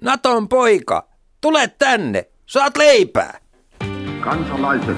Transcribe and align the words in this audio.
Naton 0.00 0.48
poika, 0.48 1.08
tule 1.40 1.70
tänne, 1.78 2.24
saat 2.46 2.76
leipää. 2.76 3.38
Kansalaiset, 4.20 4.96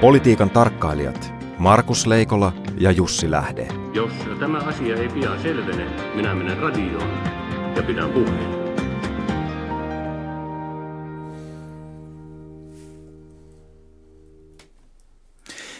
Politiikan 0.00 0.50
tarkkailijat 0.50 1.32
Markus 1.58 2.06
Leikola 2.06 2.52
ja 2.78 2.90
Jussi 2.90 3.30
Lähde. 3.30 3.68
Jos 3.94 4.12
tämä 4.40 4.58
asia 4.58 4.96
ei 4.96 5.08
pian 5.08 5.42
selvene, 5.42 5.86
minä 6.14 6.34
menen 6.34 6.58
radioon 6.58 7.10
ja 7.76 7.82
pidän 7.82 8.10
puheen. 8.10 8.58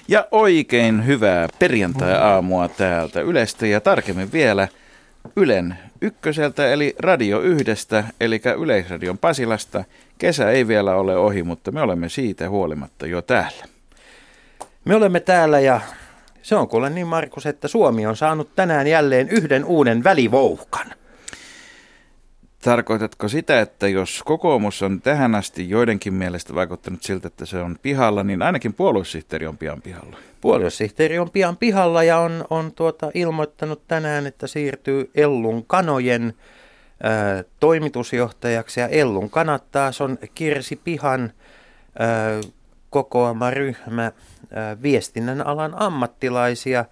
Ja 0.08 0.28
oikein 0.30 1.06
hyvää 1.06 1.48
perjantai-aamua 1.58 2.68
täältä 2.68 3.20
Ylestä 3.20 3.66
ja 3.66 3.80
tarkemmin 3.80 4.32
vielä 4.32 4.68
Ylen 5.36 5.78
ykköseltä 6.00 6.72
eli 6.72 6.94
Radio 6.98 7.40
Yhdestä, 7.40 8.04
eli 8.20 8.40
Yleisradion 8.58 9.18
Pasilasta. 9.18 9.84
Kesä 10.18 10.50
ei 10.50 10.68
vielä 10.68 10.94
ole 10.94 11.16
ohi, 11.16 11.42
mutta 11.42 11.72
me 11.72 11.82
olemme 11.82 12.08
siitä 12.08 12.48
huolimatta 12.48 13.06
jo 13.06 13.22
täällä. 13.22 13.64
Me 14.84 14.94
olemme 14.94 15.20
täällä 15.20 15.60
ja 15.60 15.80
se 16.42 16.56
on 16.56 16.68
kuule 16.68 16.90
niin 16.90 17.06
Markus, 17.06 17.46
että 17.46 17.68
Suomi 17.68 18.06
on 18.06 18.16
saanut 18.16 18.56
tänään 18.56 18.86
jälleen 18.86 19.28
yhden 19.28 19.64
uuden 19.64 20.04
välivouhkan. 20.04 20.86
Tarkoitatko 22.62 23.28
sitä, 23.28 23.60
että 23.60 23.88
jos 23.88 24.22
kokoomus 24.24 24.82
on 24.82 25.00
tähän 25.00 25.34
asti 25.34 25.70
joidenkin 25.70 26.14
mielestä 26.14 26.54
vaikuttanut 26.54 27.02
siltä, 27.02 27.26
että 27.26 27.46
se 27.46 27.58
on 27.58 27.76
pihalla, 27.82 28.24
niin 28.24 28.42
ainakin 28.42 28.74
puoluesihteeri 28.74 29.46
on 29.46 29.58
pian 29.58 29.82
pihalla? 29.82 30.16
Puoluesihteeri 30.40 31.18
on 31.18 31.30
pian 31.30 31.56
pihalla 31.56 32.02
ja 32.02 32.18
on, 32.18 32.44
on 32.50 32.72
tuota 32.72 33.10
ilmoittanut 33.14 33.82
tänään, 33.88 34.26
että 34.26 34.46
siirtyy 34.46 35.10
Ellun 35.14 35.64
kanojen 35.66 36.34
ää, 37.02 37.44
toimitusjohtajaksi. 37.60 38.80
Ja 38.80 38.88
Ellun 38.88 39.30
kanat 39.30 39.64
taas 39.72 40.00
on 40.00 40.18
Kirsi 40.34 40.76
Pihan 40.76 41.32
ää, 41.98 42.40
kokoama 42.90 43.50
ryhmä 43.50 44.12
ää, 44.52 44.82
viestinnän 44.82 45.46
alan 45.46 45.74
ammattilaisia. 45.76 46.84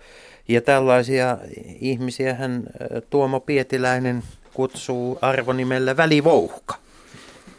Ja 0.48 0.60
tällaisia 0.60 1.38
ihmisiä 1.80 2.34
hän 2.34 2.62
Tuomo 3.10 3.40
Pietiläinen 3.40 4.22
kutsuu 4.56 5.18
arvonimellä 5.22 5.96
välivouhka. 5.96 6.74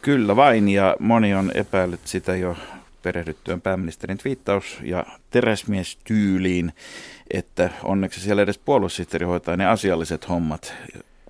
Kyllä 0.02 0.36
vain, 0.36 0.68
ja 0.68 0.96
moni 0.98 1.34
on 1.34 1.50
epäillyt 1.54 2.00
sitä 2.04 2.36
jo 2.36 2.56
perehdyttyön 3.02 3.60
pääministerin 3.60 4.18
twiittaus- 4.18 4.78
ja 4.82 5.06
teräsmies-tyyliin, 5.30 6.72
että 7.30 7.70
onneksi 7.82 8.20
siellä 8.20 8.42
edes 8.42 8.58
puolussihteeri 8.58 9.26
hoitaa 9.26 9.56
ne 9.56 9.66
asialliset 9.66 10.28
hommat. 10.28 10.74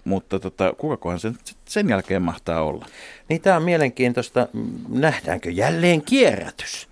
Mutta 0.04 0.38
tota, 0.38 0.72
kukakohan 0.78 1.20
sen, 1.20 1.38
sen 1.64 1.88
jälkeen 1.88 2.22
mahtaa 2.22 2.62
olla? 2.62 2.86
Niin 3.28 3.40
tämä 3.40 3.56
on 3.56 3.62
mielenkiintoista. 3.62 4.48
Nähdäänkö 4.88 5.50
jälleen 5.50 6.02
kierrätys? 6.02 6.88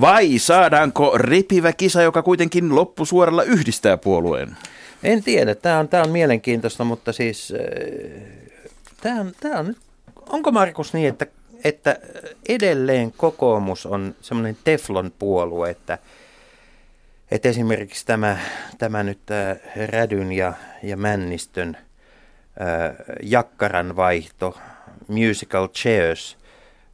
Vai 0.00 0.38
saadaanko 0.38 1.18
repivä 1.18 1.72
kisa, 1.72 2.02
joka 2.02 2.22
kuitenkin 2.22 2.74
loppusuoralla 2.74 3.42
yhdistää 3.42 3.96
puolueen? 3.96 4.56
En 5.02 5.22
tiedä, 5.22 5.54
tämä 5.54 5.78
on, 5.78 5.88
tämä 5.88 6.02
on 6.02 6.10
mielenkiintoista, 6.10 6.84
mutta 6.84 7.12
siis 7.12 7.52
äh, 7.52 8.22
tämä 9.00 9.20
on, 9.20 9.32
tämä 9.40 9.58
on, 9.58 9.76
onko 10.28 10.52
Markus 10.52 10.92
niin, 10.92 11.08
että, 11.08 11.26
että 11.64 11.96
edelleen 12.48 13.12
kokoomus 13.16 13.86
on 13.86 14.14
semmoinen 14.20 14.56
teflon 14.64 15.12
puolue, 15.18 15.70
että, 15.70 15.98
että 17.30 17.48
esimerkiksi 17.48 18.06
tämä, 18.06 18.38
tämä 18.78 19.02
nyt 19.02 19.18
tämä 19.26 19.50
äh, 19.50 19.58
Rädyn 19.88 20.32
ja, 20.32 20.52
ja 20.82 20.96
Männistön 20.96 21.76
äh, 21.76 22.96
jakkaran 23.22 23.96
vaihto, 23.96 24.58
musical 25.08 25.68
chairs, 25.68 26.39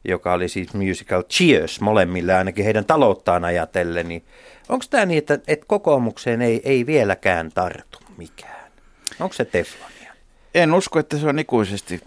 joka 0.05 0.33
oli 0.33 0.49
siis 0.49 0.73
musical 0.73 1.23
cheers 1.23 1.81
molemmille 1.81 2.33
ainakin 2.33 2.65
heidän 2.65 2.85
talouttaan 2.85 3.45
ajatellen, 3.45 4.07
niin 4.07 4.25
onko 4.69 4.85
tämä 4.89 5.05
niin, 5.05 5.17
että, 5.17 5.39
että 5.47 5.65
kokoomukseen 5.67 6.41
ei, 6.41 6.61
ei 6.63 6.85
vieläkään 6.85 7.51
tartu 7.53 7.99
mikään? 8.17 8.71
Onko 9.19 9.33
se 9.33 9.45
teflonia? 9.45 10.13
En 10.55 10.73
usko, 10.73 10.99
että 10.99 11.17
se 11.17 11.27
on 11.27 11.39
ikuisesti 11.39 12.01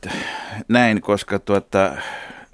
näin, 0.68 1.00
koska 1.00 1.38
tuota, 1.38 1.96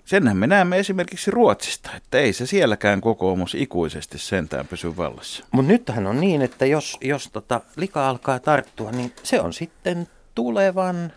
senhän 0.04 0.36
me 0.36 0.46
näemme 0.46 0.78
esimerkiksi 0.78 1.30
Ruotsista, 1.30 1.90
että 1.96 2.18
ei 2.18 2.32
se 2.32 2.46
sielläkään 2.46 3.00
kokoomus 3.00 3.54
ikuisesti 3.54 4.18
sentään 4.18 4.66
pysy 4.66 4.96
vallassa. 4.96 5.44
Mutta 5.50 5.72
nythän 5.72 6.06
on 6.06 6.20
niin, 6.20 6.42
että 6.42 6.66
jos, 6.66 6.98
jos 7.00 7.28
tota 7.32 7.60
lika 7.76 8.08
alkaa 8.08 8.38
tarttua, 8.38 8.90
niin 8.90 9.12
se 9.22 9.40
on 9.40 9.52
sitten 9.52 10.08
tulevan 10.34 11.12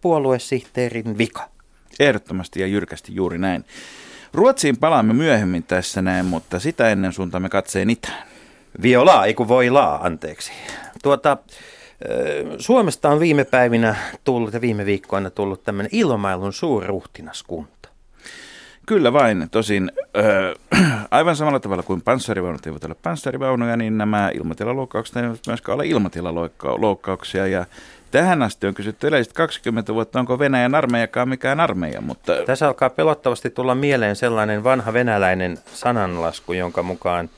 puoluesihteerin 0.00 1.18
vika. 1.18 1.53
Ehdottomasti 2.00 2.60
ja 2.60 2.66
jyrkästi 2.66 3.14
juuri 3.14 3.38
näin. 3.38 3.64
Ruotsiin 4.32 4.76
palaamme 4.76 5.12
myöhemmin 5.12 5.62
tässä 5.62 6.02
näin, 6.02 6.26
mutta 6.26 6.58
sitä 6.58 6.88
ennen 6.88 7.12
suuntaamme 7.12 7.48
katseen 7.48 7.90
itään. 7.90 8.28
Violaa, 8.82 9.26
ei 9.26 9.34
kun 9.34 9.48
voi 9.48 9.70
laa, 9.70 10.06
anteeksi. 10.06 10.52
Tuota, 11.02 11.36
Suomesta 12.58 13.10
on 13.10 13.20
viime 13.20 13.44
päivinä 13.44 13.96
tullut 14.24 14.54
ja 14.54 14.60
viime 14.60 14.86
viikkoina 14.86 15.30
tullut 15.30 15.64
tämmöinen 15.64 15.90
ilmailun 15.92 16.52
suurruhtinaskunta. 16.52 17.88
Kyllä 18.86 19.12
vain, 19.12 19.48
tosin 19.50 19.92
äh, 20.16 21.00
aivan 21.10 21.36
samalla 21.36 21.60
tavalla 21.60 21.82
kuin 21.82 22.02
panssarivaunut 22.02 22.66
eivät 22.66 22.84
ole 22.84 22.94
panssarivaunuja, 23.02 23.76
niin 23.76 23.98
nämä 23.98 24.30
ilmatilaloukkaukset 24.34 25.16
eivät 25.16 25.40
myöskään 25.46 25.76
ole 25.76 25.86
ilmatilaloukkauksia. 25.86 27.46
Ja 27.46 27.66
tähän 28.14 28.42
asti 28.42 28.66
on 28.66 28.74
kysytty 28.74 29.06
yleisesti 29.06 29.34
20 29.34 29.94
vuotta, 29.94 30.20
onko 30.20 30.38
Venäjän 30.38 30.74
armeijakaan 30.74 31.28
mikään 31.28 31.60
armeija. 31.60 32.00
Mutta... 32.00 32.32
Tässä 32.46 32.66
alkaa 32.66 32.90
pelottavasti 32.90 33.50
tulla 33.50 33.74
mieleen 33.74 34.16
sellainen 34.16 34.64
vanha 34.64 34.92
venäläinen 34.92 35.58
sananlasku, 35.66 36.52
jonka 36.52 36.82
mukaan 36.82 37.30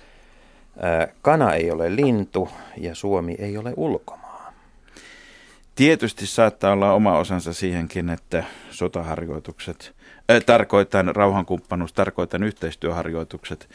äh, 0.84 1.14
kana 1.22 1.54
ei 1.54 1.70
ole 1.70 1.96
lintu 1.96 2.48
ja 2.76 2.94
Suomi 2.94 3.34
ei 3.38 3.58
ole 3.58 3.72
ulkomaan. 3.76 4.54
Tietysti 5.74 6.26
saattaa 6.26 6.72
olla 6.72 6.92
oma 6.92 7.18
osansa 7.18 7.52
siihenkin, 7.52 8.10
että 8.10 8.44
sotaharjoitukset, 8.70 9.92
äh, 10.30 10.44
tarkoitan 10.46 11.16
rauhankumppanuus, 11.16 11.92
tarkoitan 11.92 12.42
yhteistyöharjoitukset 12.42 13.68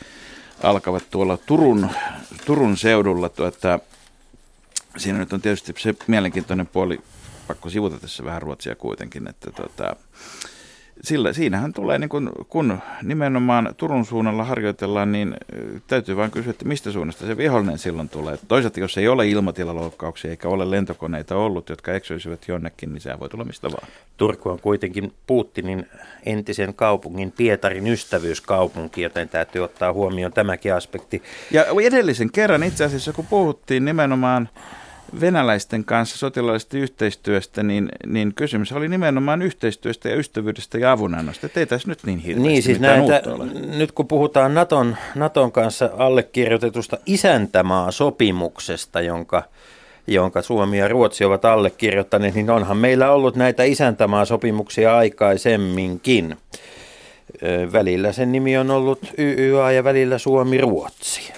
alkavat 0.63 1.03
tuolla 1.11 1.37
Turun, 1.37 1.89
Turun 2.45 2.77
seudulla. 2.77 3.29
Tuota, 3.29 3.79
siinä 4.97 5.19
nyt 5.19 5.33
on 5.33 5.41
tietysti 5.41 5.73
se 5.77 5.95
mielenkiintoinen 6.07 6.67
puoli, 6.67 7.01
pakko 7.47 7.69
sivuta 7.69 7.97
tässä 7.99 8.23
vähän 8.23 8.41
ruotsia 8.41 8.75
kuitenkin, 8.75 9.27
että 9.27 9.51
tuota, 9.51 9.95
sillä, 11.03 11.33
siinähän 11.33 11.73
tulee, 11.73 11.99
niin 11.99 12.09
kun, 12.09 12.31
kun 12.49 12.79
nimenomaan 13.03 13.73
Turun 13.77 14.05
suunnalla 14.05 14.43
harjoitellaan, 14.43 15.11
niin 15.11 15.35
täytyy 15.87 16.17
vain 16.17 16.31
kysyä, 16.31 16.49
että 16.49 16.65
mistä 16.65 16.91
suunnasta 16.91 17.25
se 17.25 17.37
vihollinen 17.37 17.77
silloin 17.77 18.09
tulee. 18.09 18.37
Toisaalta, 18.47 18.79
jos 18.79 18.97
ei 18.97 19.07
ole 19.07 19.27
ilmatilaloukkauksia 19.27 20.31
eikä 20.31 20.47
ole 20.47 20.71
lentokoneita 20.71 21.35
ollut, 21.35 21.69
jotka 21.69 21.93
eksyisivät 21.93 22.47
jonnekin, 22.47 22.93
niin 22.93 23.01
sehän 23.01 23.19
voi 23.19 23.29
tulla 23.29 23.43
mistä 23.43 23.71
vaan. 23.71 23.87
Turku 24.17 24.49
on 24.49 24.59
kuitenkin 24.59 25.13
Putinin 25.27 25.87
entisen 26.25 26.73
kaupungin 26.73 27.31
Pietarin 27.31 27.87
ystävyyskaupunki, 27.87 29.01
joten 29.01 29.29
täytyy 29.29 29.63
ottaa 29.63 29.93
huomioon 29.93 30.33
tämäkin 30.33 30.73
aspekti. 30.73 31.23
Ja 31.51 31.65
edellisen 31.83 32.31
kerran 32.31 32.63
itse 32.63 32.83
asiassa, 32.83 33.13
kun 33.13 33.27
puhuttiin 33.27 33.85
nimenomaan 33.85 34.49
venäläisten 35.19 35.85
kanssa 35.85 36.17
sotilaallisesta 36.17 36.77
yhteistyöstä, 36.77 37.63
niin, 37.63 37.89
niin 38.05 38.33
kysymys 38.33 38.71
oli 38.71 38.87
nimenomaan 38.87 39.41
yhteistyöstä 39.41 40.09
ja 40.09 40.15
ystävyydestä 40.15 40.77
ja 40.77 40.91
avunannosta. 40.91 41.47
Ei 41.55 41.65
tässä 41.65 41.87
nyt 41.87 41.99
niin 42.05 42.19
hirveästi 42.19 42.47
Niin 42.47 42.63
siis 42.63 42.79
näitä, 42.79 43.21
nyt 43.77 43.91
kun 43.91 44.07
puhutaan 44.07 44.53
Naton, 44.53 44.97
Naton 45.15 45.51
kanssa 45.51 45.89
allekirjoitetusta 45.97 46.97
isäntämaa-sopimuksesta, 47.05 49.01
jonka, 49.01 49.43
jonka 50.07 50.41
Suomi 50.41 50.77
ja 50.79 50.87
Ruotsi 50.87 51.25
ovat 51.25 51.45
allekirjoittaneet, 51.45 52.35
niin 52.35 52.49
onhan 52.49 52.77
meillä 52.77 53.11
ollut 53.11 53.35
näitä 53.35 53.63
isäntämaa-sopimuksia 53.63 54.97
aikaisemminkin. 54.97 56.37
Välillä 57.73 58.11
sen 58.11 58.31
nimi 58.31 58.57
on 58.57 58.71
ollut 58.71 58.99
YYA 59.17 59.71
ja 59.71 59.83
välillä 59.83 60.17
Suomi-Ruotsi. 60.17 61.33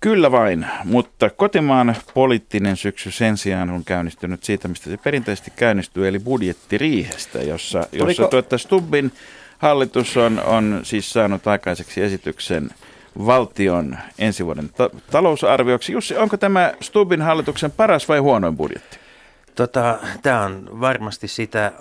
Kyllä 0.00 0.30
vain, 0.30 0.66
mutta 0.84 1.30
kotimaan 1.30 1.96
poliittinen 2.14 2.76
syksy 2.76 3.10
sen 3.10 3.36
sijaan 3.36 3.70
on 3.70 3.84
käynnistynyt 3.84 4.44
siitä, 4.44 4.68
mistä 4.68 4.90
se 4.90 4.96
perinteisesti 4.96 5.52
käynnistyy, 5.56 6.08
eli 6.08 6.18
budjettiriihestä, 6.18 7.38
jossa, 7.38 7.86
jossa 7.92 8.28
tuota 8.28 8.58
Stubbin 8.58 9.12
hallitus 9.58 10.16
on, 10.16 10.40
on 10.40 10.80
siis 10.82 11.12
saanut 11.12 11.46
aikaiseksi 11.46 12.02
esityksen 12.02 12.70
valtion 13.26 13.98
ensi 14.18 14.46
vuoden 14.46 14.68
ta- 14.76 14.90
talousarvioksi. 15.10 15.92
Jussi, 15.92 16.16
onko 16.16 16.36
tämä 16.36 16.72
Stubbin 16.80 17.22
hallituksen 17.22 17.70
paras 17.70 18.08
vai 18.08 18.18
huonoin 18.18 18.56
budjetti? 18.56 18.98
Tota, 19.54 19.98
tämä 20.22 20.44
on 20.44 20.80
varmasti 20.80 21.28
sitä, 21.28 21.72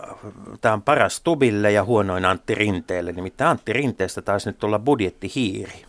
tämä 0.61 0.73
on 0.73 0.81
paras 0.81 1.15
Stubille 1.15 1.71
ja 1.71 1.83
huonoin 1.83 2.25
Antti 2.25 2.55
Rinteelle. 2.55 3.11
Nimittäin 3.11 3.49
Antti 3.49 3.73
Rinteestä 3.73 4.21
taisi 4.21 4.49
nyt 4.49 4.59
tulla 4.59 4.79
budjettihiiri. 4.79 5.88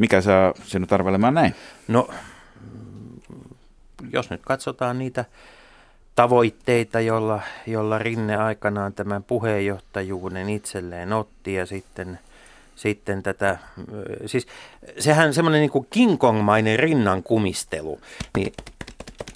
Mikä 0.00 0.20
saa 0.20 0.54
sinut 0.64 0.92
arvelemaan 0.92 1.34
näin? 1.34 1.54
No, 1.88 2.08
jos 4.12 4.30
nyt 4.30 4.40
katsotaan 4.44 4.98
niitä 4.98 5.24
tavoitteita, 6.14 7.00
jolla, 7.00 7.40
jolla 7.66 7.98
Rinne 7.98 8.36
aikanaan 8.36 8.92
tämän 8.92 9.22
puheenjohtajuuden 9.22 10.48
itselleen 10.48 11.12
otti 11.12 11.54
ja 11.54 11.66
sitten, 11.66 12.18
sitten 12.76 13.22
tätä, 13.22 13.58
siis 14.26 14.46
sehän 14.98 15.34
semmoinen 15.34 15.60
niin 15.60 15.70
kuin 15.70 15.86
King 15.90 16.18
Kong-mainen 16.18 16.78
rinnan 16.78 17.22
kumistelu, 17.22 18.00
niin 18.36 18.52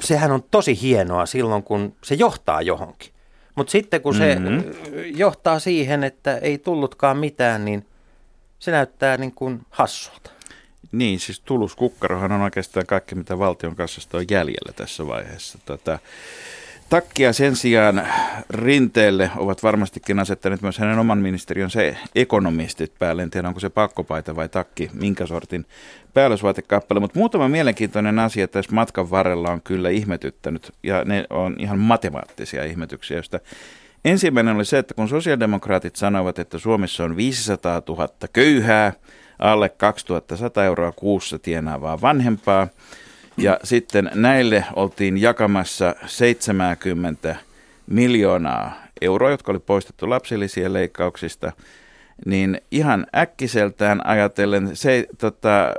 sehän 0.00 0.32
on 0.32 0.42
tosi 0.50 0.80
hienoa 0.82 1.26
silloin, 1.26 1.62
kun 1.62 1.94
se 2.04 2.14
johtaa 2.14 2.62
johonkin. 2.62 3.12
Mutta 3.54 3.70
sitten 3.70 4.00
kun 4.00 4.14
se 4.14 4.34
Mhm. 4.34 4.46
ö, 4.58 5.06
johtaa 5.06 5.58
siihen, 5.58 6.04
että 6.04 6.36
ei 6.36 6.58
tullutkaan 6.58 7.16
mitään, 7.16 7.64
niin 7.64 7.86
se 8.58 8.70
näyttää 8.70 9.16
niin 9.16 9.32
kuin 9.34 9.60
hassulta. 9.70 10.30
Niin, 10.92 11.20
siis 11.20 11.40
tuluskukkarohan 11.40 12.32
on 12.32 12.40
oikeastaan 12.40 12.86
kaikki, 12.86 13.14
mitä 13.14 13.38
valtion 13.38 13.76
kassasta 13.76 14.18
on 14.18 14.24
jäljellä 14.30 14.72
tässä 14.76 15.06
vaiheessa. 15.06 15.58
Tota, 15.66 15.98
takkia 16.88 17.32
sen 17.32 17.56
sijaan 17.56 18.08
rinteelle 18.50 19.30
ovat 19.36 19.62
varmastikin 19.62 20.18
asettaneet 20.18 20.62
myös 20.62 20.78
hänen 20.78 20.98
oman 20.98 21.18
ministeriön 21.18 21.70
se 21.70 21.96
ekonomistit 22.14 22.92
päälle. 22.98 23.22
En 23.22 23.30
tiedä, 23.30 23.48
onko 23.48 23.60
se 23.60 23.70
pakkopaita 23.70 24.36
vai 24.36 24.48
takki, 24.48 24.90
minkä 24.92 25.26
sortin 25.26 25.66
päällysvaatekappale. 26.14 27.00
Mutta 27.00 27.18
muutama 27.18 27.48
mielenkiintoinen 27.48 28.18
asia 28.18 28.48
tässä 28.48 28.74
matkan 28.74 29.10
varrella 29.10 29.50
on 29.50 29.62
kyllä 29.62 29.90
ihmetyttänyt, 29.90 30.72
ja 30.82 31.04
ne 31.04 31.26
on 31.30 31.56
ihan 31.58 31.78
matemaattisia 31.78 32.64
ihmetyksiä, 32.64 33.16
joista 33.16 33.40
Ensimmäinen 34.04 34.56
oli 34.56 34.64
se, 34.64 34.78
että 34.78 34.94
kun 34.94 35.08
sosiaalidemokraatit 35.08 35.96
sanoivat, 35.96 36.38
että 36.38 36.58
Suomessa 36.58 37.04
on 37.04 37.16
500 37.16 37.82
000 37.88 38.08
köyhää, 38.32 38.92
alle 39.42 39.68
2100 39.68 40.64
euroa 40.64 40.92
kuussa 40.92 41.38
tienaavaa 41.38 42.00
vanhempaa, 42.00 42.68
ja 43.36 43.60
sitten 43.64 44.10
näille 44.14 44.64
oltiin 44.76 45.18
jakamassa 45.18 45.94
70 46.06 47.36
miljoonaa 47.86 48.82
euroa, 49.00 49.30
jotka 49.30 49.52
oli 49.52 49.58
poistettu 49.58 50.10
lapsilisien 50.10 50.72
leikkauksista, 50.72 51.52
niin 52.26 52.60
ihan 52.70 53.06
äkkiseltään 53.16 54.06
ajatellen 54.06 54.76
se, 54.76 55.06
tota, 55.18 55.74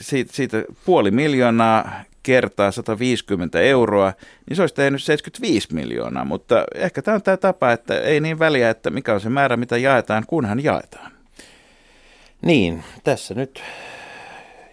siitä, 0.00 0.32
siitä 0.32 0.64
puoli 0.84 1.10
miljoonaa 1.10 1.90
kertaa 2.22 2.70
150 2.70 3.60
euroa, 3.60 4.12
niin 4.48 4.56
se 4.56 4.62
olisi 4.62 4.74
tehnyt 4.74 5.02
75 5.02 5.74
miljoonaa, 5.74 6.24
mutta 6.24 6.64
ehkä 6.74 7.02
tämä 7.02 7.14
on 7.14 7.22
tämä 7.22 7.36
tapa, 7.36 7.72
että 7.72 8.00
ei 8.00 8.20
niin 8.20 8.38
väliä, 8.38 8.70
että 8.70 8.90
mikä 8.90 9.14
on 9.14 9.20
se 9.20 9.28
määrä, 9.28 9.56
mitä 9.56 9.76
jaetaan, 9.76 10.24
kunhan 10.26 10.64
jaetaan. 10.64 11.17
Niin, 12.42 12.84
tässä 13.04 13.34
nyt 13.34 13.62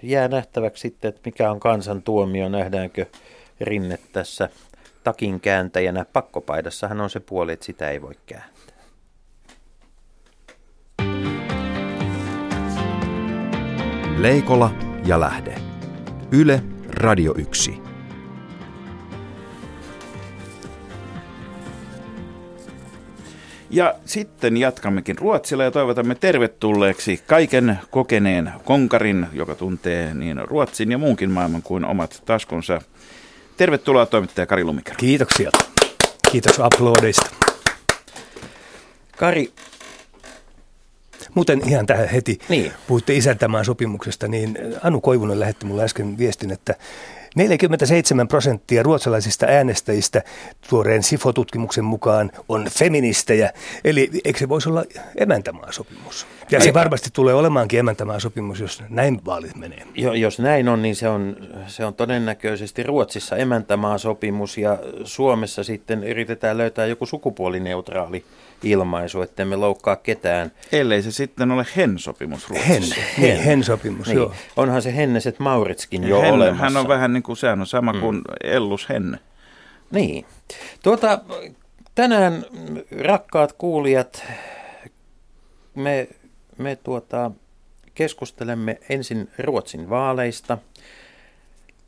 jää 0.04 0.28
nähtäväksi 0.28 0.82
sitten, 0.82 1.10
että 1.10 1.22
mikä 1.26 1.52
on 1.52 1.60
kansan 1.60 2.02
tuomio, 2.02 2.50
nähdäänkö 2.50 3.06
rinne 3.62 4.00
tässä 4.14 4.50
takin 5.04 5.40
kääntäjänä. 5.40 6.06
Pakkopaidassahan 6.14 7.02
on 7.02 7.10
se 7.10 7.20
puoli, 7.20 7.54
että 7.54 7.66
sitä 7.66 7.90
ei 7.90 8.02
voi 8.02 8.14
kääntää. 8.26 8.76
Leikola 14.18 14.72
ja 15.06 15.20
Lähde. 15.20 15.56
Yle, 16.32 16.64
Radio 16.88 17.34
1. 17.38 17.95
Ja 23.70 23.96
sitten 24.06 24.58
jatkammekin 24.58 25.18
Ruotsilla 25.18 25.64
ja 25.64 25.72
toivotamme 25.72 26.16
tervetulleeksi 26.16 27.24
kaiken 27.28 27.80
kokeneen 27.92 28.52
konkarin, 28.66 29.28
joka 29.34 29.56
tuntee 29.56 30.14
niin 30.14 30.38
Ruotsin 30.48 30.92
ja 30.92 30.98
muunkin 30.98 31.32
maailman 31.32 31.62
kuin 31.62 31.86
omat 31.86 32.24
taskunsa. 32.26 32.82
Tervetuloa 33.58 34.06
toimittaja 34.06 34.46
Kari 34.46 34.64
Lumikero. 34.64 34.96
Kiitoksia. 34.98 35.52
Kiitos 36.32 36.60
aplodeista. 36.60 37.30
Kari, 39.18 39.52
Muuten 41.34 41.62
ihan 41.70 41.86
tähän 41.86 42.08
heti, 42.10 42.40
Niin. 42.50 42.72
puhuitte 42.88 43.14
isäntämaan 43.16 43.66
sopimuksesta, 43.66 44.28
niin 44.28 44.58
Anu 44.84 45.02
Koivunen 45.02 45.40
lähetti 45.40 45.66
mulle 45.66 45.84
äsken 45.84 46.18
viestin, 46.18 46.52
että 46.52 46.76
47 47.36 48.28
prosenttia 48.28 48.84
ruotsalaisista 48.84 49.46
äänestäjistä 49.46 50.22
tuoreen 50.70 51.04
SIFO-tutkimuksen 51.04 51.84
mukaan 51.84 52.32
on 52.50 52.68
feministejä. 52.70 53.54
Eli 53.84 54.10
eikö 54.26 54.40
se 54.40 54.50
voisi 54.50 54.70
olla 54.70 54.84
emäntämaa 55.16 55.72
sopimus? 55.72 56.28
Ja 56.52 56.60
se 56.60 56.74
varmasti 56.74 57.10
tulee 57.14 57.34
olemaankin 57.34 57.80
emäntämaa 57.80 58.20
sopimus, 58.20 58.60
jos 58.60 58.84
näin 58.90 59.22
vaalit 59.26 59.56
menee. 59.56 59.84
jo, 59.96 60.14
jos 60.14 60.40
näin 60.40 60.70
on, 60.70 60.82
niin 60.82 60.96
se 60.96 61.08
on, 61.10 61.36
se 61.68 61.86
on 61.86 61.94
todennäköisesti 61.94 62.84
Ruotsissa 62.84 63.36
emäntämaa 63.36 63.98
sopimus 63.98 64.58
ja 64.58 64.80
Suomessa 65.04 65.64
sitten 65.64 66.04
yritetään 66.04 66.58
löytää 66.58 66.86
joku 66.86 67.06
sukupuolineutraali 67.06 68.26
ilmaisu, 68.64 69.22
ettei 69.22 69.46
me 69.46 69.56
loukkaa 69.56 69.96
ketään. 69.96 70.52
Ellei 70.72 71.02
se 71.02 71.12
sitten 71.12 71.52
ole 71.52 71.66
hen-sopimus 71.76 72.50
Hen, 72.50 72.58
Ruotsissa. 72.68 72.96
hen, 73.22 73.38
hen 73.44 73.64
sopimus, 73.64 74.08
Niin. 74.08 74.16
joo. 74.18 74.34
Onhan 74.58 74.82
se 74.82 74.96
Henneset 74.96 75.40
Mauritskin 75.40 76.04
jo 76.08 76.22
hen, 76.22 76.34
olemassa. 76.34 76.64
hän 76.64 76.78
on 76.78 76.88
vähän 76.88 77.14
niin 77.14 77.24
kuin, 77.24 77.38
sehän 77.38 77.60
on 77.60 77.68
sama 77.68 77.94
kuin 77.94 78.22
Ellus 78.44 78.90
Henne. 78.90 79.20
Niin. 79.92 80.26
Tuota, 80.84 81.20
tänään, 81.96 82.46
mm, 82.70 82.78
rakkaat 83.02 83.54
kuulijat, 83.54 84.24
me, 85.76 86.08
me 86.58 86.76
tuota, 86.76 87.32
keskustelemme 87.96 88.80
ensin 88.90 89.30
Ruotsin 89.40 89.90
vaaleista, 89.90 90.58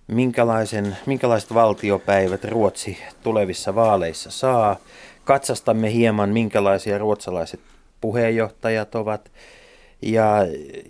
minkälaisen, 0.08 0.98
minkälaiset 1.06 1.54
valtiopäivät 1.54 2.44
Ruotsi 2.44 2.98
tulevissa 3.24 3.76
vaaleissa 3.76 4.32
saa. 4.32 4.76
Katsastamme 5.28 5.94
hieman, 5.94 6.30
minkälaisia 6.30 6.98
ruotsalaiset 6.98 7.60
puheenjohtajat 8.02 8.96
ovat. 8.96 9.32
Ja, 10.02 10.38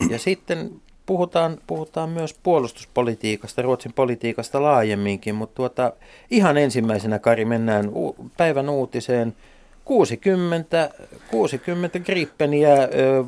ja 0.09 0.19
sitten 0.19 0.71
puhutaan, 1.05 1.57
puhutaan 1.67 2.09
myös 2.09 2.35
puolustuspolitiikasta, 2.43 3.61
Ruotsin 3.61 3.93
politiikasta 3.93 4.61
laajemminkin, 4.61 5.35
mutta 5.35 5.55
tuota, 5.55 5.93
ihan 6.31 6.57
ensimmäisenä, 6.57 7.19
Kari, 7.19 7.45
mennään 7.45 7.89
u- 7.89 8.15
päivän 8.37 8.69
uutiseen. 8.69 9.35
60, 9.85 10.89
60 11.31 11.99
grippeniä 11.99 12.75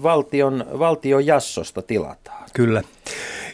valtion, 0.04 0.66
valtion 0.80 1.26
jassosta 1.26 1.82
tilataan. 1.82 2.50
Kyllä. 2.54 2.84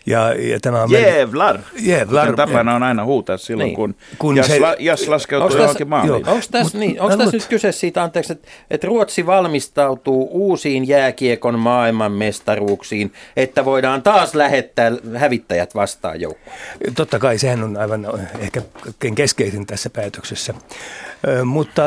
Ja, 0.08 0.34
ja 0.34 0.60
tämä 0.60 0.84
on 0.84 0.92
Jevlar! 0.92 1.60
Jevlar, 1.82 2.28
Kuten 2.30 2.48
tapana 2.48 2.76
on 2.76 2.84
aina 2.84 3.06
huutaa 3.06 3.38
silloin, 3.38 3.66
Niin. 3.66 3.76
kun, 3.76 3.96
Kun 4.20 4.36
jas, 4.38 4.48
se- 4.48 4.60
la, 4.60 4.76
jas 4.80 5.08
laskeutuu 5.08 5.46
Onks 5.48 5.60
johonkin 5.60 5.88
maaliin. 5.88 6.14
Onko 6.28 6.46
tässä, 6.52 6.64
Mut 6.64 6.74
niin, 6.74 7.02
onks 7.02 7.12
tässä 7.12 7.24
luulen- 7.24 7.34
nyt 7.34 7.48
kyse 7.48 7.72
siitä, 7.72 8.04
anteeksi, 8.04 8.34
että, 8.34 8.48
että 8.72 8.88
Ruotsi 8.88 9.26
valmistautuu 9.26 10.30
uusiin 10.32 10.88
jääkiekon 10.88 11.60
maailmanmestaruuksiin, 11.60 13.14
että 13.38 13.66
voidaan 13.66 14.04
taas 14.04 14.36
lähettää 14.36 14.92
hävittäjät 15.16 15.76
vastaan 15.76 16.22
joukkoon? 16.22 16.56
Totta 16.96 17.20
kai 17.20 17.38
sehän 17.38 17.64
on 17.64 17.78
aivan 17.78 18.08
ehkä 18.40 18.62
keskeisin 19.16 19.66
tässä 19.66 19.90
päätöksessä, 19.90 20.54
mutta 21.46 21.84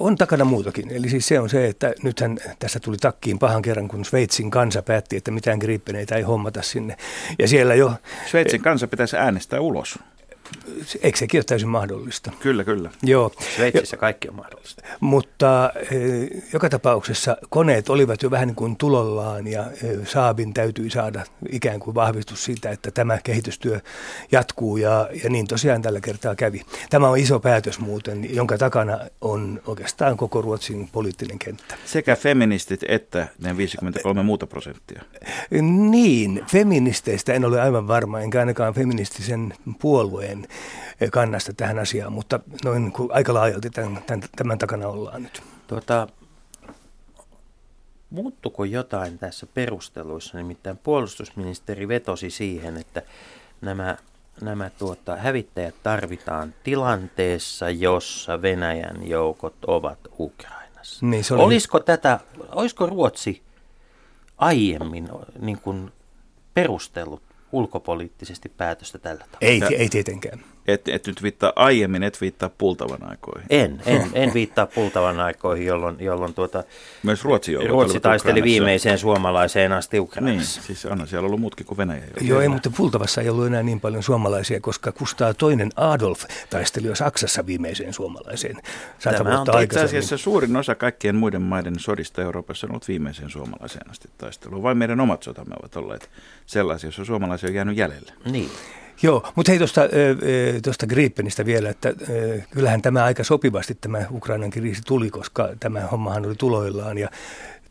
on 0.00 0.16
takana 0.16 0.44
muutakin. 0.44 0.90
Eli 0.90 1.08
siis 1.08 1.28
se 1.28 1.40
on 1.40 1.48
se, 1.50 1.66
että 1.66 1.92
nythän 2.02 2.38
tässä 2.58 2.80
tuli 2.80 2.96
takkiin 2.96 3.38
pahan 3.38 3.62
kerran, 3.62 3.88
kun 3.88 4.04
Sveitsin 4.04 4.50
kansa 4.50 4.82
päätti, 4.82 5.16
että 5.16 5.30
mitään 5.30 5.58
grippeneitä 5.58 6.16
ei 6.16 6.22
hommata 6.22 6.62
sinne. 6.62 6.96
Ja 7.38 7.48
siellä 7.56 7.74
jo, 7.74 7.92
Sveitsin 8.26 8.62
kansa 8.62 8.88
pitäisi 8.88 9.16
äänestää 9.16 9.60
ulos. 9.60 9.98
Eikö 11.02 11.18
sekin 11.18 11.38
ole 11.38 11.44
täysin 11.44 11.68
mahdollista? 11.68 12.32
Kyllä, 12.40 12.64
kyllä. 12.64 12.90
Joo, 13.02 13.32
Sveitsissä 13.56 13.96
kaikki 13.96 14.28
on 14.28 14.34
mahdollista. 14.34 14.82
mutta 15.00 15.72
eh, 15.76 16.42
joka 16.52 16.68
tapauksessa 16.68 17.36
koneet 17.50 17.88
olivat 17.88 18.22
jo 18.22 18.30
vähän 18.30 18.48
niin 18.48 18.56
kuin 18.56 18.76
tulollaan 18.76 19.46
ja 19.46 19.64
eh, 19.82 20.08
Saabin 20.08 20.54
täytyi 20.54 20.90
saada 20.90 21.24
ikään 21.50 21.80
kuin 21.80 21.94
vahvistus 21.94 22.44
siitä, 22.44 22.70
että 22.70 22.90
tämä 22.90 23.18
kehitystyö 23.24 23.80
jatkuu 24.32 24.76
ja, 24.76 25.08
ja 25.24 25.30
niin 25.30 25.46
tosiaan 25.46 25.82
tällä 25.82 26.00
kertaa 26.00 26.34
kävi. 26.34 26.62
Tämä 26.90 27.08
on 27.08 27.18
iso 27.18 27.40
päätös 27.40 27.78
muuten, 27.78 28.34
jonka 28.34 28.58
takana 28.58 28.98
on 29.20 29.62
oikeastaan 29.66 30.16
koko 30.16 30.42
Ruotsin 30.42 30.88
poliittinen 30.92 31.38
kenttä. 31.38 31.74
Sekä 31.84 32.16
feministit 32.16 32.80
että 32.88 33.28
ne 33.42 33.56
53 33.56 34.22
muuta 34.22 34.46
prosenttia. 34.46 35.02
Niin, 35.90 36.44
feministeistä 36.50 37.32
en 37.32 37.44
ole 37.44 37.60
aivan 37.60 37.88
varma, 37.88 38.20
enkä 38.20 38.40
ainakaan 38.40 38.74
feministisen 38.74 39.54
puolueen 39.80 40.35
eh, 41.00 41.10
kannasta 41.10 41.52
tähän 41.52 41.78
asiaan, 41.78 42.12
mutta 42.12 42.40
noin 42.64 42.92
kuin 42.92 43.12
aika 43.12 43.34
laajalti 43.34 43.70
tämän, 43.70 44.02
tämän, 44.06 44.28
tämän 44.36 44.58
takana 44.58 44.88
ollaan 44.88 45.22
nyt. 45.22 45.42
Tuota, 45.66 46.08
muuttuko 48.10 48.64
jotain 48.64 49.18
tässä 49.18 49.46
perusteluissa? 49.54 50.38
Nimittäin 50.38 50.76
puolustusministeri 50.76 51.88
vetosi 51.88 52.30
siihen, 52.30 52.76
että 52.76 53.02
nämä, 53.60 53.96
nämä 54.40 54.70
tuota, 54.70 55.16
hävittäjät 55.16 55.74
tarvitaan 55.82 56.54
tilanteessa, 56.64 57.70
jossa 57.70 58.42
Venäjän 58.42 59.08
joukot 59.08 59.64
ovat 59.66 59.98
Ukrainassa. 60.18 61.06
Niin, 61.06 61.24
se 61.24 61.34
oli- 61.34 61.42
Olisiko 61.42 61.80
tätä, 61.80 62.20
olisiko 62.52 62.86
Ruotsi 62.86 63.42
aiemmin 64.38 65.08
niin 65.38 65.58
kuin 65.60 65.92
perustellut 66.54 67.22
ulkopoliittisesti 67.52 68.48
päätöstä 68.48 68.98
tällä 68.98 69.24
tavalla? 69.24 69.38
Ei, 69.40 69.62
ei 69.78 69.88
tietenkään. 69.88 70.44
Et, 70.68 70.88
et 70.88 71.06
nyt 71.06 71.22
viittaa 71.22 71.52
aiemmin, 71.56 72.02
et 72.02 72.20
viittaa 72.20 72.50
pultavan 72.58 73.10
aikoihin. 73.10 73.46
En, 73.50 73.80
en, 73.86 74.10
en 74.12 74.34
viittaa 74.34 74.66
pultavan 74.66 75.20
aikoihin, 75.20 75.66
jolloin, 75.66 75.96
jolloin 76.00 76.34
tuota, 76.34 76.64
Myös 77.02 77.24
Ruotsi, 77.24 77.54
Ruotsi 77.68 78.00
taisteli 78.00 78.32
Ukrainassa. 78.32 78.44
viimeiseen 78.44 78.98
suomalaiseen 78.98 79.72
asti 79.72 79.96
Niin, 79.96 80.02
Ukrainassa. 80.02 80.62
siis 80.62 80.86
on 80.86 81.06
siellä 81.08 81.26
ollut 81.26 81.40
muutkin 81.40 81.66
kuin 81.66 81.78
Venäjä. 81.78 82.00
joukot. 82.04 82.22
Joo, 82.22 82.40
ei, 82.40 82.48
mutta 82.48 82.70
Pultavassa 82.76 83.20
ei 83.20 83.28
ollut 83.28 83.46
enää 83.46 83.62
niin 83.62 83.80
paljon 83.80 84.02
suomalaisia, 84.02 84.60
koska 84.60 84.92
Kustaa 84.92 85.34
toinen 85.34 85.70
Adolf 85.76 86.24
taisteli 86.50 86.86
jo 86.86 86.94
Saksassa 86.94 87.46
viimeiseen 87.46 87.92
suomalaiseen 87.92 88.56
sata 88.98 89.16
Tämä 89.24 89.40
on 89.40 89.62
itse 89.62 89.80
asiassa 89.80 90.16
suurin 90.16 90.56
osa 90.56 90.74
kaikkien 90.74 91.16
muiden 91.16 91.42
maiden 91.42 91.78
sodista 91.78 92.22
Euroopassa 92.22 92.66
on 92.66 92.70
ollut 92.70 92.88
viimeiseen 92.88 93.30
suomalaiseen 93.30 93.90
asti 93.90 94.08
taistelua. 94.18 94.62
Vain 94.62 94.78
meidän 94.78 95.00
omat 95.00 95.22
sotamme 95.22 95.54
ovat 95.62 95.76
olleet 95.76 96.10
sellaisia, 96.46 96.86
joissa 96.86 97.04
suomalaisia 97.04 97.48
on 97.48 97.54
jäänyt 97.54 97.76
jäljelle. 97.76 98.12
Niin. 98.30 98.50
Joo, 99.02 99.32
mutta 99.34 99.52
hei 99.52 99.58
tuosta, 99.58 99.80
tuosta 100.64 100.86
Gripenistä 100.86 101.46
vielä, 101.46 101.70
että 101.70 101.92
kyllähän 102.50 102.82
tämä 102.82 103.04
aika 103.04 103.24
sopivasti 103.24 103.78
tämä 103.80 104.06
Ukrainan 104.10 104.50
kriisi 104.50 104.82
tuli, 104.86 105.10
koska 105.10 105.48
tämä 105.60 105.80
hommahan 105.80 106.26
oli 106.26 106.34
tuloillaan 106.34 106.98
ja 106.98 107.08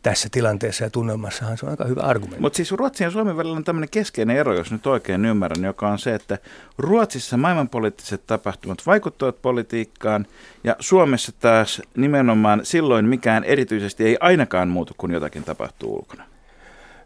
tässä 0.02 0.28
tilanteessa 0.32 0.84
ja 0.84 0.90
tunnelmassahan 0.90 1.58
se 1.58 1.66
on 1.66 1.70
aika 1.70 1.84
hyvä 1.84 2.00
argumentti. 2.00 2.40
Mutta 2.40 2.56
siis 2.56 2.72
Ruotsin 2.72 3.04
ja 3.04 3.10
Suomen 3.10 3.36
välillä 3.36 3.56
on 3.56 3.64
tämmöinen 3.64 3.88
keskeinen 3.90 4.36
ero, 4.36 4.54
jos 4.54 4.72
nyt 4.72 4.86
oikein 4.86 5.24
ymmärrän, 5.24 5.64
joka 5.64 5.88
on 5.88 5.98
se, 5.98 6.14
että 6.14 6.38
Ruotsissa 6.78 7.36
maailmanpoliittiset 7.36 8.26
tapahtumat 8.26 8.78
vaikuttavat 8.86 9.42
politiikkaan 9.42 10.26
ja 10.64 10.76
Suomessa 10.80 11.32
taas 11.40 11.82
nimenomaan 11.96 12.60
silloin 12.62 13.04
mikään 13.04 13.44
erityisesti 13.44 14.04
ei 14.04 14.16
ainakaan 14.20 14.68
muutu, 14.68 14.94
kun 14.96 15.10
jotakin 15.10 15.44
tapahtuu 15.44 15.94
ulkona. 15.94 16.24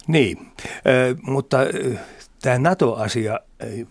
Niin, 0.06 0.52
ö, 0.86 1.16
mutta 1.22 1.58
tämä 2.42 2.58
NATO-asia, 2.58 3.40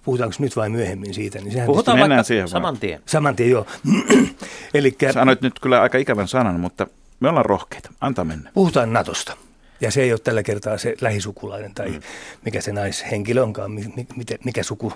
puhutaanko 0.03 0.35
nyt 0.39 0.55
vai 0.55 0.69
myöhemmin 0.69 1.13
siitä, 1.13 1.39
niin 1.39 1.51
sehän 1.51 1.65
Puhutaan 1.65 1.97
mennään 1.97 2.09
vaikka 2.17 2.27
siihen 2.27 2.43
vaan. 2.43 2.49
saman 2.51 2.77
tien. 2.77 2.99
saman 3.05 3.35
tien 3.35 3.49
joo. 3.49 3.65
Eli 4.73 4.95
Sanoit 5.13 5.41
nyt 5.41 5.59
kyllä 5.59 5.81
aika 5.81 5.97
ikävän 5.97 6.27
sanan, 6.27 6.59
mutta 6.59 6.87
me 7.19 7.29
ollaan 7.29 7.45
rohkeita. 7.45 7.89
Anta 8.01 8.23
mennä. 8.23 8.51
puhutaan 8.53 8.93
Natosta. 8.93 9.37
Ja 9.81 9.91
se 9.91 10.01
ei 10.01 10.11
ole 10.11 10.19
tällä 10.19 10.43
kertaa 10.43 10.77
se 10.77 10.95
lähisukulainen 11.01 11.73
tai 11.73 11.89
mm. 11.89 12.01
mikä 12.45 12.61
se 12.61 12.71
naishenkilö 12.71 13.43
onkaan, 13.43 13.71
mi- 13.71 13.93
mi- 13.95 14.07
miten- 14.15 14.39
mikä 14.45 14.63
suku 14.63 14.93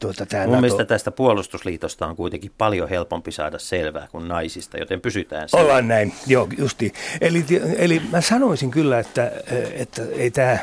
tuota, 0.00 0.26
tämä 0.26 0.42
Mun 0.44 0.52
NATO. 0.52 0.60
mielestä 0.60 0.84
tästä 0.84 1.10
puolustusliitosta 1.10 2.06
on 2.06 2.16
kuitenkin 2.16 2.52
paljon 2.58 2.88
helpompi 2.88 3.32
saada 3.32 3.58
selvää 3.58 4.08
kuin 4.12 4.28
naisista, 4.28 4.78
joten 4.78 5.00
pysytään 5.00 5.48
siinä. 5.48 5.62
Ollaan 5.62 5.88
näin, 5.88 6.12
joo, 6.26 6.48
justi. 6.58 6.92
Eli, 7.20 7.44
eli 7.76 8.02
mä 8.12 8.20
sanoisin 8.20 8.70
kyllä, 8.70 8.98
että, 8.98 9.32
että 9.72 10.02
ei 10.16 10.30
tämä, 10.30 10.58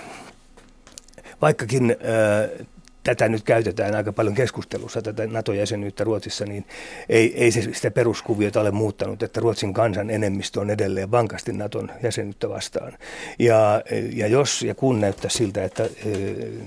vaikkakin 1.41 1.91
äh, 1.91 2.67
tätä 3.03 3.29
nyt 3.29 3.43
käytetään 3.43 3.95
aika 3.95 4.13
paljon 4.13 4.35
keskustelussa, 4.35 5.01
tätä 5.01 5.27
NATO-jäsenyyttä 5.27 6.03
Ruotsissa, 6.03 6.45
niin 6.45 6.65
ei, 7.09 7.43
ei 7.43 7.51
se 7.51 7.61
sitä 7.61 7.91
peruskuviota 7.91 8.61
ole 8.61 8.71
muuttanut, 8.71 9.23
että 9.23 9.39
Ruotsin 9.39 9.73
kansan 9.73 10.09
enemmistö 10.09 10.61
on 10.61 10.69
edelleen 10.69 11.11
vankasti 11.11 11.53
NATOn 11.53 11.91
jäsenyyttä 12.03 12.49
vastaan. 12.49 12.97
Ja, 13.39 13.81
ja 14.13 14.27
jos 14.27 14.61
ja 14.61 14.75
kun 14.75 15.01
näyttää 15.01 15.29
siltä, 15.29 15.63
että 15.63 15.83
äh, 15.83 15.89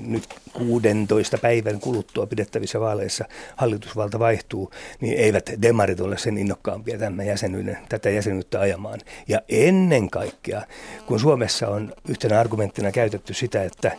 nyt 0.06 0.24
16 0.52 1.38
päivän 1.38 1.80
kuluttua 1.80 2.26
pidettävissä 2.26 2.80
vaaleissa 2.80 3.24
hallitusvalta 3.56 4.18
vaihtuu, 4.18 4.70
niin 5.00 5.18
eivät 5.18 5.50
demarit 5.62 6.00
ole 6.00 6.18
sen 6.18 6.38
innokkaampia 6.38 6.98
tämän 6.98 7.26
jäsenyyden, 7.26 7.78
tätä 7.88 8.10
jäsenyyttä 8.10 8.60
ajamaan. 8.60 9.00
Ja 9.28 9.40
ennen 9.48 10.10
kaikkea, 10.10 10.62
kun 11.06 11.20
Suomessa 11.20 11.68
on 11.68 11.92
yhtenä 12.08 12.40
argumenttina 12.40 12.92
käytetty 12.92 13.34
sitä, 13.34 13.62
että 13.62 13.92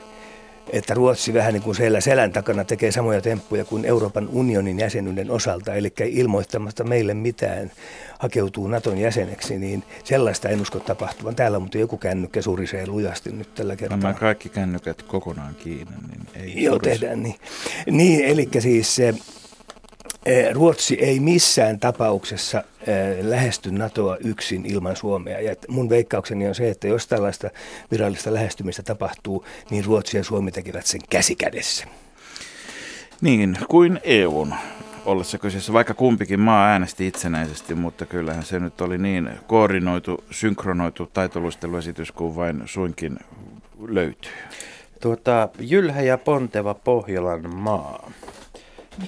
että 0.70 0.94
Ruotsi 0.94 1.34
vähän 1.34 1.54
niin 1.54 1.64
kuin 1.64 1.76
siellä 1.76 2.02
selän 2.02 2.32
takana 2.32 2.64
tekee 2.64 2.92
samoja 2.92 3.22
temppuja 3.22 3.66
kuin 3.66 3.86
Euroopan 3.86 4.30
unionin 4.32 4.80
jäsenyyden 4.80 5.32
osalta, 5.32 5.74
eli 5.74 5.94
ilmoittamatta 6.06 6.84
meille 6.84 7.14
mitään 7.14 7.72
hakeutuu 8.20 8.68
Naton 8.68 8.98
jäseneksi, 8.98 9.60
niin 9.60 9.84
sellaista 10.04 10.50
en 10.50 10.62
usko 10.62 10.80
tapahtuvan. 10.80 11.36
Täällä 11.36 11.60
mutta 11.60 11.78
joku 11.78 11.98
kännykkä 11.98 12.42
surisee 12.42 12.88
lujasti 12.88 13.32
nyt 13.32 13.56
tällä 13.56 13.76
kertaa. 13.76 13.98
Nämä 13.98 14.14
kaikki 14.14 14.50
kännykät 14.50 15.02
kokonaan 15.02 15.56
kiinni, 15.56 15.94
niin 16.08 16.28
ei 16.36 16.64
Joo, 16.64 16.76
surise. 16.76 16.90
tehdään 16.90 17.24
niin. 17.24 17.36
Niin, 17.92 18.26
eli 18.26 18.50
siis 18.60 18.98
Ruotsi 20.54 20.96
ei 20.96 21.20
missään 21.20 21.80
tapauksessa 21.80 22.64
eh, 22.88 23.26
lähesty 23.26 23.72
NATOa 23.72 24.18
yksin 24.18 24.66
ilman 24.66 24.96
Suomea. 24.96 25.40
Ja 25.40 25.56
mun 25.68 25.90
veikkaukseni 25.90 26.48
on 26.48 26.56
se, 26.56 26.70
että 26.70 26.88
jos 26.88 27.08
tällaista 27.08 27.50
virallista 27.92 28.34
lähestymistä 28.34 28.84
tapahtuu, 28.84 29.46
niin 29.70 29.86
Ruotsi 29.86 30.18
ja 30.18 30.24
Suomi 30.24 30.52
tekevät 30.52 30.86
sen 30.86 31.02
käsikädessä. 31.10 31.86
Niin, 33.22 33.58
kuin 33.70 34.00
EUn 34.04 34.54
ollessa 35.06 35.38
kyseessä, 35.38 35.74
vaikka 35.74 35.94
kumpikin 35.94 36.40
maa 36.40 36.68
äänesti 36.68 37.08
itsenäisesti, 37.08 37.76
mutta 37.76 38.06
kyllähän 38.06 38.44
se 38.44 38.60
nyt 38.60 38.82
oli 38.82 38.98
niin 38.98 39.30
koordinoitu, 39.48 40.24
synkronoitu 40.32 41.10
taitoluisteluesitys 41.14 42.12
kuin 42.12 42.36
vain 42.36 42.62
suinkin 42.66 43.20
löytyy. 43.88 44.32
Tuota, 45.02 45.50
jylhä 45.60 46.02
ja 46.02 46.18
ponteva 46.18 46.74
Pohjolan 46.74 47.56
maa. 47.56 48.12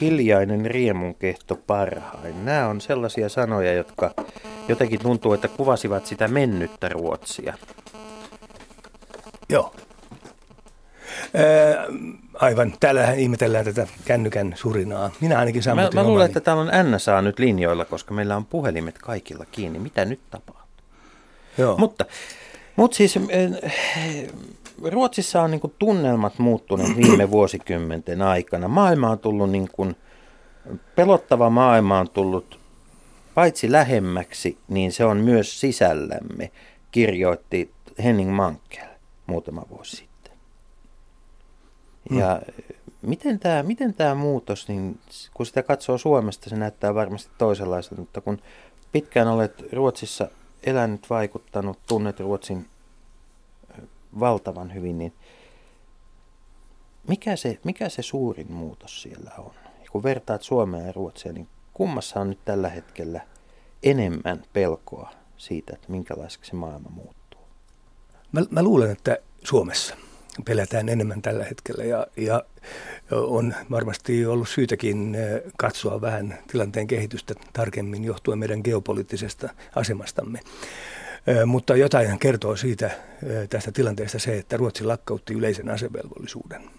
Hiljainen 0.01 0.65
riemunkehto 0.65 1.55
parhain. 1.55 2.45
Nämä 2.45 2.67
on 2.67 2.81
sellaisia 2.81 3.29
sanoja, 3.29 3.73
jotka 3.73 4.11
jotenkin 4.67 4.99
tuntuu, 4.99 5.33
että 5.33 5.47
kuvasivat 5.47 6.05
sitä 6.05 6.27
mennyttä 6.27 6.89
Ruotsia. 6.89 7.53
Joo. 9.49 9.75
Ää, 11.33 11.85
aivan. 12.33 12.73
Täällähän 12.79 13.19
ihmetellään 13.19 13.65
tätä 13.65 13.87
kännykän 14.05 14.53
surinaa. 14.55 15.11
Minä 15.21 15.39
ainakin 15.39 15.59
Mä, 15.59 15.63
sammutin 15.63 15.95
mä 15.95 16.03
luulen, 16.03 16.15
omani. 16.15 16.25
että 16.25 16.39
täällä 16.39 16.61
on 16.61 16.91
NSA 16.91 17.21
nyt 17.21 17.39
linjoilla, 17.39 17.85
koska 17.85 18.13
meillä 18.13 18.35
on 18.35 18.45
puhelimet 18.45 18.97
kaikilla 18.97 19.45
kiinni. 19.51 19.79
Mitä 19.79 20.05
nyt 20.05 20.19
tapahtuu? 20.29 20.85
Joo. 21.57 21.77
Mutta, 21.77 22.05
mutta 22.75 22.97
siis 22.97 23.17
eh, 23.17 23.51
Ruotsissa 24.83 25.41
on 25.41 25.51
niin 25.51 25.61
kuin 25.61 25.73
tunnelmat 25.79 26.39
muuttuneet 26.39 26.97
viime 26.97 27.31
vuosikymmenten 27.37 28.21
aikana. 28.21 28.67
Maailma 28.67 29.09
on 29.09 29.19
tullut 29.19 29.49
niin 29.49 29.69
kuin, 29.71 29.95
pelottava 30.95 31.49
maailma 31.49 31.99
on 31.99 32.09
tullut 32.09 32.59
paitsi 33.35 33.71
lähemmäksi, 33.71 34.57
niin 34.67 34.91
se 34.91 35.05
on 35.05 35.17
myös 35.17 35.59
sisällämme, 35.59 36.51
kirjoitti 36.91 37.71
Henning 38.03 38.35
Mankell 38.35 38.89
muutama 39.25 39.65
vuosi 39.69 39.95
sitten. 39.95 40.33
Ja 42.11 42.41
miten 43.01 43.39
tämä, 43.39 43.63
miten 43.63 43.93
tämä 43.93 44.15
muutos, 44.15 44.67
niin 44.67 44.99
kun 45.33 45.45
sitä 45.45 45.63
katsoo 45.63 45.97
Suomesta, 45.97 46.49
se 46.49 46.55
näyttää 46.55 46.95
varmasti 46.95 47.31
toisenlaiselta, 47.37 48.01
mutta 48.01 48.21
kun 48.21 48.41
pitkään 48.91 49.27
olet 49.27 49.73
Ruotsissa 49.73 50.27
elänyt, 50.63 51.09
vaikuttanut, 51.09 51.79
tunnet 51.87 52.19
Ruotsin 52.19 52.65
valtavan 54.19 54.73
hyvin, 54.73 54.97
niin 54.97 55.13
mikä 57.07 57.35
se, 57.35 57.59
mikä 57.63 57.89
se 57.89 58.01
suurin 58.01 58.51
muutos 58.51 59.01
siellä 59.01 59.31
on? 59.37 59.51
Ja 59.65 59.89
kun 59.91 60.03
vertaat 60.03 60.41
Suomea 60.41 60.85
ja 60.85 60.91
Ruotsia, 60.91 61.33
niin 61.33 61.47
kummassa 61.73 62.19
on 62.19 62.29
nyt 62.29 62.45
tällä 62.45 62.69
hetkellä 62.69 63.21
enemmän 63.83 64.43
pelkoa 64.53 65.11
siitä, 65.37 65.73
että 65.75 65.91
minkälaiseksi 65.91 66.49
se 66.49 66.55
maailma 66.55 66.89
muuttuu? 66.89 67.41
Mä, 68.31 68.41
mä 68.49 68.63
luulen, 68.63 68.91
että 68.91 69.17
Suomessa 69.43 69.95
pelätään 70.45 70.89
enemmän 70.89 71.21
tällä 71.21 71.43
hetkellä 71.43 71.83
ja, 71.83 72.07
ja 72.17 72.43
on 73.11 73.55
varmasti 73.71 74.25
ollut 74.25 74.49
syytäkin 74.49 75.15
eh, 75.15 75.41
katsoa 75.57 76.01
vähän 76.01 76.37
tilanteen 76.51 76.87
kehitystä 76.87 77.33
tarkemmin 77.53 78.03
johtuen 78.03 78.39
meidän 78.39 78.61
geopoliittisesta 78.63 79.49
asemastamme. 79.75 80.39
Mutta 81.45 81.75
jotain 81.75 82.19
kertoo 82.19 82.55
siitä 82.55 82.91
tästä 83.49 83.71
tilanteesta 83.71 84.19
se, 84.19 84.37
että 84.37 84.57
Ruotsi 84.57 84.83
lakkautti 84.83 85.33
yleisen 85.33 85.69
asevelvollisuuden, 85.69 86.69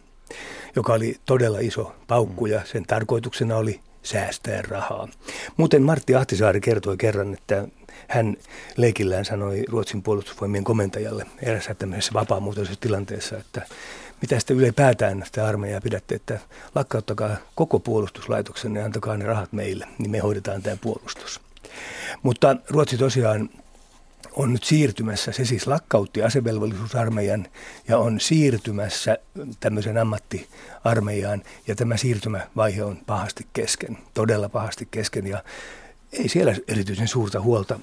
joka 0.77 0.93
oli 0.93 1.17
todella 1.27 1.59
iso 1.61 1.95
paukku 2.09 2.47
ja 2.47 2.61
sen 2.65 2.87
tarkoituksena 2.87 3.57
oli 3.57 3.81
säästää 4.03 4.63
rahaa. 4.63 5.09
Muuten 5.57 5.83
Martti 5.83 6.15
Ahtisaari 6.15 6.61
kertoi 6.61 6.97
kerran, 6.97 7.35
että 7.35 7.69
hän 8.09 8.37
leikillään 8.77 9.25
sanoi 9.25 9.65
Ruotsin 9.69 10.03
puolustusvoimien 10.03 10.65
komentajalle 10.65 11.27
erässä 11.43 11.75
tämmöisessä 11.75 12.13
vapaamuotoisessa 12.15 12.81
tilanteessa, 12.81 13.37
että 13.37 13.63
mitä 14.23 14.39
sitten 14.39 14.57
ylipäätään 14.57 15.23
sitä 15.27 15.47
armeijaa 15.47 15.81
pidätte, 15.81 16.15
että 16.15 16.39
lakkauttakaa 16.75 17.37
koko 17.55 17.79
puolustuslaitoksen 17.79 18.77
ja 18.77 18.85
antakaa 18.85 19.17
ne 19.17 19.25
rahat 19.25 19.53
meille, 19.53 19.87
niin 19.99 20.11
me 20.11 20.19
hoidetaan 20.19 20.63
tämä 20.63 20.77
puolustus. 20.81 21.41
Mutta 22.23 22.57
Ruotsi 22.69 22.99
tosiaan 22.99 23.51
on 24.37 24.53
nyt 24.53 24.65
siirtymässä, 24.65 25.33
se 25.33 25.45
siis 25.45 25.67
lakkautti 25.67 26.23
asevelvollisuusarmeijan 26.23 27.47
ja 27.89 27.99
on 27.99 28.21
siirtymässä 28.21 29.19
tämmöisen 29.61 29.99
ammattiarmeijaan. 29.99 31.43
Ja 31.67 31.75
tämä 31.75 31.97
siirtymävaihe 31.97 32.85
on 32.85 32.97
pahasti 33.07 33.47
kesken, 33.53 33.99
todella 34.15 34.49
pahasti 34.49 34.89
kesken. 34.91 35.27
Ja 35.27 35.43
ei 36.13 36.29
siellä 36.29 36.55
erityisen 36.69 37.09
suurta 37.09 37.41
huolta 37.41 37.81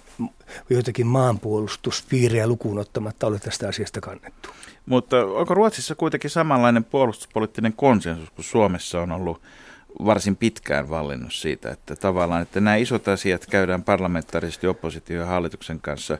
joitakin 0.69 1.07
maanpuolustuspiirejä 1.07 2.47
lukuun 2.47 2.79
ottamatta 2.79 3.27
ole 3.27 3.39
tästä 3.39 3.67
asiasta 3.67 4.01
kannettu. 4.01 4.49
Mutta 4.85 5.25
onko 5.25 5.53
Ruotsissa 5.53 5.95
kuitenkin 5.95 6.29
samanlainen 6.29 6.83
puolustuspoliittinen 6.83 7.73
konsensus 7.73 8.29
kuin 8.29 8.45
Suomessa 8.45 9.01
on 9.01 9.11
ollut 9.11 9.41
varsin 10.05 10.35
pitkään 10.35 10.89
vallinnut 10.89 11.33
siitä, 11.33 11.71
että 11.71 11.95
tavallaan, 11.95 12.41
että 12.41 12.59
nämä 12.59 12.75
isot 12.75 13.07
asiat 13.07 13.45
käydään 13.45 13.83
parlamentaarisesti 13.83 14.67
oppositio 14.67 15.19
ja 15.19 15.25
hallituksen 15.25 15.79
kanssa 15.79 16.17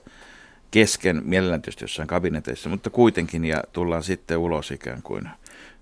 kesken, 0.72 1.22
mielellään 1.26 1.62
tietysti 1.62 1.84
jossain 1.84 2.08
kabineteissa, 2.08 2.70
mutta 2.70 2.90
kuitenkin, 2.90 3.46
ja 3.46 3.64
tullaan 3.74 4.04
sitten 4.04 4.38
ulos 4.38 4.72
ikään 4.72 5.02
kuin 5.02 5.30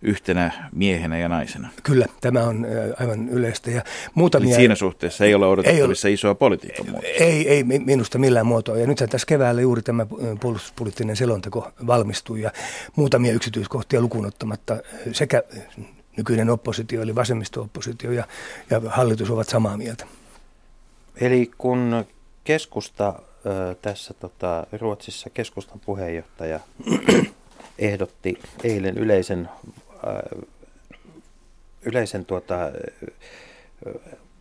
yhtenä 0.02 0.70
miehenä 0.72 1.18
ja 1.18 1.30
naisena. 1.30 1.70
Kyllä, 1.84 2.06
tämä 2.22 2.44
on 2.44 2.68
aivan 3.00 3.30
yleistä. 3.30 3.72
Ja 3.72 3.82
muutamia, 4.14 4.50
Eli 4.50 4.56
siinä 4.56 4.76
suhteessa 4.76 5.26
ei 5.26 5.36
ole 5.36 5.48
odotettavissa 5.48 6.08
ei 6.08 6.12
ole, 6.12 6.14
isoa 6.14 6.36
politiikan 6.36 6.90
muutosta. 6.90 7.24
Ei, 7.24 7.50
ei 7.50 7.64
minusta 7.64 8.18
millään 8.18 8.46
muotoa. 8.46 8.78
Ja 8.78 8.88
nythän 8.88 9.10
tässä 9.10 9.28
keväällä 9.28 9.62
juuri 9.62 9.82
tämä 9.82 10.06
puolustuspoliittinen 10.42 11.16
selonteko 11.16 11.72
valmistui 11.88 12.42
ja 12.42 12.52
muutamia 12.96 13.34
yksityiskohtia 13.34 14.02
lukuun 14.02 14.26
ottamatta 14.26 14.78
sekä 15.12 15.44
nykyinen 16.18 16.50
oppositio 16.50 17.02
eli 17.02 17.16
vasemmisto-oppositio 17.16 18.12
ja, 18.12 18.28
ja 18.70 18.82
hallitus 18.88 19.30
ovat 19.30 19.50
samaa 19.50 19.78
mieltä. 19.78 20.06
Eli 21.22 21.52
kun 21.58 22.06
keskusta 22.44 23.20
tässä 23.82 24.14
tota, 24.14 24.68
Ruotsissa 24.82 25.30
keskustan 25.30 25.80
puheenjohtaja 25.86 26.60
ehdotti 27.80 28.40
eilen 28.64 28.98
yleisen, 28.98 29.50
yleisen 31.82 32.26
tuota, 32.26 32.56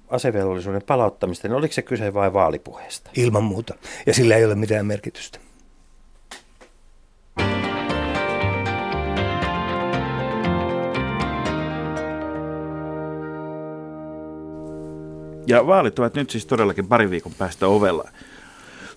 asevelvollisuuden 0.08 0.82
palauttamista, 0.82 1.48
niin 1.48 1.56
oliko 1.56 1.74
se 1.74 1.82
kyse 1.82 2.14
vain 2.14 2.32
vaalipuheesta? 2.32 3.10
Ilman 3.16 3.44
muuta. 3.44 3.74
Ja 4.06 4.14
sillä 4.14 4.36
ei 4.36 4.44
ole 4.44 4.54
mitään 4.54 4.86
merkitystä. 4.86 5.38
Ja 15.46 15.66
vaalit 15.66 15.98
ovat 15.98 16.14
nyt 16.14 16.30
siis 16.30 16.46
todellakin 16.46 16.86
pari 16.86 17.10
viikon 17.10 17.32
päästä 17.38 17.66
ovella 17.66 18.08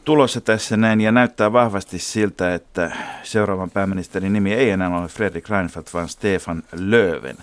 tulossa 0.07 0.41
tässä 0.41 0.77
näin 0.77 1.01
ja 1.01 1.11
näyttää 1.11 1.53
vahvasti 1.53 1.99
siltä, 1.99 2.53
että 2.53 2.91
seuraavan 3.23 3.71
pääministerin 3.71 4.33
nimi 4.33 4.53
ei 4.53 4.69
enää 4.69 4.99
ole 4.99 5.07
Fredrik 5.07 5.49
Reinfeldt, 5.49 5.93
vaan 5.93 6.09
Stefan 6.09 6.63
Löfven. 6.71 7.37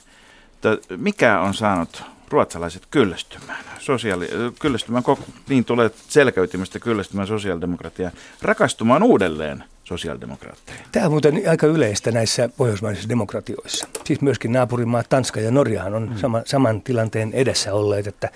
Mikä 0.96 1.40
on 1.40 1.54
saanut 1.54 2.02
ruotsalaiset 2.28 2.82
kyllästymään? 2.90 3.64
Sosiaali- 3.78 4.28
kyllästymään, 4.60 5.04
niin 5.48 5.64
tulee 5.64 5.90
selkäytimestä 6.08 6.78
kyllästymään 6.78 7.28
sosiaalidemokratiaan, 7.28 8.12
rakastumaan 8.42 9.02
uudelleen 9.02 9.64
sosiaalidemokraatteihin. 9.84 10.84
Tämä 10.92 11.06
on 11.06 11.12
muuten 11.12 11.42
aika 11.50 11.66
yleistä 11.66 12.10
näissä 12.10 12.48
pohjoismaisissa 12.56 13.08
demokratioissa. 13.08 13.88
Siis 14.04 14.20
myöskin 14.20 14.52
naapurimaat 14.52 15.08
Tanska 15.08 15.40
ja 15.40 15.50
Norjahan 15.50 15.94
on 15.94 16.08
hmm. 16.08 16.18
sama, 16.18 16.42
saman 16.44 16.82
tilanteen 16.82 17.32
edessä 17.32 17.74
olleet, 17.74 18.06
että 18.06 18.30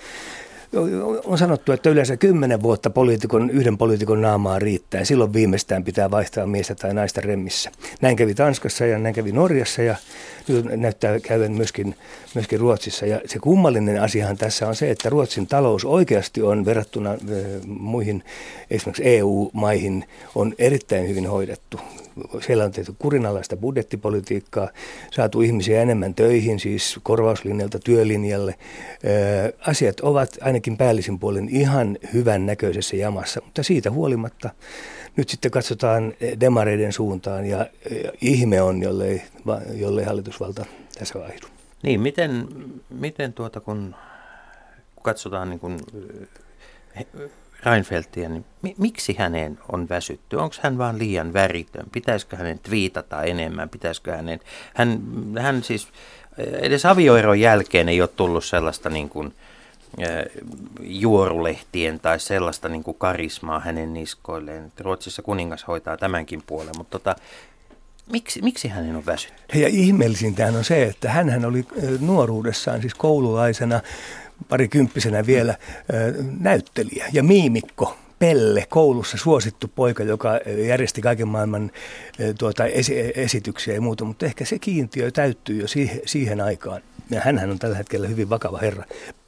on 1.25 1.37
sanottu, 1.37 1.71
että 1.71 1.89
yleensä 1.89 2.17
kymmenen 2.17 2.61
vuotta 2.61 2.89
poliitikon, 2.89 3.49
yhden 3.49 3.77
poliitikon 3.77 4.21
naamaa 4.21 4.59
riittää. 4.59 5.03
Silloin 5.03 5.33
viimeistään 5.33 5.83
pitää 5.83 6.11
vaihtaa 6.11 6.47
miestä 6.47 6.75
tai 6.75 6.93
naista 6.93 7.21
remmissä. 7.21 7.71
Näin 8.01 8.15
kävi 8.15 8.33
Tanskassa 8.33 8.85
ja 8.85 8.99
näin 8.99 9.15
kävi 9.15 9.31
Norjassa 9.31 9.81
ja 9.81 9.95
nyt 10.47 10.65
näyttää 10.75 11.19
käyvän 11.19 11.51
myöskin, 11.51 11.95
myöskin 12.35 12.59
Ruotsissa. 12.59 13.05
Ja 13.05 13.21
se 13.25 13.39
kummallinen 13.39 14.01
asiahan 14.01 14.37
tässä 14.37 14.67
on 14.67 14.75
se, 14.75 14.91
että 14.91 15.09
Ruotsin 15.09 15.47
talous 15.47 15.85
oikeasti 15.85 16.41
on 16.41 16.65
verrattuna 16.65 17.15
muihin 17.67 18.23
esimerkiksi 18.71 19.03
EU-maihin 19.05 20.05
on 20.35 20.53
erittäin 20.57 21.07
hyvin 21.07 21.27
hoidettu 21.27 21.79
siellä 22.45 22.63
on 22.63 22.71
tehty 22.71 22.93
kurinalaista 22.99 23.57
budjettipolitiikkaa, 23.57 24.69
saatu 25.11 25.41
ihmisiä 25.41 25.81
enemmän 25.81 26.15
töihin, 26.15 26.59
siis 26.59 26.99
korvauslinjalta 27.03 27.79
työlinjalle. 27.79 28.55
Asiat 29.67 29.99
ovat 29.99 30.37
ainakin 30.41 30.58
päällisin 30.77 31.19
puolin 31.19 31.49
ihan 31.49 31.97
hyvän 32.13 32.45
näköisessä 32.45 32.95
jamassa, 32.95 33.41
mutta 33.45 33.63
siitä 33.63 33.91
huolimatta 33.91 34.49
nyt 35.15 35.29
sitten 35.29 35.51
katsotaan 35.51 36.13
demareiden 36.39 36.93
suuntaan 36.93 37.45
ja 37.45 37.67
ihme 38.21 38.61
on, 38.61 38.81
jollei, 38.81 39.21
jollei 39.73 40.05
hallitusvalta 40.05 40.65
tässä 40.99 41.19
vaihdu. 41.19 41.47
Niin, 41.83 42.01
miten, 42.01 42.47
miten 42.89 43.33
tuota, 43.33 43.59
kun 43.59 43.95
katsotaan 45.01 45.49
niin 45.49 45.59
kuin 45.59 45.79
Reinfeldtia, 47.63 48.29
niin 48.29 48.45
miksi 48.77 49.15
häneen 49.19 49.59
on 49.71 49.89
väsytty? 49.89 50.35
Onko 50.35 50.55
hän 50.61 50.77
vaan 50.77 50.99
liian 50.99 51.33
väritön? 51.33 51.85
Pitäisikö 51.91 52.37
hänen 52.37 52.59
twiitata 52.59 53.23
enemmän? 53.23 53.69
Pitäisikö 53.69 54.15
hänen, 54.15 54.39
hän, 54.73 55.01
hän 55.39 55.63
siis 55.63 55.87
edes 56.37 56.85
avioeron 56.85 57.39
jälkeen 57.39 57.89
ei 57.89 58.01
ole 58.01 58.09
tullut 58.15 58.45
sellaista 58.45 58.89
niin 58.89 59.09
kuin, 59.09 59.33
juorulehtien 60.81 61.99
tai 61.99 62.19
sellaista 62.19 62.69
niin 62.69 62.83
kuin 62.83 62.97
karismaa 62.97 63.59
hänen 63.59 63.93
niskoilleen. 63.93 64.71
Ruotsissa 64.79 65.21
kuningas 65.21 65.67
hoitaa 65.67 65.97
tämänkin 65.97 66.43
puolen, 66.47 66.73
mutta 66.77 66.99
tota, 66.99 67.15
miksi, 68.11 68.41
miksi 68.41 68.67
hänen 68.67 68.95
on 68.95 69.05
väsytty? 69.05 69.59
Ja 69.59 69.67
ihmeellisintähän 69.67 70.55
on 70.55 70.63
se, 70.63 70.83
että 70.83 71.09
hän 71.09 71.45
oli 71.45 71.65
nuoruudessaan, 71.99 72.81
siis 72.81 72.93
koululaisena, 72.93 73.81
parikymppisenä 74.49 75.25
vielä 75.25 75.55
näyttelijä 76.39 77.05
ja 77.13 77.23
miimikko. 77.23 77.97
Pelle, 78.19 78.65
koulussa 78.69 79.17
suosittu 79.17 79.67
poika, 79.75 80.03
joka 80.03 80.39
järjesti 80.67 81.01
kaiken 81.01 81.27
maailman 81.27 81.71
tuota, 82.39 82.65
esi- 82.65 83.11
esityksiä 83.15 83.73
ja 83.73 83.81
muuta, 83.81 84.05
mutta 84.05 84.25
ehkä 84.25 84.45
se 84.45 84.59
kiintiö 84.59 85.11
täyttyy 85.11 85.61
jo 85.61 85.67
siihen, 85.67 86.01
siihen 86.05 86.41
aikaan. 86.41 86.81
Ja 87.09 87.21
hänhän 87.21 87.49
on 87.49 87.59
tällä 87.59 87.77
hetkellä 87.77 88.07
hyvin 88.07 88.29
vakava 88.29 88.57
herra, 88.57 88.83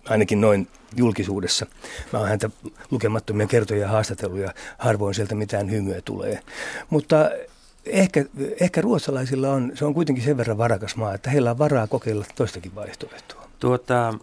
ainakin 0.10 0.42
noin 0.42 0.68
julkisuudessa. 0.96 1.66
Mä 2.14 2.20
oon 2.20 2.30
häntä 2.30 2.50
lukemattomia 2.92 3.48
kertoja 3.48 3.88
haastatelluja, 3.88 4.54
harvoin 4.78 5.16
sieltä 5.16 5.36
mitään 5.36 5.72
hymyä 5.72 6.02
tulee. 6.06 6.40
Mutta 6.90 7.30
ehkä, 7.86 8.26
ehkä 8.60 8.82
ruotsalaisilla 8.82 9.50
on, 9.50 9.72
se 9.76 9.86
on 9.86 9.94
kuitenkin 9.94 10.24
sen 10.24 10.38
verran 10.38 10.58
varakas 10.58 10.96
maa, 10.96 11.14
että 11.14 11.30
heillä 11.30 11.52
on 11.52 11.58
varaa 11.58 11.88
kokeilla 11.88 12.26
toistakin 12.36 12.76
vaihtoehtoa. 12.76 13.48
Tuota, 13.60 14.14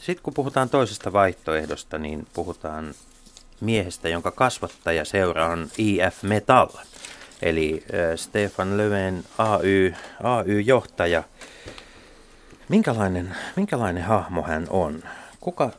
sitten 0.00 0.22
kun 0.22 0.34
puhutaan 0.34 0.68
toisesta 0.68 1.12
vaihtoehdosta, 1.12 1.98
niin 1.98 2.26
puhutaan 2.32 2.94
miehestä, 3.60 4.08
jonka 4.08 4.30
kasvattaja 4.30 5.04
seura 5.04 5.46
on 5.46 5.68
IF 5.78 6.22
Metal, 6.22 6.68
eli 7.42 7.84
Stefan 8.16 8.76
Löfven 8.76 9.24
AY, 9.38 9.94
AY-johtaja. 10.22 11.22
Minkälainen, 12.68 13.36
minkälainen 13.56 14.02
hahmo 14.02 14.42
hän 14.42 14.66
on? 14.70 15.02
Kuka, 15.40 15.70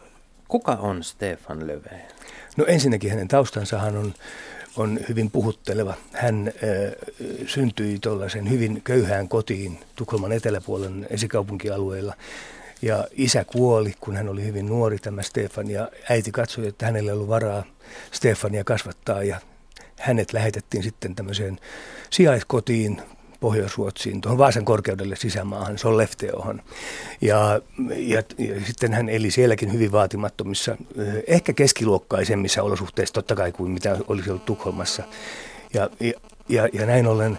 kuka 0.48 0.72
on 0.72 1.04
Stefan 1.04 1.68
Löfven? 1.68 2.02
No 2.58 2.66
ensinnäkin 2.66 3.10
hänen 3.10 3.28
taustansahan 3.28 3.98
on, 3.98 4.14
on 4.78 5.00
hyvin 5.10 5.32
puhutteleva. 5.32 5.94
Hän 6.12 6.48
äh, 6.48 6.54
syntyi 7.48 8.00
tuollaisen 8.00 8.50
hyvin 8.50 8.82
köyhään 8.84 9.30
kotiin 9.30 9.80
Tukholman 9.96 10.32
eteläpuolen 10.32 11.08
esikaupunkialueella 11.10 12.14
ja 12.82 13.08
isä 13.12 13.44
kuoli, 13.44 13.94
kun 14.00 14.16
hän 14.16 14.30
oli 14.30 14.44
hyvin 14.44 14.66
nuori 14.66 14.98
tämä 14.98 15.22
Stefan 15.22 15.70
ja 15.70 15.90
äiti 16.10 16.32
katsoi, 16.32 16.68
että 16.68 16.86
hänellä 16.86 17.12
ei 17.12 17.16
ollut 17.16 17.30
varaa 17.30 17.64
Stefania 18.12 18.64
kasvattaa 18.64 19.24
ja 19.24 19.40
hänet 20.00 20.34
lähetettiin 20.34 20.84
sitten 20.84 21.16
tämmöiseen 21.16 21.60
sijaiskotiin 22.10 23.02
Pohjois-Ruotsiin, 23.40 24.22
tuohon 24.22 24.38
Vaasan 24.38 24.66
korkeudelle 24.66 25.16
sisämaahan, 25.16 25.78
Sollefteohon. 25.78 26.62
Ja, 27.22 27.62
ja, 27.98 28.24
ja 28.38 28.66
sitten 28.66 28.94
hän 28.94 29.10
eli 29.10 29.32
sielläkin 29.32 29.74
hyvin 29.74 29.92
vaatimattomissa, 29.92 30.78
ehkä 31.28 31.54
keskiluokkaisemmissa 31.54 32.64
olosuhteissa 32.64 33.14
totta 33.14 33.36
kai 33.36 33.52
kuin 33.52 33.72
mitä 33.72 33.98
olisi 34.08 34.30
ollut 34.30 34.46
Tukholmassa. 34.46 35.04
Ja, 35.74 35.90
ja, 36.50 36.68
ja, 36.74 36.86
näin 36.86 37.08
ollen 37.08 37.38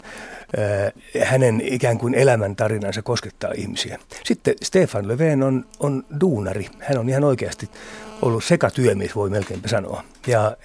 hänen 1.25 1.61
ikään 1.65 1.99
kuin 1.99 2.15
elämäntarinansa 2.15 3.03
koskettaa 3.03 3.53
ihmisiä. 3.57 3.99
Sitten 4.25 4.55
Stefan 4.63 5.09
Löfven 5.09 5.43
on, 5.43 5.67
on 5.81 6.05
duunari. 6.21 6.67
Hän 6.79 6.99
on 6.99 7.09
ihan 7.09 7.25
oikeasti 7.25 7.71
ollut 8.23 8.45
sekatyömies, 8.45 9.17
voi 9.17 9.31
melkeinpä 9.31 9.69
sanoa. 9.69 10.05
Ja, 10.27 10.57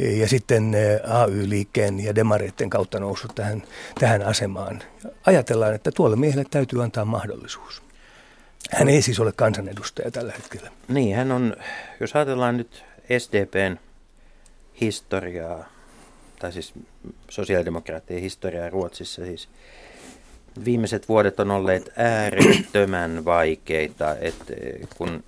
ja 0.00 0.28
sitten 0.28 0.72
AY-liikkeen 1.04 2.00
ja 2.04 2.14
demareiden 2.14 2.70
kautta 2.70 3.00
noussut 3.00 3.34
tähän, 3.34 3.62
tähän 3.98 4.22
asemaan. 4.22 4.82
Ajatellaan, 5.26 5.74
että 5.74 5.90
tuolle 5.92 6.16
miehelle 6.16 6.44
täytyy 6.50 6.82
antaa 6.82 7.04
mahdollisuus. 7.04 7.82
Hän 8.70 8.88
ei 8.88 9.02
siis 9.02 9.20
ole 9.20 9.32
kansanedustaja 9.32 10.10
tällä 10.10 10.32
hetkellä. 10.32 10.70
Niin, 10.88 11.16
hän 11.16 11.32
on, 11.32 11.56
jos 12.00 12.16
ajatellaan 12.16 12.56
nyt 12.56 12.84
SDPn 13.18 13.76
historiaa, 14.80 15.68
tai 16.38 16.52
siis 16.52 16.72
sosiaalidemokraattien 17.28 18.20
historiaa 18.20 18.70
Ruotsissa, 18.70 19.24
siis 19.24 19.48
viimeiset 20.64 21.08
vuodet 21.08 21.40
on 21.40 21.50
olleet 21.50 21.92
äärettömän 21.96 23.24
vaikeita, 23.24 24.16
että 24.20 24.54
kun 24.96 25.24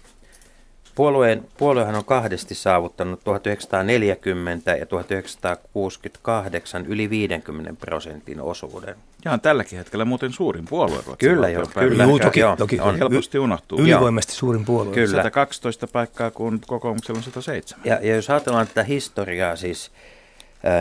Puolueen, 0.94 1.44
puoluehan 1.58 1.94
on 1.94 2.04
kahdesti 2.04 2.54
saavuttanut 2.54 3.24
1940 3.24 4.70
ja 4.70 4.86
1968 4.86 6.86
yli 6.86 7.10
50 7.10 7.72
prosentin 7.80 8.40
osuuden. 8.40 8.94
Ja 9.24 9.32
on 9.32 9.40
tälläkin 9.40 9.78
hetkellä 9.78 10.04
muuten 10.04 10.32
suurin 10.32 10.64
puolue 10.64 10.98
Ruotsin 11.06 11.28
Kyllä 11.28 11.48
joo, 11.48 11.66
kyllä. 11.78 12.04
Juu, 12.04 12.18
toki, 12.18 12.40
joo, 12.40 12.56
toki. 12.56 12.80
on. 12.80 12.98
Helposti 12.98 13.38
unohtuu. 13.38 13.80
Ylivoimaisesti 13.80 14.34
suurin 14.34 14.64
puolue. 14.64 14.94
Kyllä. 14.94 15.16
112 15.16 15.86
paikkaa, 15.86 16.30
kun 16.30 16.60
kokoomuksella 16.66 17.18
on 17.18 17.24
107. 17.24 17.80
Ja, 17.84 17.98
ja 18.02 18.16
jos 18.16 18.30
ajatellaan 18.30 18.66
tätä 18.66 18.82
historiaa, 18.82 19.56
siis 19.56 19.90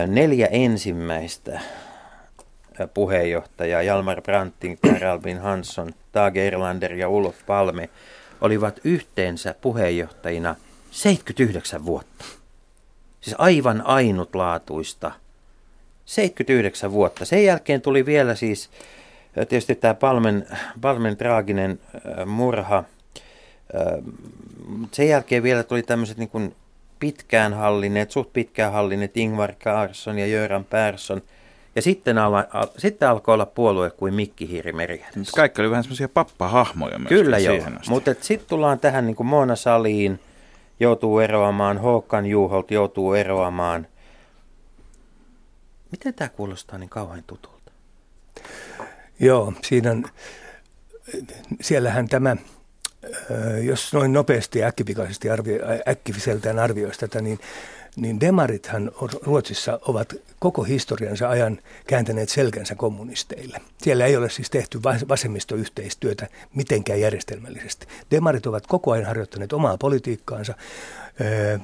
neljä 0.06 0.46
ensimmäistä 0.46 1.60
puheenjohtajaa, 2.94 3.82
Jalmar 3.82 4.22
Branting, 4.22 4.80
Per 4.80 5.04
Albin 5.04 5.38
Hansson, 5.38 5.92
Tage 6.12 6.46
Erlander 6.46 6.92
ja 6.92 7.08
Olof 7.08 7.36
Palme, 7.46 7.88
olivat 8.42 8.80
yhteensä 8.84 9.54
puheenjohtajina 9.60 10.56
79 10.90 11.84
vuotta. 11.84 12.24
Siis 13.20 13.36
aivan 13.38 13.86
ainutlaatuista. 13.86 15.12
79 16.04 16.92
vuotta. 16.92 17.24
Sen 17.24 17.44
jälkeen 17.44 17.80
tuli 17.80 18.06
vielä 18.06 18.34
siis 18.34 18.70
ää, 19.36 19.44
tietysti 19.44 19.74
tämä 19.74 19.94
Palmen, 19.94 20.46
Palmen 20.80 21.16
traaginen 21.16 21.80
ää, 22.18 22.26
murha. 22.26 22.84
Mut 24.68 24.94
sen 24.94 25.08
jälkeen 25.08 25.42
vielä 25.42 25.62
tuli 25.62 25.82
tämmöiset 25.82 26.18
niin 26.18 26.54
pitkään 26.98 27.54
hallinneet, 27.54 28.10
suht 28.10 28.32
pitkään 28.32 28.72
hallinneet 28.72 29.16
Ingvar 29.16 29.52
Carlsson 29.52 30.18
ja 30.18 30.26
Göran 30.26 30.64
Persson. 30.64 31.22
Ja 31.76 31.82
sitten, 31.82 32.18
ala, 32.18 32.44
al, 32.52 32.66
sitten 32.78 33.08
alkoi 33.08 33.34
olla 33.34 33.46
puolue 33.46 33.90
kuin 33.90 34.14
Mikki 34.14 34.48
Hiiri 34.48 34.72
Merihädässä. 34.72 35.36
Kaikki 35.36 35.60
oli 35.60 35.70
vähän 35.70 35.84
semmoisia 35.84 36.08
pappahahmoja 36.08 36.98
myöskin 36.98 37.18
Kyllä 37.18 37.38
joo, 37.38 37.58
mutta 37.88 38.14
sitten 38.20 38.48
tullaan 38.48 38.80
tähän 38.80 39.06
niin 39.06 39.16
kuin 39.16 39.26
Moona 39.26 39.56
Saliin, 39.56 40.20
joutuu 40.80 41.18
eroamaan, 41.18 41.78
Håkan 41.78 42.26
Juholt 42.26 42.70
joutuu 42.70 43.14
eroamaan. 43.14 43.86
Miten 45.90 46.14
tämä 46.14 46.28
kuulostaa 46.28 46.78
niin 46.78 46.90
kauhean 46.90 47.24
tutulta? 47.26 47.72
Joo, 49.20 49.52
siinä 49.62 49.90
on, 49.90 50.04
siellähän 51.60 52.08
tämä, 52.08 52.36
jos 53.62 53.92
noin 53.92 54.12
nopeasti 54.12 54.58
ja 54.58 54.66
äkkipikaisesti 54.66 55.30
arvio, 55.30 55.58
äkkiseltään 55.88 56.56
tätä, 57.00 57.20
niin, 57.20 57.38
niin 57.96 58.20
demarithan 58.20 58.90
Ruotsissa 59.22 59.78
ovat 59.82 60.14
koko 60.38 60.62
historiansa 60.62 61.28
ajan 61.28 61.58
kääntäneet 61.86 62.28
selkänsä 62.28 62.74
kommunisteille. 62.74 63.60
Siellä 63.78 64.06
ei 64.06 64.16
ole 64.16 64.30
siis 64.30 64.50
tehty 64.50 64.82
vas- 64.82 65.08
vasemmistoyhteistyötä 65.08 66.28
mitenkään 66.54 67.00
järjestelmällisesti. 67.00 67.86
Demarit 68.10 68.46
ovat 68.46 68.66
koko 68.66 68.90
ajan 68.92 69.06
harjoittaneet 69.06 69.52
omaa 69.52 69.78
politiikkaansa 69.78 70.54
ö, 71.20 71.58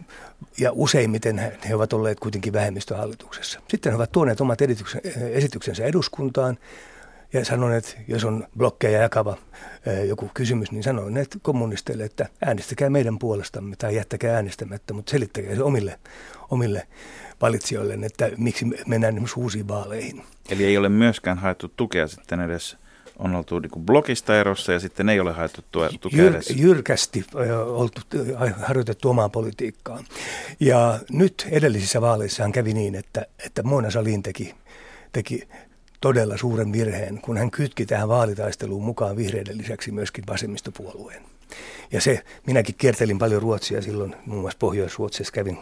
ja 0.59 0.73
useimmiten 0.73 1.39
he- 1.69 1.75
ovat 1.75 1.93
olleet 1.93 2.21
kuitenkin 2.21 2.53
vähemmistöhallituksessa. 2.53 3.61
Sitten 3.69 3.93
he 3.93 3.97
ovat 3.97 4.13
tuoneet 4.13 4.41
omat 4.41 4.59
esityksensä 5.33 5.85
eduskuntaan 5.85 6.59
ja 7.33 7.45
sanoneet, 7.45 7.99
jos 8.09 8.25
on 8.25 8.47
blokkeja 8.59 9.03
jakava 9.03 9.37
joku 10.09 10.31
kysymys, 10.35 10.73
niin 10.73 10.83
sanoneet 10.83 11.39
kommunisteille, 11.43 12.05
että 12.05 12.29
äänestäkää 12.45 12.91
meidän 12.91 13.19
puolestamme 13.19 13.77
tai 13.77 13.97
jättäkää 13.97 14.35
äänestämättä, 14.35 14.95
mutta 14.95 15.11
selittäkää 15.11 15.55
se 15.55 15.63
omille, 15.63 15.99
omille 16.51 16.87
valitsijoille, 17.41 17.99
että 18.07 18.31
miksi 18.37 18.65
me 18.65 18.77
mennään 18.87 19.15
esimerkiksi 19.15 19.41
uusiin 19.41 19.69
vaaleihin. 19.69 20.23
Eli 20.51 20.65
ei 20.65 20.79
ole 20.79 20.89
myöskään 20.89 21.39
haettu 21.39 21.69
tukea 21.77 22.09
sitten 22.09 22.41
edes, 22.41 22.77
on 23.19 23.35
oltu 23.35 23.59
niin 23.59 23.71
blogista 23.81 24.41
erossa 24.41 24.73
ja 24.73 24.81
sitten 24.81 25.09
ei 25.09 25.21
ole 25.21 25.33
haettu 25.33 25.63
tukea 26.01 26.25
Jyr, 26.25 26.35
edes. 26.35 26.51
jyrkästi 26.51 27.25
oltu, 27.67 28.01
harjoitettu 28.63 29.11
omaa 29.11 29.29
politiikkaa. 29.29 30.05
Ja 30.61 30.99
nyt 31.11 31.49
edellisissä 31.51 32.01
vaaleissahan 32.01 32.53
kävi 32.53 32.75
niin, 32.75 32.95
että, 32.95 33.27
että 33.47 33.63
Mona 33.63 33.91
Salin 33.91 34.23
teki, 34.23 34.55
teki 35.13 35.49
todella 36.01 36.37
suuren 36.37 36.73
virheen, 36.73 37.21
kun 37.21 37.39
hän 37.39 37.51
kytki 37.51 37.87
tähän 37.87 38.09
vaalitaisteluun 38.09 38.85
mukaan 38.85 39.17
vihreiden 39.17 39.59
lisäksi 39.59 39.91
myöskin 39.91 40.25
vasemmistopuolueen. 40.29 41.23
Ja 41.93 42.01
se, 42.01 42.25
minäkin 42.47 42.75
kiertelin 42.79 43.19
paljon 43.19 43.43
Ruotsia 43.43 43.83
silloin, 43.83 44.17
muun 44.27 44.41
muassa 44.41 44.59
Pohjois-Ruotsissa 44.59 45.33
kävin, 45.33 45.59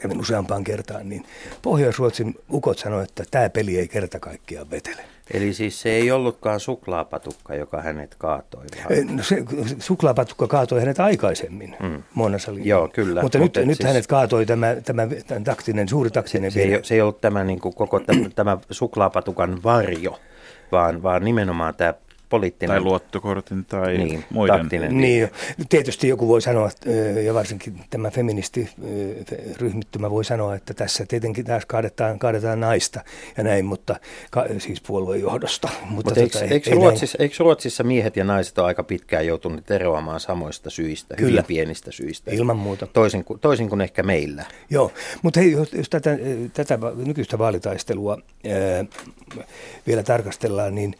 kävin 0.00 0.20
useampaan 0.20 0.64
kertaan, 0.64 1.08
niin 1.08 1.26
Pohjois-Ruotsin 1.62 2.34
ukot 2.52 2.78
sanoivat, 2.78 3.08
että 3.08 3.24
tämä 3.30 3.50
peli 3.50 3.78
ei 3.78 3.88
kerta 3.88 4.20
kaikkiaan 4.20 4.70
vetele. 4.70 5.13
Eli 5.32 5.54
siis 5.54 5.80
se 5.80 5.90
ei 5.90 6.10
ollutkaan 6.10 6.60
suklaapatukka, 6.60 7.54
joka 7.54 7.82
hänet 7.82 8.14
kaatoi. 8.18 8.64
Vaan... 8.90 9.16
No 9.16 9.22
se, 9.22 9.44
suklaapatukka 9.78 10.46
kaatoi 10.46 10.80
hänet 10.80 11.00
aikaisemmin, 11.00 11.76
mm. 11.82 12.02
Mona 12.14 12.38
Sahlin. 12.38 12.66
Joo, 12.66 12.88
kyllä, 12.88 13.22
Mutta, 13.22 13.38
mutta 13.38 13.58
nyt, 13.60 13.68
nyt 13.68 13.76
siis- 13.76 13.86
hänet 13.88 14.06
kaatoi 14.06 14.46
tämä, 14.46 14.76
tämä, 14.84 15.06
tämä 15.26 15.40
taktinen, 15.40 15.88
suuri 15.88 16.10
taktinen 16.10 16.50
Se 16.52 16.60
ei, 16.60 16.64
virhe. 16.66 16.76
ole- 16.76 16.84
se 16.84 16.94
ei 16.94 17.00
ollut 17.00 17.20
tämä 17.20 17.44
niin 17.44 17.60
kuin 17.60 17.74
koko 17.74 18.00
tämä, 18.00 18.28
tämä 18.34 18.58
suklaapatukan 18.70 19.62
varjo, 19.62 20.18
vaan, 20.72 21.02
vaan 21.02 21.24
nimenomaan 21.24 21.74
tämä 21.74 21.94
poliittinen... 22.34 22.74
Tai 22.74 22.80
luottokortin 22.80 23.64
tai 23.64 23.98
Niin, 23.98 24.24
muiden. 24.30 24.60
taktinen. 24.60 24.98
Niin, 24.98 25.20
jo. 25.20 25.28
tietysti 25.68 26.08
joku 26.08 26.28
voi 26.28 26.42
sanoa, 26.42 26.70
ja 27.24 27.34
varsinkin 27.34 27.80
tämä 27.90 28.10
feministiryhmittymä 28.10 30.10
voi 30.10 30.24
sanoa, 30.24 30.54
että 30.54 30.74
tässä 30.74 31.06
tietenkin 31.08 31.44
taas 31.44 31.66
kaadetaan, 31.66 32.18
kaadetaan 32.18 32.60
naista 32.60 33.00
ja 33.36 33.44
näin, 33.44 33.64
mutta 33.64 33.96
ka, 34.30 34.44
siis 34.58 34.80
puolueen 34.80 35.20
johdosta. 35.20 35.68
Mutta, 35.90 36.20
eikö, 36.20 36.38
tota, 36.38 36.54
eikö, 36.54 36.70
näin. 36.70 36.82
Ruotsissa, 36.82 37.18
eikö 37.20 37.34
Ruotsissa 37.38 37.84
miehet 37.84 38.16
ja 38.16 38.24
naiset 38.24 38.58
ole 38.58 38.66
aika 38.66 38.82
pitkään 38.82 39.26
joutuneet 39.26 39.70
eroamaan 39.70 40.20
samoista 40.20 40.70
syistä, 40.70 41.14
Kyllä. 41.16 41.30
hyvin 41.30 41.44
pienistä 41.44 41.92
syistä? 41.92 42.30
Ilman 42.30 42.56
muuta. 42.56 42.86
Toisin 42.86 43.24
kuin, 43.24 43.40
toisin 43.40 43.68
kuin 43.68 43.80
ehkä 43.80 44.02
meillä. 44.02 44.44
Joo, 44.70 44.92
mutta 45.22 45.40
hei, 45.40 45.52
jos, 45.52 45.72
jos 45.72 45.90
tätä, 45.90 46.18
tätä 46.52 46.78
nykyistä 47.06 47.38
vaalitaistelua 47.38 48.18
ää, 48.18 48.84
vielä 49.86 50.02
tarkastellaan, 50.02 50.74
niin, 50.74 50.94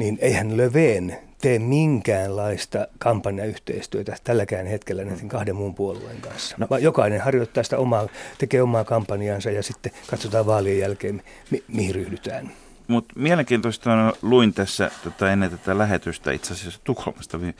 niin 0.00 0.18
eihän 0.20 0.56
Löfven 0.56 1.16
tee 1.40 1.58
minkäänlaista 1.58 2.86
kampanjayhteistyötä 2.98 4.16
tälläkään 4.24 4.66
hetkellä 4.66 5.04
näiden 5.04 5.28
kahden 5.28 5.56
muun 5.56 5.74
puolueen 5.74 6.20
kanssa. 6.20 6.56
No. 6.58 6.66
Vaan 6.70 6.82
jokainen 6.82 7.20
harjoittaa 7.20 7.62
sitä 7.62 7.78
omaa, 7.78 8.06
tekee 8.38 8.62
omaa 8.62 8.84
kampanjansa 8.84 9.50
ja 9.50 9.62
sitten 9.62 9.92
katsotaan 10.10 10.46
vaalien 10.46 10.78
jälkeen, 10.78 11.22
mi- 11.50 11.64
mihin 11.68 11.94
ryhdytään. 11.94 12.50
Mutta 12.88 13.14
mielenkiintoista 13.16 13.92
on, 13.92 14.12
luin 14.22 14.54
tässä 14.54 14.90
tota, 15.04 15.32
ennen 15.32 15.50
tätä 15.50 15.78
lähetystä 15.78 16.32
itse 16.32 16.52
asiassa 16.52 16.80
Tukholmasta 16.84 17.40
vi, 17.40 17.54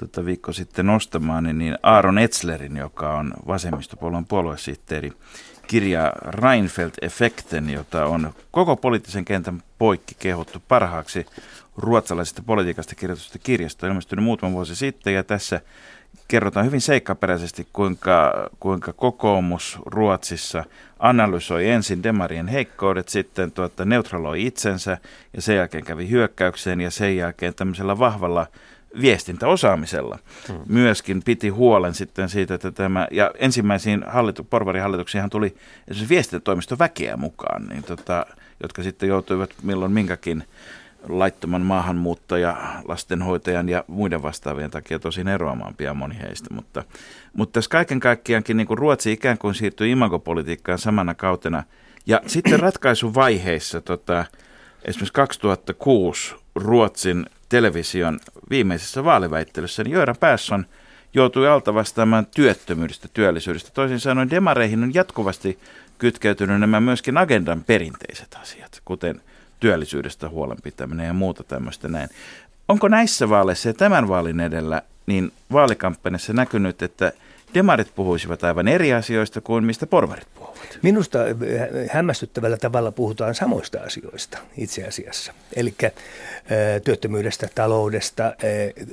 tota, 0.00 0.24
viikko 0.24 0.52
sitten 0.52 0.86
nostamaan, 0.86 1.44
niin, 1.44 1.58
niin 1.58 1.78
Aaron 1.82 2.18
Etzlerin, 2.18 2.76
joka 2.76 3.16
on 3.16 3.34
vasemmistopuolueen 3.46 4.26
puoluesihteeri, 4.26 5.12
kirja 5.70 6.12
Reinfeldt-effekten, 6.28 7.70
jota 7.70 8.06
on 8.06 8.32
koko 8.50 8.76
poliittisen 8.76 9.24
kentän 9.24 9.62
poikki 9.78 10.14
kehuttu 10.18 10.62
parhaaksi 10.68 11.26
ruotsalaisesta 11.76 12.42
politiikasta 12.46 12.94
kirjoitusta 12.94 13.38
kirjasta, 13.38 13.86
ilmestynyt 13.86 14.24
muutama 14.24 14.52
vuosi 14.52 14.76
sitten, 14.76 15.14
ja 15.14 15.24
tässä 15.24 15.60
kerrotaan 16.28 16.66
hyvin 16.66 16.80
seikkaperäisesti, 16.80 17.68
kuinka, 17.72 18.50
kuinka 18.60 18.92
kokoomus 18.92 19.78
Ruotsissa 19.86 20.64
analysoi 20.98 21.68
ensin 21.68 22.02
demarien 22.02 22.48
heikkoudet, 22.48 23.08
sitten 23.08 23.52
tuota, 23.52 23.84
neutraloi 23.84 24.46
itsensä 24.46 24.98
ja 25.34 25.42
sen 25.42 25.56
jälkeen 25.56 25.84
kävi 25.84 26.10
hyökkäykseen 26.10 26.80
ja 26.80 26.90
sen 26.90 27.16
jälkeen 27.16 27.54
tämmöisellä 27.54 27.98
vahvalla 27.98 28.46
viestintäosaamisella 29.00 30.18
hmm. 30.48 30.60
myöskin 30.68 31.22
piti 31.22 31.48
huolen 31.48 31.94
sitten 31.94 32.28
siitä, 32.28 32.54
että 32.54 32.70
tämä, 32.70 33.08
ja 33.10 33.30
ensimmäisiin 33.38 34.04
hallitu, 34.06 34.44
porvarihallituksiinhan 34.44 35.30
tuli 35.30 35.46
esimerkiksi 35.88 36.14
viestintätoimiston 36.14 36.78
väkeä 36.78 37.16
mukaan, 37.16 37.66
niin 37.66 37.82
tota, 37.82 38.26
jotka 38.62 38.82
sitten 38.82 39.08
joutuivat 39.08 39.50
milloin 39.62 39.92
minkäkin 39.92 40.44
laittoman 41.08 41.62
maahanmuuttaja, 41.62 42.56
lastenhoitajan 42.88 43.68
ja 43.68 43.84
muiden 43.86 44.22
vastaavien 44.22 44.70
takia 44.70 44.98
tosin 44.98 45.28
eroamaan 45.28 45.74
pian 45.74 45.96
moni 45.96 46.18
heistä. 46.18 46.54
Mutta, 46.54 46.84
mutta 47.32 47.52
tässä 47.52 47.70
kaiken 47.70 48.00
kaikkiaankin 48.00 48.56
niin 48.56 48.66
kuin 48.66 48.78
Ruotsi 48.78 49.12
ikään 49.12 49.38
kuin 49.38 49.54
siirtyi 49.54 49.90
imagopolitiikkaan 49.90 50.78
samana 50.78 51.14
kautena. 51.14 51.62
Ja 52.06 52.20
sitten 52.26 52.60
ratkaisuvaiheissa, 52.66 53.80
tota, 53.80 54.24
esimerkiksi 54.84 55.12
2006 55.12 56.34
Ruotsin 56.54 57.26
television 57.50 58.20
viimeisessä 58.50 59.04
vaaliväittelyssä, 59.04 59.84
niin 59.84 59.94
Göran 59.94 60.16
Persson 60.20 60.66
joutui 61.14 61.48
alta 61.48 61.74
vastaamaan 61.74 62.26
työttömyydestä, 62.26 63.08
työllisyydestä. 63.14 63.70
Toisin 63.74 64.00
sanoen 64.00 64.30
demareihin 64.30 64.82
on 64.82 64.94
jatkuvasti 64.94 65.58
kytkeytynyt 65.98 66.60
nämä 66.60 66.80
myöskin 66.80 67.18
agendan 67.18 67.64
perinteiset 67.64 68.36
asiat, 68.42 68.80
kuten 68.84 69.20
työllisyydestä 69.60 70.28
huolenpitäminen 70.28 71.06
ja 71.06 71.12
muuta 71.12 71.44
tämmöistä 71.44 71.88
näin. 71.88 72.08
Onko 72.68 72.88
näissä 72.88 73.28
vaaleissa 73.28 73.68
ja 73.68 73.74
tämän 73.74 74.08
vaalin 74.08 74.40
edellä 74.40 74.82
niin 75.06 75.32
vaalikampanjassa 75.52 76.32
näkynyt, 76.32 76.82
että 76.82 77.12
demarit 77.54 77.94
puhuisivat 77.94 78.44
aivan 78.44 78.68
eri 78.68 78.92
asioista 78.92 79.40
kuin 79.40 79.64
mistä 79.64 79.86
porvarit 79.86 80.28
puhuvat. 80.34 80.78
Minusta 80.82 81.18
äh, 81.18 81.26
hämmästyttävällä 81.90 82.56
tavalla 82.56 82.92
puhutaan 82.92 83.34
samoista 83.34 83.78
asioista 83.80 84.38
itse 84.56 84.84
asiassa. 84.84 85.32
Eli 85.56 85.74
äh, 85.84 85.92
työttömyydestä, 86.84 87.48
taloudesta, 87.54 88.26
äh, 88.26 88.32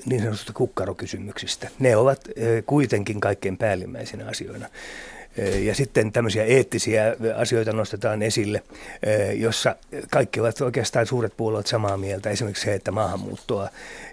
niin 0.06 0.22
sanotusta 0.22 0.54
kukkarokysymyksistä. 0.54 1.70
Ne 1.80 1.98
ovat 1.98 2.20
kuitenkin 2.66 3.20
kaikkein 3.20 3.58
päällimmäisinä 3.58 4.28
asioina. 4.28 4.70
Ja 5.64 5.76
sitten 5.76 6.12
tämmöisiä 6.12 6.44
eettisiä 6.44 7.16
asioita 7.36 7.74
nostetaan 7.74 8.22
esille, 8.22 8.64
jossa 9.34 9.76
kaikki 10.12 10.40
ovat 10.40 10.62
oikeastaan 10.62 11.06
suuret 11.06 11.38
puolueet 11.38 11.68
samaa 11.68 11.98
mieltä. 11.98 12.30
Esimerkiksi 12.30 12.64
se, 12.64 12.74
että 12.74 12.92
maahanmuuttoa 12.92 13.70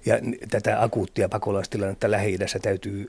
ja 0.07 0.19
tätä 0.51 0.83
akuuttia 0.83 1.29
pakolaistilannetta 1.29 2.11
Lähi-idässä 2.11 2.59
täytyy 2.59 3.09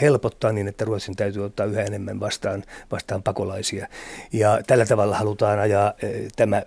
helpottaa 0.00 0.52
niin, 0.52 0.68
että 0.68 0.84
Ruotsin 0.84 1.16
täytyy 1.16 1.44
ottaa 1.44 1.66
yhä 1.66 1.82
enemmän 1.82 2.20
vastaan, 2.20 2.64
vastaan 2.90 3.22
pakolaisia. 3.22 3.88
Ja 4.32 4.60
tällä 4.66 4.86
tavalla 4.86 5.16
halutaan 5.16 5.58
ajaa 5.58 5.92
tämä 6.36 6.62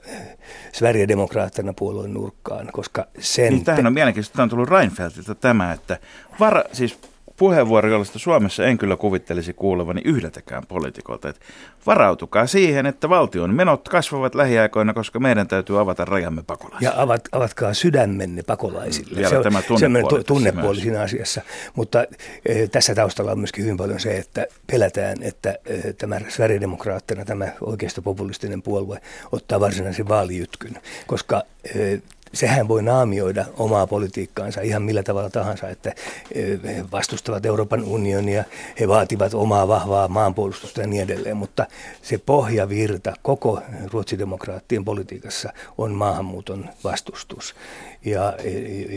Sverigedemokraattina 0.71 1.73
puolueen 1.73 2.13
nurkkaan, 2.13 2.69
koska 2.73 3.07
sen... 3.19 3.53
Niin, 3.53 3.65
tämähän 3.65 3.87
on 3.87 3.93
mielenkiintoista. 3.93 4.35
Tämä 4.35 4.43
on 4.43 4.49
tullut 4.49 4.69
Reinfeldtiltä 4.69 5.35
tämä, 5.35 5.73
että 5.73 5.97
vara, 6.39 6.63
siis 6.73 6.99
puheenvuoro, 7.39 7.89
jollaista 7.89 8.19
Suomessa 8.19 8.65
en 8.65 8.77
kyllä 8.77 8.95
kuvittelisi 8.95 9.53
kuulevani 9.53 10.01
yhdeltäkään 10.05 10.63
poliitikolta. 10.67 11.29
Että 11.29 11.41
varautukaa 11.85 12.47
siihen, 12.47 12.85
että 12.85 13.09
valtion 13.09 13.55
menot 13.55 13.89
kasvavat 13.89 14.35
lähiaikoina, 14.35 14.93
koska 14.93 15.19
meidän 15.19 15.47
täytyy 15.47 15.79
avata 15.79 16.05
rajamme 16.05 16.43
pakolaisille. 16.47 16.93
Ja 16.95 17.01
avat, 17.01 17.21
avatkaa 17.31 17.73
sydämenne 17.73 18.43
pakolaisille. 18.43 19.15
Vielä 19.15 19.29
se 19.29 19.37
on 19.37 19.43
tämä 19.43 19.61
tunnepuoli, 19.61 20.23
tunnepuoli 20.23 20.81
siinä 20.81 21.01
asiassa. 21.01 21.41
Mutta 21.75 22.05
e, 22.45 22.67
tässä 22.67 22.95
taustalla 22.95 23.31
on 23.31 23.39
myöskin 23.39 23.63
hyvin 23.63 23.77
paljon 23.77 23.99
se, 23.99 24.17
että 24.17 24.45
pelätään, 24.71 25.17
että 25.21 25.57
e, 25.65 25.93
tämä 25.93 26.19
Sverigedemokraattina, 26.27 27.25
tämä 27.25 27.47
oikeistopopulistinen 27.61 28.61
puolue, 28.61 29.01
ottaa 29.31 29.59
varsinaisen 29.59 30.07
vaalijytkyn, 30.07 30.77
koska 31.07 31.43
e, 31.75 31.97
sehän 32.33 32.67
voi 32.67 32.83
naamioida 32.83 33.45
omaa 33.57 33.87
politiikkaansa 33.87 34.61
ihan 34.61 34.81
millä 34.81 35.03
tavalla 35.03 35.29
tahansa, 35.29 35.69
että 35.69 35.93
eh, 36.31 36.59
he 36.63 36.85
vastustavat 36.91 37.45
Euroopan 37.45 37.83
unionia, 37.83 38.43
he 38.79 38.87
vaativat 38.87 39.33
omaa 39.33 39.67
vahvaa 39.67 40.07
maanpuolustusta 40.07 40.81
ja 40.81 40.87
niin 40.87 41.03
edelleen, 41.03 41.37
mutta 41.37 41.65
se 42.01 42.17
pohjavirta 42.17 43.13
koko 43.21 43.61
ruotsidemokraattien 43.91 44.85
politiikassa 44.85 45.53
on 45.77 45.91
maahanmuuton 45.91 46.69
vastustus 46.83 47.55
ja, 48.05 48.33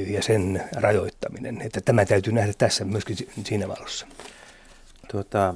ja 0.07 0.23
sen 0.23 0.63
rajoittaminen. 0.77 1.63
Että 1.63 1.81
tämä 1.81 2.05
täytyy 2.05 2.33
nähdä 2.33 2.53
tässä 2.59 2.85
myöskin 2.85 3.17
siinä 3.45 3.69
valossa. 3.69 4.07
Tuota, 5.11 5.55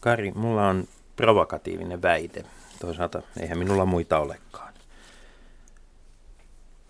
Kari, 0.00 0.32
mulla 0.34 0.68
on 0.68 0.88
provokatiivinen 1.16 2.02
väite. 2.02 2.44
Toisaalta 2.80 3.22
eihän 3.40 3.58
minulla 3.58 3.86
muita 3.86 4.18
olekaan. 4.18 4.65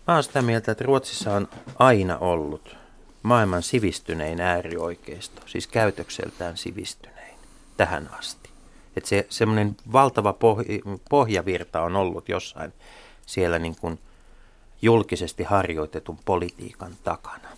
Mä 0.07 0.13
oon 0.13 0.23
sitä 0.23 0.41
mieltä, 0.41 0.71
että 0.71 0.83
Ruotsissa 0.83 1.33
on 1.33 1.47
aina 1.79 2.17
ollut 2.17 2.75
maailman 3.23 3.63
sivistynein 3.63 4.41
äärioikeisto, 4.41 5.41
siis 5.45 5.67
käytökseltään 5.67 6.57
sivistynein 6.57 7.39
tähän 7.77 8.09
asti. 8.19 8.49
Että 8.97 9.09
se 9.09 9.27
semmoinen 9.29 9.77
valtava 9.91 10.35
pohjavirta 11.09 11.81
on 11.81 11.95
ollut 11.95 12.29
jossain 12.29 12.73
siellä 13.25 13.59
niin 13.59 13.75
kuin 13.75 13.99
julkisesti 14.81 15.43
harjoitetun 15.43 16.19
politiikan 16.25 16.91
takana, 17.03 17.49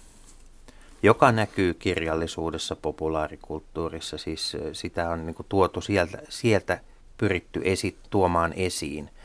joka 1.03 1.31
näkyy 1.31 1.73
kirjallisuudessa, 1.73 2.75
populaarikulttuurissa, 2.75 4.17
siis 4.17 4.57
sitä 4.73 5.09
on 5.09 5.25
niin 5.25 5.35
kuin 5.35 5.45
tuotu 5.49 5.81
sieltä, 5.81 6.21
sieltä 6.29 6.79
pyritty 7.17 7.61
esi- 7.63 7.97
tuomaan 8.09 8.53
esiin– 8.53 9.09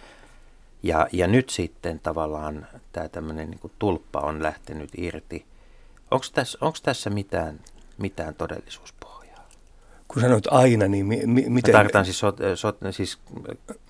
ja, 0.85 1.09
ja 1.13 1.27
nyt 1.27 1.51
sitten 1.51 2.01
tavallaan 2.01 2.67
tämä 2.93 3.09
tämmöinen 3.09 3.51
niin 3.51 3.73
tulppa 3.79 4.21
on 4.21 4.43
lähtenyt 4.43 4.91
irti. 4.97 5.47
Onko 6.11 6.27
tässä, 6.35 6.59
onko 6.61 6.79
tässä 6.83 7.11
mitään, 7.11 7.61
mitään 7.99 8.35
todellisuuspohjaa? 8.35 9.49
Kun 10.09 10.23
sanoit 10.23 10.45
aina, 10.51 10.89
niin 10.89 11.07
mi, 11.07 11.17
mi, 11.27 11.45
miten... 11.49 11.73
Mä 11.73 11.79
tarkoitan 11.79 12.05
siis, 12.05 12.19
sot, 12.19 12.39
sot, 12.55 12.79
siis 12.91 13.19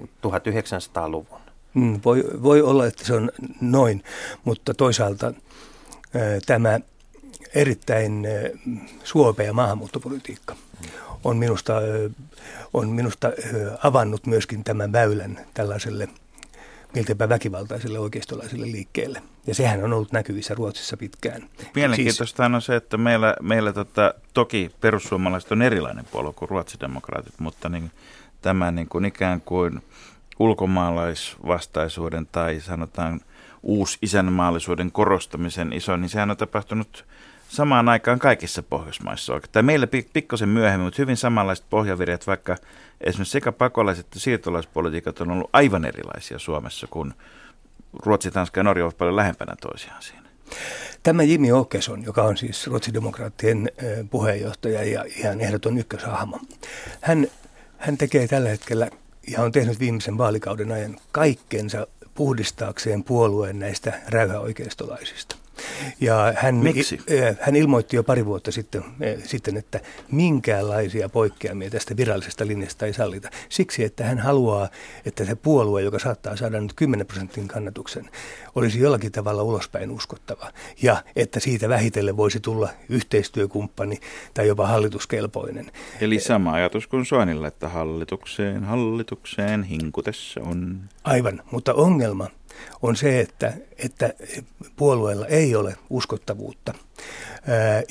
1900-luvun. 0.02 1.40
Mm, 1.74 2.00
voi, 2.04 2.24
voi 2.42 2.62
olla, 2.62 2.86
että 2.86 3.04
se 3.04 3.14
on 3.14 3.30
noin, 3.60 4.04
mutta 4.44 4.74
toisaalta 4.74 5.26
äh, 5.26 5.34
tämä 6.46 6.80
erittäin 7.54 8.26
äh, 8.26 8.76
suopea 9.04 9.52
maahanmuuttopolitiikka 9.52 10.56
on 11.24 11.36
minusta, 11.36 11.76
äh, 11.76 11.82
on 12.74 12.88
minusta 12.88 13.28
äh, 13.28 13.32
avannut 13.82 14.26
myöskin 14.26 14.64
tämän 14.64 14.92
väylän 14.92 15.46
tällaiselle– 15.54 16.08
milteipä 16.94 17.28
väkivaltaiselle 17.28 17.98
oikeistolaiselle 17.98 18.66
liikkeelle. 18.66 19.22
Ja 19.46 19.54
sehän 19.54 19.84
on 19.84 19.92
ollut 19.92 20.12
näkyvissä 20.12 20.54
Ruotsissa 20.54 20.96
pitkään. 20.96 21.48
Mielenkiintoista 21.74 22.44
siis, 22.44 22.54
on 22.54 22.62
se, 22.62 22.76
että 22.76 22.96
meillä, 22.96 23.36
meillä 23.42 23.72
tota, 23.72 24.14
toki 24.34 24.70
perussuomalaiset 24.80 25.52
on 25.52 25.62
erilainen 25.62 26.04
puolue 26.04 26.32
kuin 26.32 26.48
ruotsidemokraatit, 26.48 27.34
mutta 27.38 27.68
niin, 27.68 27.90
tämä 28.42 28.70
niin 28.70 28.88
kuin 28.88 29.04
ikään 29.04 29.40
kuin 29.40 29.82
ulkomaalaisvastaisuuden 30.38 32.26
tai 32.32 32.60
sanotaan 32.60 33.20
uusi 33.62 33.98
isänmaallisuuden 34.02 34.92
korostamisen 34.92 35.72
iso, 35.72 35.96
niin 35.96 36.08
sehän 36.08 36.30
on 36.30 36.36
tapahtunut 36.36 37.04
samaan 37.48 37.88
aikaan 37.88 38.18
kaikissa 38.18 38.62
Pohjoismaissa. 38.62 39.40
Tai 39.52 39.62
meillä 39.62 39.86
pikkasen 40.12 40.48
myöhemmin, 40.48 40.84
mutta 40.84 41.02
hyvin 41.02 41.16
samanlaiset 41.16 41.66
pohjavirjat, 41.70 42.26
vaikka 42.26 42.56
esimerkiksi 43.00 43.32
sekä 43.32 43.52
pakolaiset 43.52 44.06
että 44.06 44.18
siirtolaispolitiikat 44.18 45.20
on 45.20 45.30
ollut 45.30 45.50
aivan 45.52 45.84
erilaisia 45.84 46.38
Suomessa, 46.38 46.86
kun 46.90 47.14
Ruotsi, 48.02 48.30
Tanska 48.30 48.60
ja 48.60 48.64
Norja 48.64 48.84
ovat 48.84 48.98
paljon 48.98 49.16
lähempänä 49.16 49.54
toisiaan 49.60 50.02
siinä. 50.02 50.24
Tämä 51.02 51.22
Jimmy 51.22 51.60
Åkesson, 51.60 52.04
joka 52.04 52.22
on 52.22 52.36
siis 52.36 52.66
ruotsidemokraattien 52.66 53.70
puheenjohtaja 54.10 54.84
ja 54.84 55.04
ihan 55.16 55.40
ehdoton 55.40 55.78
ykköshahmo, 55.78 56.40
hän, 57.00 57.26
hän 57.78 57.98
tekee 57.98 58.28
tällä 58.28 58.48
hetkellä 58.48 58.90
ja 59.28 59.42
on 59.42 59.52
tehnyt 59.52 59.80
viimeisen 59.80 60.18
vaalikauden 60.18 60.72
ajan 60.72 60.96
kaikkensa 61.12 61.86
puhdistaakseen 62.14 63.04
puolueen 63.04 63.58
näistä 63.58 64.00
räyhäoikeistolaisista. 64.08 65.36
Ja 66.00 66.34
hän, 66.36 66.54
Miksi? 66.54 66.98
hän 67.40 67.56
ilmoitti 67.56 67.96
jo 67.96 68.02
pari 68.02 68.26
vuotta 68.26 68.52
sitten, 68.52 68.84
sitten, 69.24 69.56
että 69.56 69.80
minkäänlaisia 70.10 71.08
poikkeamia 71.08 71.70
tästä 71.70 71.96
virallisesta 71.96 72.46
linjasta 72.46 72.86
ei 72.86 72.92
sallita. 72.92 73.30
Siksi, 73.48 73.84
että 73.84 74.04
hän 74.04 74.18
haluaa, 74.18 74.68
että 75.06 75.24
se 75.24 75.34
puolue, 75.34 75.82
joka 75.82 75.98
saattaa 75.98 76.36
saada 76.36 76.60
nyt 76.60 76.72
10 76.76 77.06
prosentin 77.06 77.48
kannatuksen, 77.48 78.10
olisi 78.54 78.80
jollakin 78.80 79.12
tavalla 79.12 79.42
ulospäin 79.42 79.90
uskottava. 79.90 80.50
Ja 80.82 81.02
että 81.16 81.40
siitä 81.40 81.68
vähitellen 81.68 82.16
voisi 82.16 82.40
tulla 82.40 82.68
yhteistyökumppani 82.88 84.00
tai 84.34 84.46
jopa 84.46 84.66
hallituskelpoinen. 84.66 85.70
Eli 86.00 86.20
sama 86.20 86.52
ajatus 86.52 86.86
kuin 86.86 87.06
Soinilla, 87.06 87.48
että 87.48 87.68
hallitukseen, 87.68 88.64
hallitukseen 88.64 89.62
hinkutessa 89.62 90.40
on. 90.40 90.80
Aivan, 91.04 91.42
mutta 91.50 91.74
ongelma 91.74 92.28
on 92.82 92.96
se, 92.96 93.20
että, 93.20 93.52
että 93.78 94.14
puolueella 94.76 95.26
ei 95.26 95.56
ole 95.56 95.76
uskottavuutta 95.90 96.74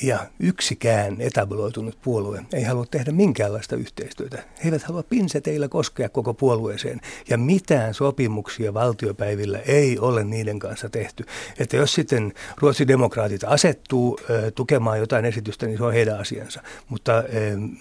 ja 0.01 0.19
yksikään 0.39 1.21
etabloitunut 1.21 1.97
puolue 2.01 2.43
ei 2.53 2.63
halua 2.63 2.85
tehdä 2.91 3.11
minkäänlaista 3.11 3.75
yhteistyötä. 3.75 4.37
He 4.37 4.69
eivät 4.69 4.83
halua 4.83 5.03
pinseteillä 5.03 5.67
koskea 5.67 6.09
koko 6.09 6.33
puolueeseen 6.33 7.01
ja 7.29 7.37
mitään 7.37 7.93
sopimuksia 7.93 8.73
valtiopäivillä 8.73 9.59
ei 9.59 9.99
ole 9.99 10.23
niiden 10.23 10.59
kanssa 10.59 10.89
tehty. 10.89 11.25
Että 11.59 11.77
jos 11.77 11.93
sitten 11.93 12.33
Ruotsin 12.57 12.87
demokraatit 12.87 13.43
asettuu 13.43 14.19
tukemaan 14.55 14.99
jotain 14.99 15.25
esitystä, 15.25 15.65
niin 15.65 15.77
se 15.77 15.83
on 15.83 15.93
heidän 15.93 16.19
asiansa, 16.19 16.61
mutta 16.89 17.23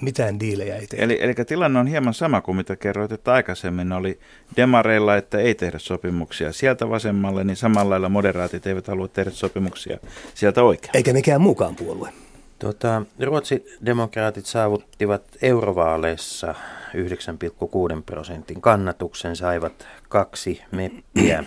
mitään 0.00 0.40
diilejä 0.40 0.76
ei 0.76 0.86
tehdä. 0.86 1.04
Eli, 1.04 1.18
eli 1.20 1.34
tilanne 1.34 1.80
on 1.80 1.86
hieman 1.86 2.14
sama 2.14 2.40
kuin 2.40 2.56
mitä 2.56 2.76
kerroit, 2.76 3.12
että 3.12 3.32
aikaisemmin 3.32 3.92
oli 3.92 4.18
demareilla, 4.56 5.16
että 5.16 5.38
ei 5.38 5.54
tehdä 5.54 5.78
sopimuksia 5.78 6.52
sieltä 6.52 6.88
vasemmalle, 6.88 7.44
niin 7.44 7.56
samalla 7.56 7.90
lailla 7.90 8.08
moderaatit 8.08 8.66
eivät 8.66 8.88
halua 8.88 9.08
tehdä 9.08 9.30
sopimuksia 9.30 9.98
sieltä 10.34 10.62
oikealle. 10.62 10.98
Eikä 10.98 11.11
mikään 11.12 11.40
mukaan 11.40 11.76
puolue. 11.76 12.12
Tota, 12.58 13.02
Ruotsin 13.20 13.64
demokraatit 13.86 14.46
saavuttivat 14.46 15.22
eurovaaleissa 15.42 16.54
9,6 16.94 18.02
prosentin 18.06 18.60
kannatuksen, 18.60 19.36
saivat 19.36 19.86
kaksi 20.08 20.62
meppiä, 20.70 21.44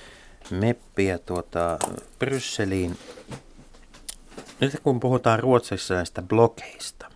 meppiä 0.50 1.18
tuota, 1.18 1.78
Brysseliin. 2.18 2.96
Nyt 4.60 4.80
kun 4.82 5.00
puhutaan 5.00 5.40
Ruotsissa 5.40 5.94
näistä 5.94 6.22
blokeista, 6.22 7.06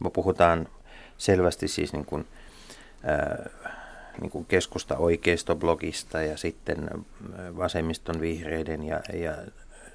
me 0.00 0.10
puhutaan 0.10 0.68
selvästi 1.18 1.68
siis 1.68 1.92
niin 1.92 2.04
kuin, 2.04 2.26
äh, 3.08 3.52
niin 4.20 4.30
kuin 4.30 4.46
keskusta-oikeistoblogista 4.46 6.22
ja 6.22 6.36
sitten 6.36 6.90
vasemmiston 7.56 8.20
vihreiden 8.20 8.82
ja, 8.82 9.00
ja 9.12 9.34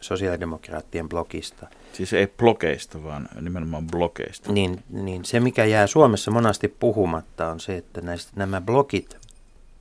sosiaalidemokraattien 0.03 1.09
blogista. 1.09 1.67
Siis 1.93 2.13
ei 2.13 2.27
blogeista, 2.27 3.03
vaan 3.03 3.29
nimenomaan 3.41 3.87
blogeista. 3.87 4.51
Niin, 4.51 4.83
niin 4.89 5.25
se, 5.25 5.39
mikä 5.39 5.65
jää 5.65 5.87
Suomessa 5.87 6.31
monasti 6.31 6.67
puhumatta, 6.67 7.49
on 7.49 7.59
se, 7.59 7.77
että 7.77 8.01
näistä, 8.01 8.31
nämä 8.35 8.61
blogit 8.61 9.17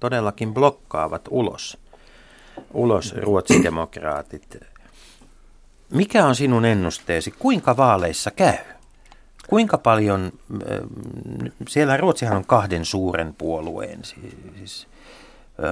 todellakin 0.01 0.55
blokkaavat 0.55 1.29
ulos, 1.31 1.79
ulos 2.75 3.15
ruotsidemokraatit. 3.17 4.57
Mikä 5.91 6.27
on 6.27 6.35
sinun 6.35 6.65
ennusteesi? 6.65 7.31
Kuinka 7.31 7.77
vaaleissa 7.77 8.31
käy? 8.31 8.57
Kuinka 9.49 9.79
paljon, 9.79 10.33
siellä 11.69 11.97
Ruotsihan 11.97 12.37
on 12.37 12.45
kahden 12.45 12.85
suuren 12.85 13.35
puolueen 13.35 14.05
siis, 14.05 14.87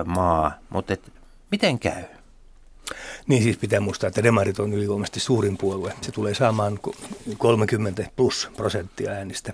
maa, 0.04 0.52
mutta 0.70 0.92
et, 0.92 1.12
miten 1.50 1.78
käy? 1.78 2.02
Niin 3.26 3.42
siis 3.42 3.56
pitää 3.56 3.80
muistaa, 3.80 4.08
että 4.08 4.22
demarit 4.22 4.58
on 4.58 4.72
ylivoimaisesti 4.72 5.20
suurin 5.20 5.56
puolue. 5.58 5.92
Se 6.00 6.12
tulee 6.12 6.34
saamaan 6.34 6.78
30 7.38 8.04
plus 8.16 8.48
prosenttia 8.56 9.10
äänistä. 9.10 9.52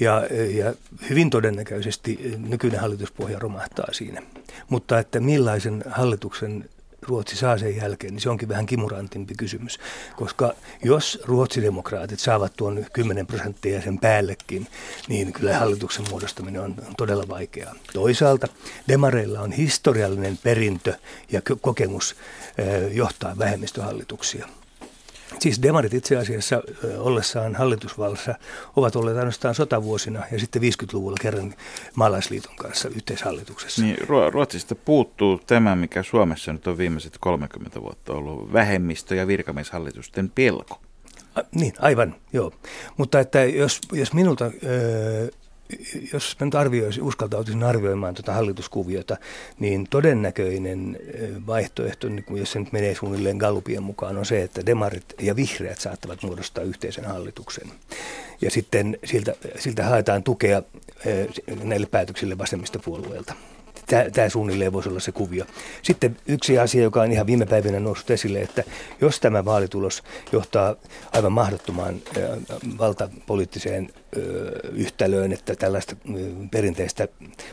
Ja, 0.00 0.22
ja 0.50 0.74
hyvin 1.10 1.30
todennäköisesti 1.30 2.34
nykyinen 2.48 2.80
hallituspohja 2.80 3.38
romahtaa 3.38 3.92
siinä. 3.92 4.22
Mutta 4.68 4.98
että 4.98 5.20
millaisen 5.20 5.84
hallituksen 5.90 6.70
Ruotsi 7.08 7.36
saa 7.36 7.58
sen 7.58 7.76
jälkeen, 7.76 8.14
niin 8.14 8.20
se 8.20 8.30
onkin 8.30 8.48
vähän 8.48 8.66
kimurantimpi 8.66 9.34
kysymys. 9.34 9.78
Koska 10.16 10.54
jos 10.84 11.18
ruotsidemokraatit 11.24 12.18
saavat 12.20 12.52
tuon 12.56 12.86
10 12.92 13.26
prosenttia 13.26 13.82
sen 13.82 13.98
päällekin, 13.98 14.66
niin 15.08 15.32
kyllä 15.32 15.58
hallituksen 15.58 16.04
muodostaminen 16.10 16.60
on, 16.62 16.74
on 16.88 16.96
todella 16.96 17.28
vaikeaa. 17.28 17.74
Toisaalta 17.92 18.48
demareilla 18.88 19.40
on 19.40 19.52
historiallinen 19.52 20.38
perintö 20.42 20.94
ja 21.32 21.40
kokemus 21.60 22.16
eh, 22.58 22.96
johtaa 22.96 23.38
vähemmistöhallituksia. 23.38 24.48
Siis 25.38 25.62
demarit 25.62 25.94
itse 25.94 26.16
asiassa 26.16 26.62
ollessaan 26.98 27.54
hallitusvallassa 27.54 28.34
ovat 28.76 28.96
olleet 28.96 29.16
ainoastaan 29.16 29.54
sotavuosina 29.54 30.22
ja 30.32 30.38
sitten 30.38 30.62
50-luvulla 30.62 31.16
kerran 31.20 31.54
maalaisliiton 31.94 32.56
kanssa 32.56 32.88
yhteishallituksessa. 32.88 33.82
Niin, 33.82 33.96
Ruotsista 34.32 34.74
puuttuu 34.74 35.40
tämä, 35.46 35.76
mikä 35.76 36.02
Suomessa 36.02 36.52
nyt 36.52 36.66
on 36.66 36.78
viimeiset 36.78 37.16
30 37.20 37.82
vuotta 37.82 38.12
ollut, 38.12 38.52
vähemmistö- 38.52 39.14
ja 39.14 39.26
virkamieshallitusten 39.26 40.30
pelko. 40.34 40.80
A, 41.34 41.40
niin, 41.54 41.72
aivan, 41.78 42.14
joo. 42.32 42.52
Mutta 42.96 43.20
että 43.20 43.44
jos, 43.44 43.80
jos 43.92 44.12
minulta 44.12 44.44
ö, 44.44 45.30
jos 46.12 46.36
mä 46.40 46.44
nyt 46.44 46.54
arvioisin, 46.54 47.02
uskaltautuisin 47.02 47.62
arvioimaan 47.62 48.14
tuota 48.14 48.32
hallituskuviota, 48.32 49.16
niin 49.58 49.86
todennäköinen 49.90 50.98
vaihtoehto, 51.46 52.08
niin 52.08 52.24
jos 52.30 52.52
se 52.52 52.58
nyt 52.58 52.72
menee 52.72 52.94
suunnilleen 52.94 53.36
Gallupien 53.36 53.82
mukaan, 53.82 54.18
on 54.18 54.26
se, 54.26 54.42
että 54.42 54.66
demarit 54.66 55.04
ja 55.20 55.36
vihreät 55.36 55.80
saattavat 55.80 56.22
muodostaa 56.22 56.64
yhteisen 56.64 57.04
hallituksen. 57.04 57.70
Ja 58.40 58.50
sitten 58.50 58.98
siltä, 59.04 59.34
siltä 59.58 59.84
haetaan 59.84 60.22
tukea 60.22 60.62
näille 61.62 61.86
päätöksille 61.86 62.38
vasemmistopuolueelta. 62.38 63.34
Tämä 64.12 64.28
suunnilleen 64.28 64.72
voisi 64.72 64.88
olla 64.88 65.00
se 65.00 65.12
kuvio. 65.12 65.44
Sitten 65.82 66.16
yksi 66.26 66.58
asia, 66.58 66.82
joka 66.82 67.02
on 67.02 67.12
ihan 67.12 67.26
viime 67.26 67.46
päivinä 67.46 67.80
noussut 67.80 68.10
esille, 68.10 68.40
että 68.40 68.64
jos 69.00 69.20
tämä 69.20 69.44
vaalitulos 69.44 70.02
johtaa 70.32 70.76
aivan 71.12 71.32
mahdottomaan 71.32 71.94
valtapoliittiseen 72.78 73.90
yhtälöön, 74.72 75.32
että 75.32 75.56
tällaista 75.56 75.96
perinteistä 76.50 77.08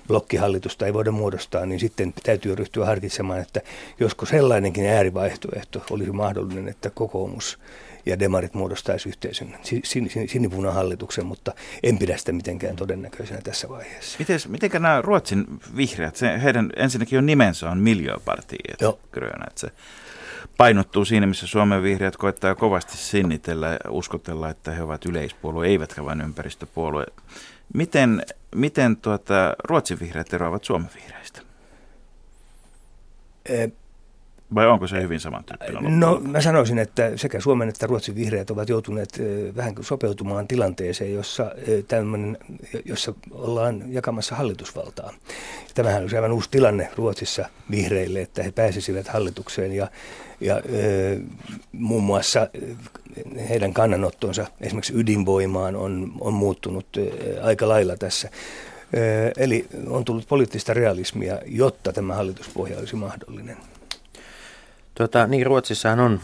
blokkihallitusta 0.08 0.86
ei 0.86 0.94
voida 0.94 1.12
muodostaa, 1.12 1.66
niin 1.66 1.80
sitten 1.80 2.14
täytyy 2.24 2.56
ryhtyä 2.56 2.86
harkitsemaan, 2.86 3.40
että 3.42 3.62
josko 4.00 4.26
sellainenkin 4.26 4.86
äärivaihtoehto 4.86 5.84
olisi 5.90 6.12
mahdollinen, 6.12 6.68
että 6.68 6.90
kokoomus 6.90 7.60
ja 8.06 8.20
demarit 8.20 8.54
muodostaisi 8.54 9.10
yhteisen 9.10 9.58
sin, 9.64 9.82
sin, 9.84 10.30
sinipunan 10.30 10.74
hallituksen, 10.74 11.26
mutta 11.26 11.54
en 11.84 11.98
pidä 11.98 12.18
sitä 12.18 12.32
mitenkään 12.32 12.76
todennäköisenä 12.76 13.42
tässä 13.42 13.70
vaiheessa. 13.70 14.20
Mites, 14.20 14.48
mitenkä 14.48 14.80
nämä 14.80 15.02
Ruotsin 15.02 15.46
vihreät, 15.78 16.16
se, 16.16 16.42
heidän 16.44 16.70
ensinnäkin 16.76 17.20
on 17.20 17.26
nimensä 17.26 17.70
on 17.70 17.78
Miljöparti, 17.78 18.58
Gröna, 19.12 19.46
että 19.48 19.60
se 19.60 19.72
painottuu 20.58 21.06
siinä, 21.06 21.28
missä 21.28 21.48
Suomen 21.48 21.84
vihreät 21.84 22.18
koettaa 22.18 22.56
kovasti 22.56 22.98
sinnitellä 22.98 23.68
ja 23.68 23.92
uskotella, 23.92 24.50
että 24.50 24.72
he 24.72 24.84
ovat 24.84 25.06
yleispuolue, 25.06 25.68
eivätkä 25.68 26.06
vain 26.06 26.22
ympäristöpuolue. 26.22 27.06
Miten, 27.74 28.24
miten 28.56 28.98
tuota, 28.98 29.54
Ruotsin 29.64 30.00
vihreät 30.00 30.34
eroavat 30.34 30.64
Suomen 30.64 30.90
vihreistä? 30.96 31.42
E- 33.46 33.81
vai 34.56 34.68
onko 34.68 34.88
se 34.88 35.02
hyvin 35.02 35.20
samantyyppinen? 35.20 36.00
No 36.00 36.20
mä 36.20 36.42
sanoisin, 36.42 36.80
että 36.80 37.12
sekä 37.16 37.40
Suomen 37.40 37.70
että 37.70 37.88
Ruotsin 37.88 38.16
vihreät 38.16 38.52
ovat 38.52 38.70
joutuneet 38.70 39.22
vähän 39.56 39.76
sopeutumaan 39.82 40.48
tilanteeseen, 40.48 41.14
jossa, 41.14 41.52
jossa 42.86 43.14
ollaan 43.32 43.84
jakamassa 43.88 44.36
hallitusvaltaa. 44.36 45.14
Tämähän 45.76 46.04
on 46.04 46.10
aivan 46.16 46.32
uusi 46.32 46.50
tilanne 46.52 46.90
Ruotsissa 46.96 47.46
vihreille, 47.72 48.22
että 48.22 48.44
he 48.44 48.52
pääsisivät 48.52 49.08
hallitukseen 49.08 49.72
ja, 49.72 49.88
ja 50.42 50.62
muun 51.72 52.04
muassa 52.04 52.48
heidän 53.50 53.74
kannanottonsa 53.74 54.46
esimerkiksi 54.62 54.94
ydinvoimaan 54.96 55.76
on, 55.76 56.12
on 56.20 56.34
muuttunut 56.34 56.86
aika 57.42 57.68
lailla 57.70 57.98
tässä. 57.98 58.30
Eli 59.38 59.68
on 59.88 60.06
tullut 60.06 60.28
poliittista 60.28 60.74
realismia, 60.74 61.40
jotta 61.46 61.94
tämä 61.94 62.16
hallituspohja 62.16 62.80
olisi 62.80 62.96
mahdollinen. 62.96 63.58
Tota, 64.96 65.28
niin 65.28 65.46
Ruotsissahan 65.46 66.00
on 66.00 66.20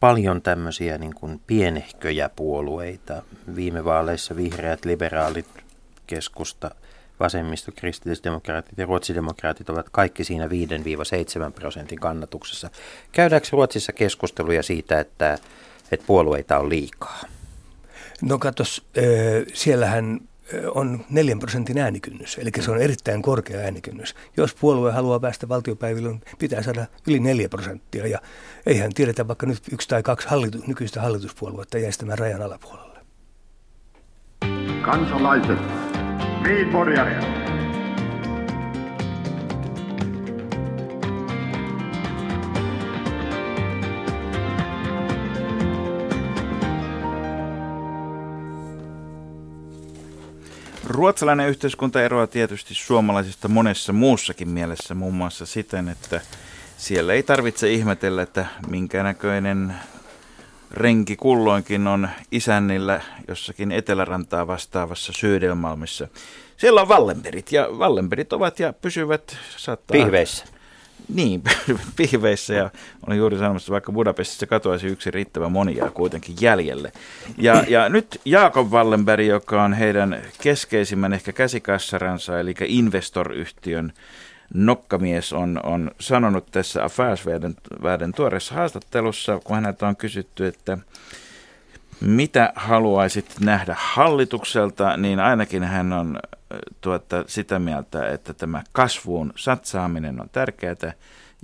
paljon 0.00 0.42
tämmöisiä 0.42 0.98
niin 0.98 1.14
kuin 1.14 1.40
pienehköjä 1.46 2.28
puolueita. 2.28 3.22
Viime 3.56 3.84
vaaleissa 3.84 4.36
vihreät, 4.36 4.84
liberaalit, 4.84 5.48
keskusta, 6.06 6.70
vasemmisto, 7.20 7.72
kristillisdemokraatit 7.76 8.78
ja 8.78 8.86
ruotsidemokraatit 8.86 9.70
ovat 9.70 9.86
kaikki 9.92 10.24
siinä 10.24 10.46
5-7 10.46 10.50
prosentin 11.54 12.00
kannatuksessa. 12.00 12.70
Käydäänkö 13.12 13.48
Ruotsissa 13.52 13.92
keskusteluja 13.92 14.62
siitä, 14.62 15.00
että, 15.00 15.38
että 15.92 16.06
puolueita 16.06 16.58
on 16.58 16.68
liikaa? 16.68 17.20
No 18.22 18.38
katos, 18.38 18.86
siellähän 19.54 20.20
on 20.74 21.04
4 21.10 21.36
prosentin 21.36 21.78
äänikynnys, 21.78 22.38
eli 22.38 22.50
se 22.60 22.70
on 22.70 22.82
erittäin 22.82 23.22
korkea 23.22 23.60
äänikynnys. 23.60 24.14
Jos 24.36 24.54
puolue 24.54 24.92
haluaa 24.92 25.20
päästä 25.20 25.48
valtiopäiville, 25.48 26.14
pitää 26.38 26.62
saada 26.62 26.86
yli 27.06 27.20
4 27.20 27.48
prosenttia, 27.48 28.06
ja 28.06 28.18
eihän 28.66 28.94
tiedetä 28.94 29.28
vaikka 29.28 29.46
nyt 29.46 29.62
yksi 29.72 29.88
tai 29.88 30.02
kaksi 30.02 30.28
hallitu, 30.28 30.58
nykyistä 30.66 31.00
hallituspuoluetta 31.00 31.78
jäisi 31.78 31.98
tämän 31.98 32.18
rajan 32.18 32.42
alapuolelle. 32.42 33.00
Kansalaiset, 34.84 35.58
Viinborjaria. 36.44 37.41
Ruotsalainen 50.92 51.48
yhteiskunta 51.48 52.02
eroaa 52.02 52.26
tietysti 52.26 52.74
suomalaisista 52.74 53.48
monessa 53.48 53.92
muussakin 53.92 54.48
mielessä, 54.48 54.94
muun 54.94 55.14
muassa 55.14 55.46
siten, 55.46 55.88
että 55.88 56.20
siellä 56.76 57.12
ei 57.12 57.22
tarvitse 57.22 57.72
ihmetellä, 57.72 58.22
että 58.22 58.46
minkä 58.68 59.02
näköinen 59.02 59.74
renki 60.70 61.16
kulloinkin 61.16 61.86
on 61.86 62.08
isännillä 62.32 63.00
jossakin 63.28 63.72
etelärantaa 63.72 64.46
vastaavassa 64.46 65.12
Södelmalmissa. 65.16 66.08
Siellä 66.56 66.80
on 66.80 66.88
Wallenberit 66.88 67.52
ja 67.52 67.68
Wallenberit 67.68 68.32
ovat 68.32 68.60
ja 68.60 68.72
pysyvät 68.72 69.36
saattaa... 69.56 69.92
Pihveissä. 69.92 70.44
Niin, 71.08 71.42
pihveissä 71.96 72.54
ja 72.54 72.70
olin 73.06 73.18
juuri 73.18 73.38
sanomassa, 73.38 73.64
että 73.64 73.72
vaikka 73.72 73.92
Budapestissa 73.92 74.46
katoaisi 74.46 74.86
yksi 74.86 75.10
riittävä 75.10 75.48
monia 75.48 75.90
kuitenkin 75.90 76.36
jäljelle. 76.40 76.92
Ja, 77.38 77.64
ja 77.68 77.88
nyt 77.88 78.20
Jaakob 78.24 78.72
Wallenberg, 78.72 79.26
joka 79.26 79.62
on 79.62 79.72
heidän 79.72 80.22
keskeisimmän 80.40 81.12
ehkä 81.12 81.32
käsikassaransa, 81.32 82.40
eli 82.40 82.54
Investor-yhtiön 82.66 83.92
nokkamies 84.54 85.32
on, 85.32 85.60
on 85.62 85.90
sanonut 86.00 86.46
tässä 86.50 86.84
Affärsvärden 86.84 88.12
tuoreessa 88.16 88.54
haastattelussa, 88.54 89.40
kun 89.44 89.56
häneltä 89.56 89.88
on 89.88 89.96
kysytty, 89.96 90.46
että 90.46 90.78
mitä 92.04 92.52
haluaisit 92.56 93.34
nähdä 93.40 93.76
hallitukselta, 93.78 94.96
niin 94.96 95.20
ainakin 95.20 95.64
hän 95.64 95.92
on 95.92 96.18
tuota, 96.80 97.24
sitä 97.26 97.58
mieltä, 97.58 98.08
että 98.08 98.34
tämä 98.34 98.62
kasvuun 98.72 99.32
satsaaminen 99.36 100.20
on 100.20 100.28
tärkeää 100.32 100.92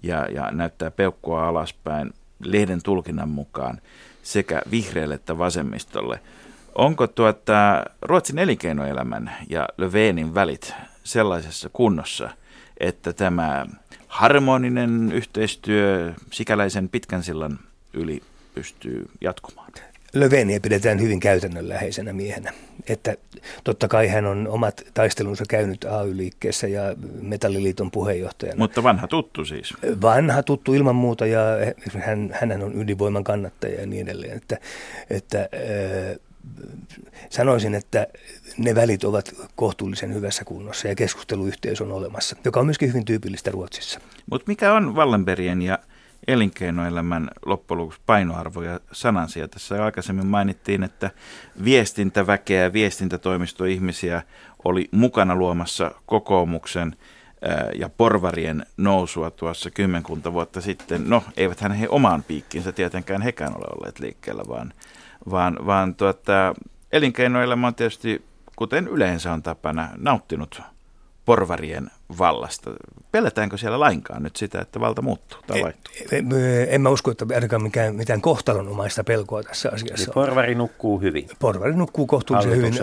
ja, 0.02 0.26
ja 0.26 0.50
näyttää 0.50 0.90
peukkua 0.90 1.48
alaspäin 1.48 2.14
lehden 2.44 2.82
tulkinnan 2.82 3.28
mukaan 3.28 3.80
sekä 4.22 4.62
vihreälle 4.70 5.14
että 5.14 5.38
vasemmistolle. 5.38 6.20
Onko 6.74 7.06
tuota, 7.06 7.84
Ruotsin 8.02 8.38
elinkeinoelämän 8.38 9.36
ja 9.48 9.68
Löfvenin 9.78 10.34
välit 10.34 10.74
sellaisessa 11.04 11.70
kunnossa, 11.72 12.30
että 12.80 13.12
tämä 13.12 13.66
harmoninen 14.08 15.12
yhteistyö 15.12 16.14
sikäläisen 16.32 16.88
pitkän 16.88 17.22
sillan 17.22 17.58
yli 17.92 18.22
pystyy 18.54 19.10
jatkumaan. 19.20 19.72
Löveniä 20.14 20.60
pidetään 20.60 21.00
hyvin 21.00 21.20
käytännönläheisenä 21.20 22.12
miehenä. 22.12 22.52
Että 22.88 23.16
totta 23.64 23.88
kai 23.88 24.08
hän 24.08 24.26
on 24.26 24.48
omat 24.48 24.82
taistelunsa 24.94 25.44
käynyt 25.48 25.84
AY-liikkeessä 25.84 26.68
ja 26.68 26.82
Metalliliiton 27.20 27.90
puheenjohtajana. 27.90 28.58
Mutta 28.58 28.82
vanha 28.82 29.06
tuttu 29.06 29.44
siis. 29.44 29.74
Vanha 30.02 30.42
tuttu 30.42 30.74
ilman 30.74 30.96
muuta 30.96 31.26
ja 31.26 31.40
hän, 31.98 32.30
hän 32.32 32.62
on 32.62 32.82
ydinvoiman 32.82 33.24
kannattaja 33.24 33.80
ja 33.80 33.86
niin 33.86 34.08
edelleen. 34.08 34.36
Että, 34.36 34.58
että 35.10 35.48
sanoisin, 37.30 37.74
että 37.74 38.06
ne 38.58 38.74
välit 38.74 39.04
ovat 39.04 39.34
kohtuullisen 39.56 40.14
hyvässä 40.14 40.44
kunnossa 40.44 40.88
ja 40.88 40.94
keskusteluyhteys 40.94 41.80
on 41.80 41.92
olemassa, 41.92 42.36
joka 42.44 42.60
on 42.60 42.66
myöskin 42.66 42.88
hyvin 42.88 43.04
tyypillistä 43.04 43.50
Ruotsissa. 43.50 44.00
Mutta 44.30 44.44
mikä 44.48 44.72
on 44.72 44.94
Wallenbergien 44.94 45.62
ja 45.62 45.78
elinkeinoelämän 46.26 47.30
loppujen 47.46 47.78
lopuksi 47.78 48.00
painoarvo 48.06 48.62
ja 48.62 48.80
sanansia. 48.92 49.48
Tässä 49.48 49.84
aikaisemmin 49.84 50.26
mainittiin, 50.26 50.82
että 50.82 51.10
viestintäväkeä 51.64 52.62
ja 52.62 52.72
viestintätoimistoihmisiä 52.72 54.22
oli 54.64 54.88
mukana 54.90 55.34
luomassa 55.34 55.90
kokoomuksen 56.06 56.96
ja 57.78 57.88
porvarien 57.88 58.66
nousua 58.76 59.30
tuossa 59.30 59.70
kymmenkunta 59.70 60.32
vuotta 60.32 60.60
sitten. 60.60 61.10
No, 61.10 61.24
eiväthän 61.36 61.72
he 61.72 61.86
omaan 61.88 62.22
piikkinsä 62.22 62.72
tietenkään 62.72 63.22
hekään 63.22 63.56
ole 63.56 63.66
olleet 63.76 63.98
liikkeellä, 63.98 64.42
vaan, 64.48 64.72
vaan, 65.30 65.58
vaan 65.66 65.94
tuota, 65.94 66.54
elinkeinoelämä 66.92 67.66
on 67.66 67.74
tietysti, 67.74 68.24
kuten 68.56 68.88
yleensä 68.88 69.32
on 69.32 69.42
tapana, 69.42 69.88
nauttinut 69.96 70.62
porvarien 71.24 71.90
vallasta. 72.18 72.70
Pelätäänkö 73.12 73.56
siellä 73.56 73.80
lainkaan 73.80 74.22
nyt 74.22 74.36
sitä, 74.36 74.60
että 74.60 74.80
valta 74.80 75.02
muuttuu 75.02 75.40
tai 75.46 75.62
vaihtuu? 75.62 75.94
En, 76.12 76.28
en 76.68 76.80
mä 76.80 76.88
usko, 76.88 77.10
että 77.10 77.26
ainakaan 77.34 77.62
mikään, 77.62 77.94
mitään 77.94 78.20
kohtalonomaista 78.20 79.04
pelkoa 79.04 79.42
tässä 79.42 79.70
asiassa 79.72 80.04
Eli 80.04 80.14
porvari 80.14 80.54
nukkuu 80.54 81.00
hyvin. 81.00 81.28
Porvari 81.38 81.72
nukkuu 81.72 82.06
kohtuullisen 82.06 82.56
hyvin 82.56 82.74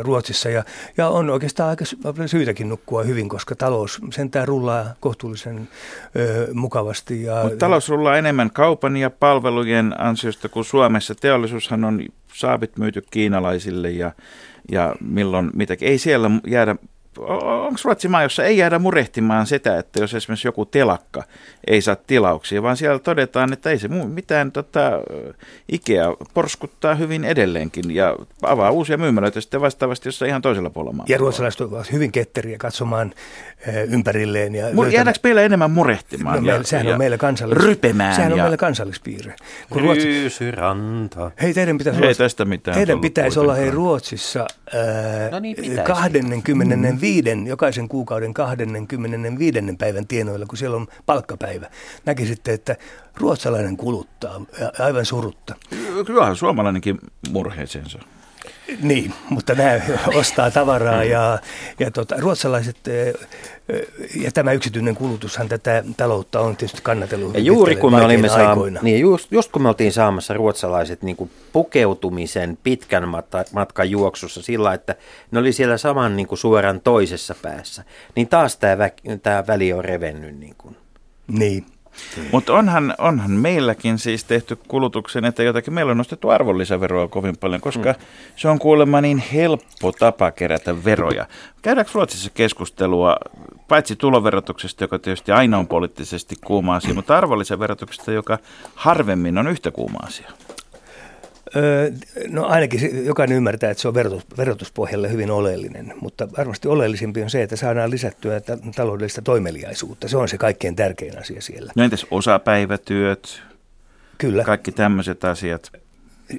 Ruotsissa 0.00 0.48
ja, 0.48 0.64
ja 0.96 1.08
on 1.08 1.30
oikeastaan 1.30 1.70
aika 1.70 1.84
syytäkin 2.26 2.68
nukkua 2.68 3.02
hyvin, 3.02 3.28
koska 3.28 3.54
talous 3.54 4.00
sentään 4.12 4.48
rullaa 4.48 4.94
kohtuullisen 5.00 5.68
ö, 6.16 6.48
mukavasti. 6.52 7.22
Ja, 7.22 7.42
Mutta 7.42 7.56
talous 7.56 7.88
rullaa 7.88 8.18
enemmän 8.18 8.50
kaupan 8.50 8.96
ja 8.96 9.10
palvelujen 9.10 10.00
ansiosta 10.00 10.48
kuin 10.48 10.64
Suomessa. 10.64 11.14
Teollisuushan 11.14 11.84
on 11.84 12.02
saavit 12.34 12.76
myyty 12.76 13.04
kiinalaisille 13.10 13.90
ja, 13.90 14.12
ja 14.72 14.94
milloin 15.00 15.50
mitäkin. 15.54 15.88
Ei 15.88 15.98
siellä 15.98 16.30
jäädä 16.46 16.76
onko 17.18 17.80
Ruotsi 17.84 18.08
maa, 18.08 18.22
jossa 18.22 18.44
ei 18.44 18.58
jäädä 18.58 18.78
murehtimaan 18.78 19.46
sitä, 19.46 19.78
että 19.78 20.00
jos 20.00 20.14
esimerkiksi 20.14 20.48
joku 20.48 20.64
telakka 20.64 21.22
ei 21.66 21.80
saa 21.80 21.96
tilauksia, 21.96 22.62
vaan 22.62 22.76
siellä 22.76 22.98
todetaan, 22.98 23.52
että 23.52 23.70
ei 23.70 23.78
se 23.78 23.88
mitään 23.88 24.52
tota, 24.52 24.90
Ikea 25.72 26.14
porskuttaa 26.34 26.94
hyvin 26.94 27.24
edelleenkin 27.24 27.94
ja 27.94 28.16
avaa 28.42 28.70
uusia 28.70 28.98
myymälöitä 28.98 29.40
sitten 29.40 29.60
vastaavasti 29.60 30.08
jossa 30.08 30.26
ihan 30.26 30.42
toisella 30.42 30.70
puolella 30.70 30.96
maa. 30.96 31.06
Ja 31.08 31.18
ruotsalaiset 31.18 31.60
ovat 31.60 31.92
hyvin 31.92 32.12
ketteriä 32.12 32.58
katsomaan 32.58 33.12
äh, 33.68 33.74
ympärilleen. 33.92 34.54
Ja 34.54 34.66
Mur, 34.72 34.88
jäädäänkö 34.88 35.20
meillä 35.22 35.42
enemmän 35.42 35.70
murehtimaan? 35.70 36.36
No, 36.36 36.42
meillä, 36.42 36.62
sehän 36.62 36.86
ja 36.86 36.92
on 36.92 36.98
meillä 36.98 37.18
kansallis... 37.18 37.58
Rypemään. 37.58 38.14
Sehän 38.14 38.32
on 38.32 38.38
ja... 38.38 38.44
meillä 38.44 38.56
kansallispiirre. 38.56 39.36
Kun 39.70 39.82
Ruotsi... 39.82 40.50
ranta. 40.50 41.30
Hei, 41.42 41.54
teidän 41.54 41.78
pitäisi 41.78 42.00
ei 42.00 42.06
olla, 42.06 42.14
tästä 42.14 42.44
mitään 42.44 42.76
teidän 42.76 43.00
pitäisi 43.00 43.38
olla 43.38 43.54
hei 43.54 43.70
Ruotsissa 43.70 44.46
äh, 44.74 45.30
no 45.30 45.38
niin, 45.38 45.56
25 45.84 46.52
viiden, 47.08 47.46
jokaisen 47.46 47.88
kuukauden 47.88 48.34
25. 48.34 49.58
päivän 49.78 50.06
tienoilla, 50.06 50.46
kun 50.46 50.58
siellä 50.58 50.76
on 50.76 50.86
palkkapäivä. 51.06 51.70
Näkisitte, 52.06 52.52
että 52.52 52.76
ruotsalainen 53.16 53.76
kuluttaa 53.76 54.40
aivan 54.78 55.04
surutta. 55.04 55.54
Kyllähän 56.06 56.36
suomalainenkin 56.36 56.98
murheeseensa. 57.30 57.98
Niin, 58.82 59.12
mutta 59.30 59.54
nämä 59.54 59.80
ostaa 60.14 60.50
tavaraa 60.50 61.04
ja, 61.04 61.38
ja 61.78 61.90
tota, 61.90 62.16
ruotsalaiset 62.18 62.76
ja 64.22 64.32
tämä 64.34 64.52
yksityinen 64.52 64.94
kulutushan 64.94 65.48
tätä 65.48 65.84
taloutta 65.96 66.40
on 66.40 66.56
tietysti 66.56 66.82
kannatellut. 66.82 67.34
Ja 67.34 67.40
juuri 67.40 67.76
kun 67.76 67.92
me 67.92 68.04
olimme 68.04 68.28
saam- 68.28 68.78
niin 68.82 69.00
just, 69.00 69.32
just 69.32 69.52
kun 69.52 69.62
me 69.62 69.68
oltiin 69.68 69.92
saamassa 69.92 70.34
ruotsalaiset 70.34 71.02
niin 71.02 71.16
kuin 71.16 71.30
pukeutumisen 71.52 72.58
pitkän 72.62 73.04
matkan 73.52 73.90
juoksussa 73.90 74.42
sillä, 74.42 74.74
että 74.74 74.94
ne 75.30 75.38
oli 75.38 75.52
siellä 75.52 75.78
saman 75.78 76.16
niin 76.16 76.26
kuin 76.26 76.38
suoran 76.38 76.80
toisessa 76.80 77.34
päässä, 77.42 77.84
niin 78.14 78.28
taas 78.28 78.56
tämä, 78.56 78.74
vä- 78.86 79.18
tämä 79.22 79.46
väli 79.46 79.72
on 79.72 79.84
revennyt. 79.84 80.38
Niin. 80.38 80.54
Kuin. 80.58 80.76
niin. 81.28 81.66
Mutta 82.32 82.52
onhan, 82.52 82.94
onhan 82.98 83.30
meilläkin 83.30 83.98
siis 83.98 84.24
tehty 84.24 84.58
kulutuksen, 84.68 85.24
että 85.24 85.42
jotakin 85.42 85.74
meillä 85.74 85.90
on 85.90 85.98
nostettu 85.98 86.28
arvonlisäveroa 86.28 87.08
kovin 87.08 87.36
paljon, 87.36 87.60
koska 87.60 87.92
mm. 87.92 88.04
se 88.36 88.48
on 88.48 88.58
kuulemma 88.58 89.00
niin 89.00 89.18
helppo 89.18 89.92
tapa 89.92 90.30
kerätä 90.30 90.84
veroja. 90.84 91.26
Käydäänkö 91.62 91.90
Ruotsissa 91.94 92.30
keskustelua 92.34 93.16
paitsi 93.68 93.96
tuloverotuksesta, 93.96 94.84
joka 94.84 94.98
tietysti 94.98 95.32
aina 95.32 95.58
on 95.58 95.66
poliittisesti 95.66 96.36
kuuma 96.44 96.76
asia, 96.76 96.94
mutta 96.98 97.18
arvonlisäverotuksesta, 97.18 98.12
joka 98.12 98.38
harvemmin 98.74 99.38
on 99.38 99.48
yhtä 99.48 99.70
kuuma 99.70 99.98
asia? 100.02 100.30
Öö, 101.56 101.90
no 102.28 102.46
ainakin 102.46 103.06
jokainen 103.06 103.36
ymmärtää, 103.36 103.70
että 103.70 103.80
se 103.80 103.88
on 103.88 103.94
verotus, 103.94 104.22
verotuspohjalle 104.38 105.12
hyvin 105.12 105.30
oleellinen, 105.30 105.94
mutta 106.00 106.28
varmasti 106.38 106.68
oleellisempi 106.68 107.22
on 107.22 107.30
se, 107.30 107.42
että 107.42 107.56
saadaan 107.56 107.90
lisättyä 107.90 108.40
taloudellista 108.76 109.22
toimeliaisuutta. 109.22 110.08
Se 110.08 110.16
on 110.16 110.28
se 110.28 110.38
kaikkein 110.38 110.76
tärkein 110.76 111.18
asia 111.18 111.42
siellä. 111.42 111.72
No 111.76 111.84
entäs 111.84 112.06
osapäivätyöt? 112.10 113.42
Kyllä. 114.18 114.44
Kaikki 114.44 114.72
tämmöiset 114.72 115.24
asiat. 115.24 115.72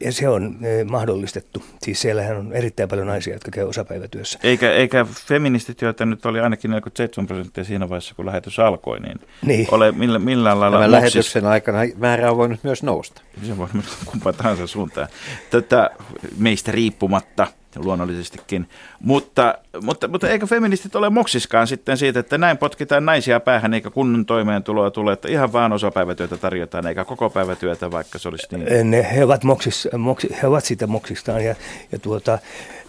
Ja 0.01 0.11
se 0.11 0.29
on 0.29 0.57
e, 0.61 0.83
mahdollistettu. 0.83 1.63
Siis 1.81 2.01
siellähän 2.01 2.37
on 2.37 2.53
erittäin 2.53 2.89
paljon 2.89 3.07
naisia, 3.07 3.33
jotka 3.33 3.51
käy 3.51 3.63
osapäivätyössä. 3.63 4.39
Eikä, 4.43 4.71
eikä 4.71 5.05
feministit, 5.27 5.81
joita 5.81 6.05
nyt 6.05 6.25
oli 6.25 6.39
ainakin 6.39 6.71
47 6.71 7.27
prosenttia 7.27 7.63
siinä 7.63 7.89
vaiheessa, 7.89 8.15
kun 8.15 8.25
lähetys 8.25 8.59
alkoi, 8.59 8.99
niin, 8.99 9.19
niin. 9.41 9.67
ole 9.71 9.91
millä, 9.91 10.19
millään 10.19 10.59
lailla... 10.59 10.77
Tämän 10.77 10.91
lähetyksen 10.91 11.45
aikana 11.45 11.79
määrä 11.97 12.31
on 12.31 12.37
voinut 12.37 12.59
myös 12.63 12.83
nousta. 12.83 13.21
Se 13.47 13.57
voi 13.57 13.67
mennä 13.73 13.89
kumpaan 14.11 14.35
tahansa 14.35 14.67
suuntaan. 14.67 15.07
Tätä 15.49 15.89
meistä 16.37 16.71
riippumatta 16.71 17.47
luonnollisestikin. 17.75 18.69
Mutta, 18.99 19.57
mutta, 19.81 20.07
mutta 20.07 20.29
eikö 20.29 20.47
feministit 20.47 20.95
ole 20.95 21.09
moksiskaan 21.09 21.67
sitten 21.67 21.97
siitä, 21.97 22.19
että 22.19 22.37
näin 22.37 22.57
potkitaan 22.57 23.05
naisia 23.05 23.39
päähän 23.39 23.73
eikä 23.73 23.89
kunnon 23.89 24.25
toimeentuloa 24.25 24.91
tule, 24.91 25.13
että 25.13 25.29
ihan 25.29 25.53
vaan 25.53 25.73
osapäivätyötä 25.73 26.37
tarjotaan 26.37 26.87
eikä 26.87 27.05
koko 27.05 27.29
päivätyötä, 27.29 27.91
vaikka 27.91 28.19
se 28.19 28.27
olisi 28.29 28.47
niin. 28.51 28.91
Ne, 28.91 29.15
he, 29.15 29.23
ovat 29.23 29.43
moksis, 29.43 29.87
moks, 29.97 30.27
he 30.41 30.47
ovat 30.47 30.65
siitä 30.65 30.87
moksistaan 30.87 31.45
ja, 31.45 31.55
ja 31.91 31.99
tuota, 31.99 32.39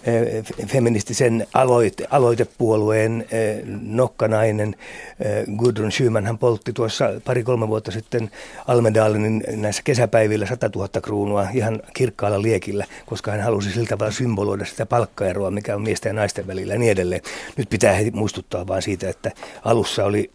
Eh, 0.04 0.44
feministisen 0.66 1.46
aloite, 1.54 2.06
aloitepuolueen 2.10 3.26
eh, 3.30 3.60
nokkanainen 3.82 4.76
eh, 5.20 5.44
Gudrun 5.56 5.92
Schyman 5.92 6.26
hän 6.26 6.38
poltti 6.38 6.72
tuossa 6.72 7.10
pari-kolme 7.24 7.68
vuotta 7.68 7.90
sitten 7.90 8.30
Almedalenin 8.66 9.44
näissä 9.56 9.82
kesäpäivillä 9.84 10.46
100 10.46 10.70
000 10.74 10.88
kruunua 11.02 11.46
ihan 11.54 11.82
kirkkaalla 11.94 12.42
liekillä, 12.42 12.84
koska 13.06 13.30
hän 13.30 13.40
halusi 13.40 13.72
siltä 13.72 13.88
tavalla 13.88 14.12
symboloida 14.12 14.64
sitä 14.64 14.86
palkkaeroa, 14.86 15.50
mikä 15.50 15.74
on 15.74 15.82
miesten 15.82 16.10
ja 16.10 16.14
naisten 16.14 16.46
välillä 16.46 16.69
ja 16.74 16.78
niin 16.78 16.92
edelleen. 16.92 17.20
Nyt 17.56 17.68
pitää 17.70 17.94
heti 17.94 18.10
muistuttaa 18.10 18.66
vain 18.66 18.82
siitä, 18.82 19.08
että 19.08 19.30
alussa 19.64 20.04
oli 20.04 20.30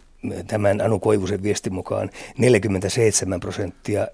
tämän 0.47 0.81
Anu 0.81 0.99
Koivusen 0.99 1.43
viestin 1.43 1.73
mukaan 1.73 2.09
47 2.37 3.39
prosenttia 3.39 4.07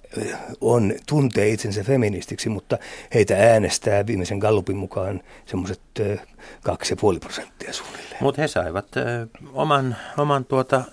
on, 0.61 0.93
tuntee 1.07 1.49
itsensä 1.49 1.83
feministiksi, 1.83 2.49
mutta 2.49 2.77
heitä 3.13 3.37
äänestää 3.37 4.07
viimeisen 4.07 4.37
Gallupin 4.37 4.77
mukaan 4.77 5.21
semmoiset 5.45 5.81
2,5 5.99 7.19
prosenttia 7.19 7.73
suunnilleen. 7.73 8.17
Mutta 8.23 8.41
he 8.41 8.47
saivat 8.47 8.87
oman, 9.53 9.95
oman 10.17 10.45
tuota, 10.45 10.83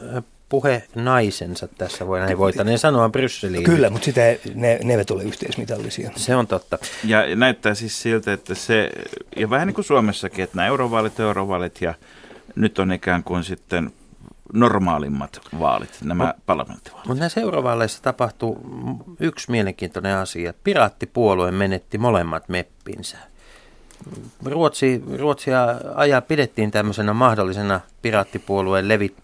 puhe 0.49 0.83
naisensa 0.95 1.69
tässä 1.69 2.07
voi 2.07 2.21
näin 2.21 2.39
voitaneen 2.39 2.79
sanoa 2.79 3.09
Brysseliin. 3.09 3.65
Kyllä, 3.65 3.91
mutta 3.91 4.05
sitä, 4.05 4.21
ne, 4.55 4.79
ne 4.85 4.93
eivät 4.93 5.11
ole 5.11 5.23
yhteismitallisia. 5.23 6.11
Se 6.17 6.37
on 6.37 6.47
totta. 6.47 6.79
Ja 7.05 7.37
näyttää 7.37 7.75
siis 7.75 8.03
siltä, 8.03 8.33
että 8.33 8.55
se, 8.55 8.91
ja 9.37 9.51
vähän 9.51 9.67
niin 9.67 9.75
kuin 9.75 9.85
Suomessakin, 9.85 10.45
että 10.45 10.57
nämä 10.57 10.67
eurovaalit, 10.67 11.21
eurovaalit 11.21 11.81
ja 11.81 11.95
nyt 12.57 12.79
on 12.79 12.93
ikään 12.93 13.25
kuin 13.25 13.45
sitten 13.45 13.93
normaalimmat 14.53 15.41
vaalit, 15.59 15.99
nämä 16.05 16.25
Mut, 16.25 16.47
parlamenttivaalit. 16.47 17.07
Mutta 17.07 17.21
näissä 17.21 17.41
eurovaaleissa 17.41 18.03
tapahtuu 18.03 18.59
yksi 19.21 19.51
mielenkiintoinen 19.51 20.17
asia. 20.17 20.55
Piraattipuolue 20.65 21.51
menetti 21.51 21.99
molemmat 21.99 22.49
meppinsä. 22.49 23.19
Ruotsi, 24.45 25.03
Ruotsia 25.19 25.67
ajaa 25.95 26.21
pidettiin 26.21 26.71
tämmöisenä 26.71 27.13
mahdollisena 27.13 27.81
piraattipuolueen 28.03 28.89
levi, 28.89 29.15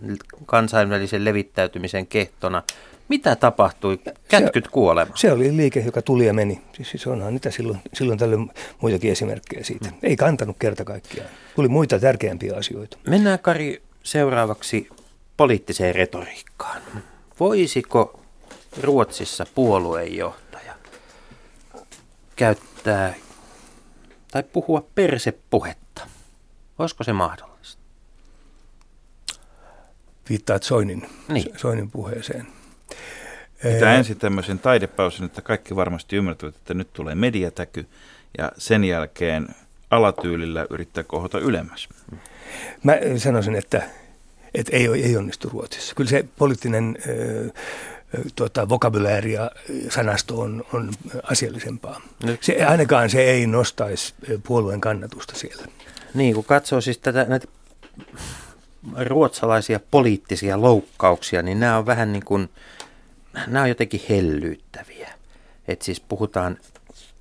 kansainvälisen 0.47 1.25
levittäytymisen 1.25 2.07
kehtona. 2.07 2.63
Mitä 3.09 3.37
tapahtui? 3.37 3.99
Kätkyt 4.29 4.69
kuolema. 4.69 5.17
Se 5.17 5.33
oli 5.33 5.57
liike, 5.57 5.81
joka 5.81 6.03
tuli 6.03 6.27
ja 6.27 6.35
meni. 6.35 6.61
Siis, 6.73 6.91
siis 6.91 7.07
onhan 7.07 7.33
niitä 7.33 7.51
silloin, 7.51 7.79
silloin 7.93 8.19
tällöin 8.19 8.51
muitakin 8.81 9.13
esimerkkejä 9.13 9.65
siitä. 9.65 9.89
Mm. 9.89 9.97
Ei 10.03 10.17
kantanut 10.17 10.57
kerta 10.59 10.85
kaikkiaan. 10.85 11.31
Tuli 11.57 11.69
muita 11.69 11.99
tärkeämpiä 11.99 12.57
asioita. 12.57 12.97
Mennään 13.09 13.39
Kari 13.39 13.83
seuraavaksi 14.03 14.89
poliittiseen 15.37 15.95
retoriikkaan. 15.95 16.83
Voisiko 17.41 18.21
Ruotsissa 18.83 19.47
puoluejohtaja 19.55 20.75
käyttää 22.37 23.15
tai 24.35 24.43
puhua 24.43 24.87
persepuhetta? 24.95 26.07
Olisiko 26.79 27.05
se 27.05 27.13
mahdollista? 27.13 27.83
Viittaat 30.29 30.63
Soinin, 30.63 31.09
Niin. 31.29 31.47
Soinin 31.57 31.91
puheeseen. 31.91 32.47
Pitää 33.63 33.95
ensin 33.95 34.19
tämmöisen 34.19 34.59
taidepausin, 34.59 35.25
että 35.25 35.43
kaikki 35.43 35.77
varmasti 35.77 36.17
ymmärtävät, 36.17 36.57
että 36.57 36.75
nyt 36.75 36.93
tulee 36.93 37.15
mediatäky 37.15 37.87
ja 38.39 38.53
sen 38.59 38.85
jälkeen 38.85 39.49
alatyylillä 39.91 40.67
yrittää 40.71 41.05
kohota 41.05 41.39
ylemmäs. 41.39 41.89
Mä 42.83 42.93
sanoisin, 43.17 43.55
että, 43.55 43.83
että 44.55 44.77
ei, 44.77 44.87
ei 45.03 45.17
onnistu 45.17 45.49
Ruotsissa. 45.49 45.95
Kyllä 45.95 46.11
se 46.11 46.25
poliittinen 46.39 46.99
ö, 47.09 47.51
tuota, 48.37 48.69
vokabulääri 48.69 49.33
ja 49.33 49.51
sanasto 49.89 50.41
on, 50.41 50.65
on 50.73 50.91
asiallisempaa. 51.23 52.01
Nyt- 52.23 52.43
Se, 52.43 52.65
ainakaan 52.65 53.11
se 53.11 53.23
ei 53.23 53.47
nostaisi 53.47 54.15
ö, 54.31 54.39
puolueen 54.47 54.81
kannatusta 54.81 55.35
siellä. 55.37 55.65
Niin, 56.15 56.35
kun 56.35 56.45
katsoo 56.45 56.81
siis 56.81 56.99
tätä, 56.99 57.25
näitä 57.29 57.47
ruotsalaisia 59.07 59.81
poliittisia 59.91 60.61
loukkauksia, 60.61 61.43
niin 61.43 61.61
nämä 61.61 61.79
on 61.79 61.87
vähän 61.87 62.13
niin 62.13 62.25
kuin, 62.25 62.49
nämä 63.47 63.63
on 63.63 63.69
jotenkin 63.69 64.03
hellyyttäviä. 64.09 65.11
Että 65.69 65.85
siis 65.85 66.01
puhutaan, 66.01 66.59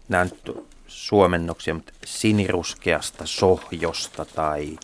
nämä 0.09 0.23
nyt 0.23 0.51
suomennoksia, 0.87 1.73
mutta 1.73 1.93
siniruskeasta 2.05 3.25
sohjosta 3.25 4.25
tai, 4.25 4.77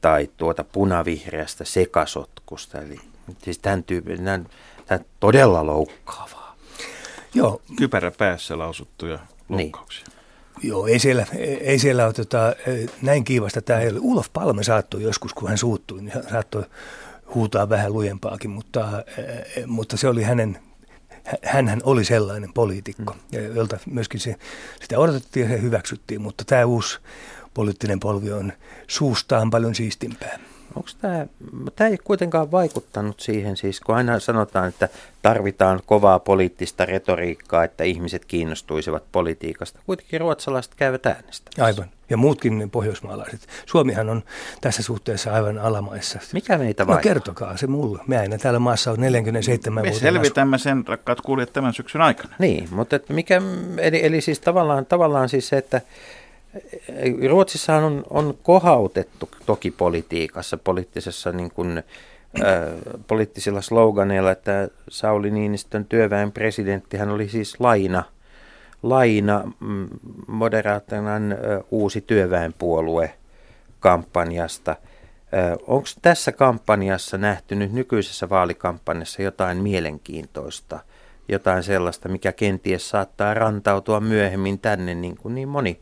tai 0.00 0.28
tuota 0.36 0.64
punavihreästä 0.64 1.64
sekasotkusta. 1.64 2.78
Eli 2.82 2.98
siis 3.42 3.58
tämän 3.58 3.84
tyypin, 3.84 4.24
nämä, 4.24 4.44
tämä 4.90 4.98
on 4.98 5.04
todella 5.20 5.66
loukkaavaa. 5.66 6.56
Joo, 7.34 7.62
Kypärä 7.76 8.10
päässä 8.10 8.58
lausuttuja 8.58 9.18
Niin. 9.48 9.60
loukkauksia. 9.60 10.04
Joo, 10.62 10.86
ei 10.86 10.98
siellä, 10.98 11.26
ei 11.60 11.78
siellä 11.78 12.04
ole 12.04 12.12
tota, 12.12 12.54
näin 13.02 13.24
kiivasta 13.24 13.62
tämä 13.62 13.80
ei 13.80 13.88
ole. 13.88 13.98
Ulof 14.00 14.26
Palme 14.32 14.62
saattoi 14.62 15.02
joskus, 15.02 15.34
kun 15.34 15.48
hän 15.48 15.58
suuttui, 15.58 16.02
niin 16.02 16.12
saattoi 16.30 16.64
huutaa 17.34 17.68
vähän 17.68 17.92
lujempaakin, 17.92 18.50
mutta, 18.50 19.04
eh, 19.18 19.66
mutta 19.66 19.96
se 19.96 20.08
oli 20.08 20.22
hänen, 20.22 20.58
hän 21.44 21.80
oli 21.84 22.04
sellainen 22.04 22.52
poliitikko, 22.52 23.16
ja 23.32 23.40
jolta 23.40 23.78
myöskin 23.86 24.20
se, 24.20 24.36
sitä 24.82 24.98
odotettiin 24.98 25.50
ja 25.50 25.56
se 25.56 25.62
hyväksyttiin, 25.62 26.20
mutta 26.20 26.44
tämä 26.44 26.64
uusi 26.64 26.98
poliittinen 27.54 28.00
polvi 28.00 28.32
on 28.32 28.52
suustaan 28.88 29.50
paljon 29.50 29.74
siistimpää. 29.74 30.38
Onko 30.76 30.88
tämä, 31.00 31.26
tämä 31.76 31.90
ei 31.90 31.98
kuitenkaan 32.04 32.50
vaikuttanut 32.50 33.20
siihen, 33.20 33.56
siis 33.56 33.80
kun 33.80 33.94
aina 33.94 34.18
sanotaan, 34.20 34.68
että 34.68 34.88
tarvitaan 35.22 35.80
kovaa 35.86 36.18
poliittista 36.18 36.86
retoriikkaa, 36.86 37.64
että 37.64 37.84
ihmiset 37.84 38.24
kiinnostuisivat 38.24 39.02
politiikasta. 39.12 39.80
Kuitenkin 39.86 40.20
ruotsalaiset 40.20 40.74
käyvät 40.74 41.06
äänestämässä. 41.06 41.64
Aivan. 41.64 41.86
Ja 42.10 42.16
muutkin 42.16 42.70
pohjoismaalaiset. 42.70 43.40
Suomihan 43.66 44.08
on 44.08 44.22
tässä 44.60 44.82
suhteessa 44.82 45.32
aivan 45.32 45.58
alamaissa. 45.58 46.18
Mikä 46.32 46.58
meitä 46.58 46.82
No 46.82 46.86
vaikuttaa? 46.86 47.10
kertokaa 47.12 47.56
se 47.56 47.66
mulle. 47.66 48.02
Mä 48.06 48.22
en 48.22 48.40
täällä 48.40 48.58
maassa 48.60 48.90
ole 48.90 48.98
47 48.98 49.82
Me 49.84 49.88
vuotta. 49.88 50.00
selvitämme 50.06 50.58
sen, 50.58 50.84
rakkaat 50.88 51.20
kuulijat, 51.20 51.52
tämän 51.52 51.74
syksyn 51.74 52.00
aikana. 52.00 52.34
Niin, 52.38 52.68
mutta 52.70 52.96
että 52.96 53.12
mikä, 53.12 53.42
eli, 53.78 54.04
eli 54.06 54.20
siis 54.20 54.40
tavallaan, 54.40 54.86
tavallaan 54.86 55.28
siis 55.28 55.48
se, 55.48 55.56
että 55.58 55.80
Ruotsissahan 57.28 57.84
on, 57.84 58.04
on 58.10 58.38
kohautettu 58.42 59.28
toki 59.46 59.70
politiikassa, 59.70 60.56
poliittisessa 60.56 61.32
niin 61.32 61.50
kuin, 61.50 61.78
äh, 61.78 61.84
poliittisilla 63.06 63.60
sloganeilla, 63.60 64.30
että 64.30 64.68
Sauli 64.88 65.30
Niinistön 65.30 65.84
työväen 65.84 66.32
presidentti, 66.32 66.96
hän 66.96 67.10
oli 67.10 67.28
siis 67.28 67.60
laina, 67.60 68.04
laina 68.82 69.52
mm, 69.60 69.88
moderaattoran 70.26 71.38
uusi 71.70 72.00
työväenpuolue 72.00 73.14
kampanjasta. 73.80 74.76
Onko 75.66 75.88
tässä 76.02 76.32
kampanjassa 76.32 77.18
nähty 77.18 77.54
nyt 77.54 77.72
nykyisessä 77.72 78.28
vaalikampanjassa 78.28 79.22
jotain 79.22 79.58
mielenkiintoista, 79.58 80.80
jotain 81.28 81.62
sellaista, 81.62 82.08
mikä 82.08 82.32
kenties 82.32 82.90
saattaa 82.90 83.34
rantautua 83.34 84.00
myöhemmin 84.00 84.58
tänne, 84.58 84.94
niin 84.94 85.16
kuin 85.16 85.34
niin 85.34 85.48
moni, 85.48 85.80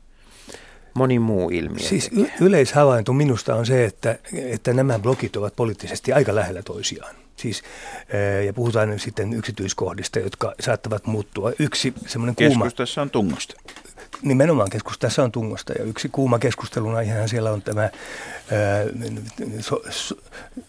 moni 0.99 1.19
muu 1.19 1.51
ilmiö. 1.51 1.89
Siis 1.89 2.11
y- 2.13 2.31
yleishavainto 2.41 3.13
minusta 3.13 3.55
on 3.55 3.67
se, 3.67 3.85
että, 3.85 4.19
että 4.33 4.73
nämä 4.73 4.99
blokit 4.99 5.37
ovat 5.37 5.57
poliittisesti 5.57 6.13
aika 6.13 6.35
lähellä 6.35 6.63
toisiaan. 6.63 7.15
Siis, 7.37 7.63
ää, 8.13 8.21
ja 8.43 8.53
puhutaan 8.53 8.91
nyt 8.91 9.03
sitten 9.03 9.33
yksityiskohdista, 9.33 10.19
jotka 10.19 10.55
saattavat 10.61 11.07
muuttua. 11.07 11.53
Yksi 11.59 11.95
semmoinen 12.07 12.35
kuuma, 12.35 12.65
Keskustassa 12.65 13.03
on 13.03 13.11
tungosta. 13.11 13.55
Nimenomaan 14.23 14.71
keskus, 14.71 14.99
tässä 14.99 15.23
on 15.23 15.33
tungosta 15.33 15.73
ja 15.73 15.85
yksi 15.85 16.09
kuuma 16.09 16.39
keskustelun 16.39 16.95
aihehan 16.95 17.29
siellä 17.29 17.51
on 17.51 17.63
tämä 17.63 17.83
ää, 17.83 17.91
so, 19.61 19.83
so, 19.91 20.17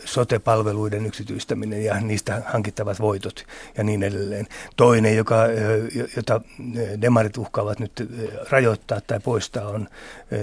sote-palveluiden 0.06 1.06
yksityistäminen 1.06 1.84
ja 1.84 2.00
niistä 2.00 2.42
hankittavat 2.46 3.00
voitot 3.00 3.46
ja 3.78 3.84
niin 3.84 4.04
edelleen. 4.04 4.48
Toinen, 4.76 5.16
joka, 5.18 5.36
jota 6.16 6.42
demarit 7.02 7.38
uhkaavat 7.38 7.80
nyt 7.80 7.92
rajoittaa 8.50 9.02
tai 9.02 9.20
poistaa, 9.20 9.68
on 9.68 9.88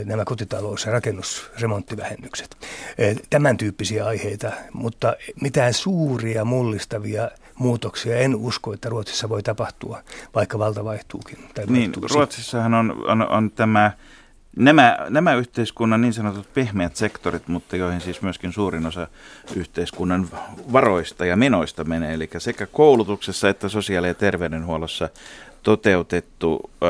nämä 0.04 0.24
kotitalous- 0.24 0.86
ja 0.86 0.92
rakennusremonttivähennykset. 0.92 2.56
Tämän 3.30 3.56
tyyppisiä 3.56 4.06
aiheita, 4.06 4.52
mutta 4.72 5.16
mitään 5.40 5.74
suuria 5.74 6.44
mullistavia 6.44 7.30
muutoksia 7.58 8.16
en 8.16 8.34
usko, 8.34 8.72
että 8.72 8.88
Ruotsissa 8.88 9.28
voi 9.28 9.42
tapahtua, 9.42 10.02
vaikka 10.34 10.58
valta 10.58 10.84
vaihtuukin. 10.84 11.38
Tai 11.54 11.66
Niin. 11.66 11.92
Ruotsissahan 12.14 12.74
on, 12.74 13.04
on, 13.06 13.28
on 13.28 13.50
tämä, 13.50 13.92
nämä, 14.56 14.98
nämä 15.08 15.34
yhteiskunnan 15.34 16.00
niin 16.00 16.12
sanotut 16.12 16.54
pehmeät 16.54 16.96
sektorit, 16.96 17.48
mutta 17.48 17.76
joihin 17.76 18.00
siis 18.00 18.22
myöskin 18.22 18.52
suurin 18.52 18.86
osa 18.86 19.08
yhteiskunnan 19.56 20.28
varoista 20.72 21.26
ja 21.26 21.36
menoista 21.36 21.84
menee, 21.84 22.14
eli 22.14 22.30
sekä 22.38 22.66
koulutuksessa 22.66 23.48
että 23.48 23.68
sosiaali- 23.68 24.08
ja 24.08 24.14
terveydenhuollossa 24.14 25.08
toteutettu 25.66 26.70
ö, 26.82 26.86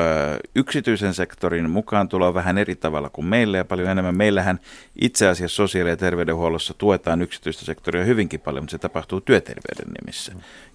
yksityisen 0.55 1.15
sektorin 1.15 1.71
mukaan 1.71 2.09
tulo 2.09 2.35
vähän 2.35 2.59
eri 2.59 2.75
tavalla 2.75 3.11
kuin 3.11 3.25
meillä 3.25 3.57
ja 3.57 3.65
paljon 3.65 3.89
enemmän. 3.89 4.17
Meillähän 4.17 4.61
itse 5.01 5.29
asiassa 5.29 5.57
sosiaali- 5.57 5.91
ja 5.91 5.97
terveydenhuollossa 5.97 6.75
tuetaan 6.79 7.23
yksityistä 7.23 7.65
sektoria 7.65 8.05
hyvinkin 8.05 8.41
paljon, 8.41 8.65
mutta 8.65 8.71
se 8.71 8.79
tapahtuu 8.79 9.21
työterveyden 9.21 9.95
nimissä, 10.01 10.33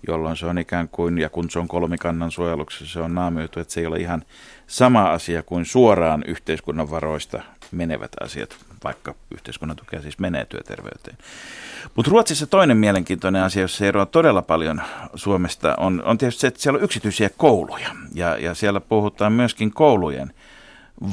jolloin 0.07 0.37
se 0.37 0.45
on 0.45 0.57
ikään 0.57 0.89
kuin, 0.89 1.17
ja 1.17 1.29
kun 1.29 1.49
se 1.49 1.59
on 1.59 1.67
kolmikannan 1.67 2.31
suojeluksessa, 2.31 2.93
se 2.93 2.99
on 2.99 3.15
naamioitu, 3.15 3.59
että 3.59 3.73
se 3.73 3.79
ei 3.79 3.85
ole 3.85 3.99
ihan 3.99 4.23
sama 4.67 5.11
asia 5.11 5.43
kuin 5.43 5.65
suoraan 5.65 6.23
yhteiskunnan 6.27 6.89
varoista 6.89 7.41
menevät 7.71 8.11
asiat, 8.21 8.57
vaikka 8.83 9.15
yhteiskunnan 9.31 9.77
tukea 9.77 10.01
siis 10.01 10.19
menee 10.19 10.45
työterveyteen. 10.45 11.17
Mutta 11.95 12.11
Ruotsissa 12.11 12.47
toinen 12.47 12.77
mielenkiintoinen 12.77 13.43
asia, 13.43 13.61
jossa 13.61 13.85
eroaa 13.85 14.05
todella 14.05 14.41
paljon 14.41 14.81
Suomesta, 15.15 15.75
on, 15.77 16.03
on 16.05 16.17
tietysti 16.17 16.41
se, 16.41 16.47
että 16.47 16.61
siellä 16.61 16.77
on 16.77 16.83
yksityisiä 16.83 17.29
kouluja. 17.37 17.89
Ja, 18.13 18.37
ja 18.37 18.53
siellä 18.53 18.81
puhutaan 18.81 19.33
myöskin 19.33 19.73
koulujen 19.73 20.33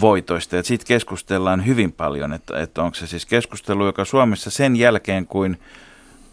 voitoista. 0.01 0.57
Ja 0.57 0.63
siitä 0.63 0.85
keskustellaan 0.85 1.67
hyvin 1.67 1.93
paljon, 1.93 2.33
että, 2.33 2.61
että 2.61 2.83
onko 2.83 2.95
se 2.95 3.07
siis 3.07 3.27
keskustelu, 3.27 3.87
joka 3.87 4.05
Suomessa 4.05 4.51
sen 4.51 4.77
jälkeen, 4.77 5.27
kuin 5.27 5.59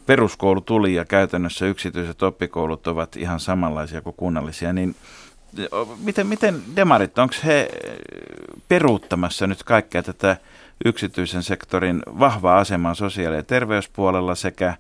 peruskoulu 0.05 0.61
tuli 0.61 0.93
ja 0.93 1.05
käytännössä 1.05 1.65
yksityiset 1.65 2.23
oppikoulut 2.23 2.87
ovat 2.87 3.15
ihan 3.15 3.39
samanlaisia 3.39 4.01
kuin 4.01 4.15
kunnallisia, 4.15 4.73
niin 4.73 4.95
miten, 6.03 6.27
miten 6.27 6.61
demarit, 6.75 7.17
onko 7.17 7.35
he 7.45 7.69
peruuttamassa 8.67 9.47
nyt 9.47 9.63
kaikkea 9.63 10.03
tätä 10.03 10.37
yksityisen 10.85 11.43
sektorin 11.43 12.03
vahvaa 12.19 12.57
asemaa 12.57 12.93
sosiaali- 12.93 13.35
ja 13.35 13.43
terveyspuolella 13.43 14.35
sekä 14.35 14.73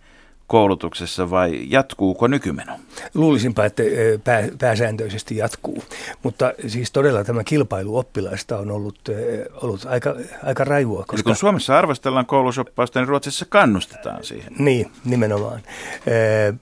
koulutuksessa 0.47 1.29
vai 1.29 1.65
jatkuuko 1.67 2.27
nykymeno? 2.27 2.79
Luulisinpa, 3.13 3.65
että 3.65 3.83
ö, 3.83 4.19
pää, 4.23 4.47
pääsääntöisesti 4.59 5.37
jatkuu. 5.37 5.83
Mutta 6.23 6.53
siis 6.67 6.91
todella 6.91 7.23
tämä 7.23 7.43
kilpailu 7.43 7.97
oppilaista 7.97 8.57
on 8.57 8.71
ollut, 8.71 8.99
ö, 9.09 9.49
ollut 9.61 9.85
aika, 9.85 10.15
aika 10.43 10.63
raivua. 10.63 10.97
Koska... 10.97 11.11
Koska, 11.11 11.29
kun 11.29 11.35
Suomessa 11.35 11.77
arvostellaan 11.77 12.25
koulusoppausta, 12.25 12.99
niin 12.99 13.07
Ruotsissa 13.07 13.45
kannustetaan 13.49 14.23
siihen. 14.23 14.53
Niin, 14.59 14.91
nimenomaan. 15.05 15.61
Ö, 16.07 16.53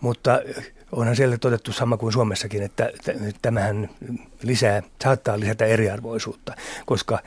mutta 0.00 0.40
onhan 0.92 1.16
siellä 1.16 1.38
todettu 1.38 1.72
sama 1.72 1.96
kuin 1.96 2.12
Suomessakin, 2.12 2.62
että 2.62 2.90
tämähän 3.42 3.88
lisää, 4.46 4.82
saattaa 5.04 5.40
lisätä 5.40 5.64
eriarvoisuutta, 5.64 6.54
koska 6.86 7.18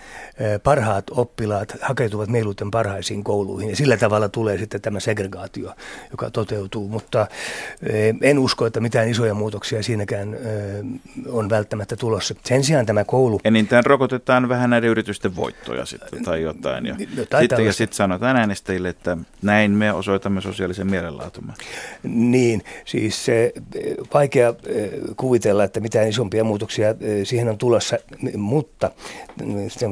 parhaat 0.64 1.04
oppilaat 1.12 1.78
hakeutuvat 1.82 2.30
mieluiten 2.30 2.72
parhaisiin 2.72 3.24
kouluihin 3.24 3.70
ja 3.70 3.76
sillä 3.76 3.98
tavalla 3.98 4.30
tulee 4.30 4.58
sitten 4.58 4.82
tämä 4.82 5.00
segregaatio, 5.00 5.74
joka 6.12 6.30
toteutuu, 6.32 6.88
mutta 6.88 7.28
en 8.22 8.40
usko, 8.40 8.66
että 8.66 8.80
mitään 8.80 9.10
isoja 9.10 9.34
muutoksia 9.34 9.84
siinäkään 9.84 10.38
on 11.30 11.50
välttämättä 11.50 11.96
tulossa. 11.96 12.36
Sen 12.46 12.64
sijaan 12.64 12.86
tämä 12.86 13.04
koulu... 13.04 13.40
Enintään 13.44 13.86
rokotetaan 13.86 14.50
vähän 14.50 14.70
näiden 14.70 14.90
yritysten 14.90 15.36
voittoja 15.36 15.86
sitten 15.86 16.24
tai 16.24 16.42
jotain. 16.42 16.86
Ja 16.86 16.96
jotain 17.16 17.44
sitten, 17.44 17.66
ja 17.66 17.74
sitten 17.74 17.96
sanotaan 17.96 18.38
äänestäjille, 18.38 18.90
että 18.90 19.18
näin 19.42 19.72
me 19.72 19.94
osoitamme 19.94 20.42
sosiaalisen 20.42 20.88
mielenlaatumme. 20.88 21.54
Niin, 22.04 22.64
siis 22.86 23.26
se 23.26 23.54
vaikea 24.14 24.54
kuvitella, 25.18 25.64
että 25.64 25.80
mitään 25.80 26.10
isompia 26.10 26.44
muutoksia 26.44 26.96
siihen 27.24 27.50
on 27.50 27.58
tulossa, 27.58 27.98
mutta 28.38 28.92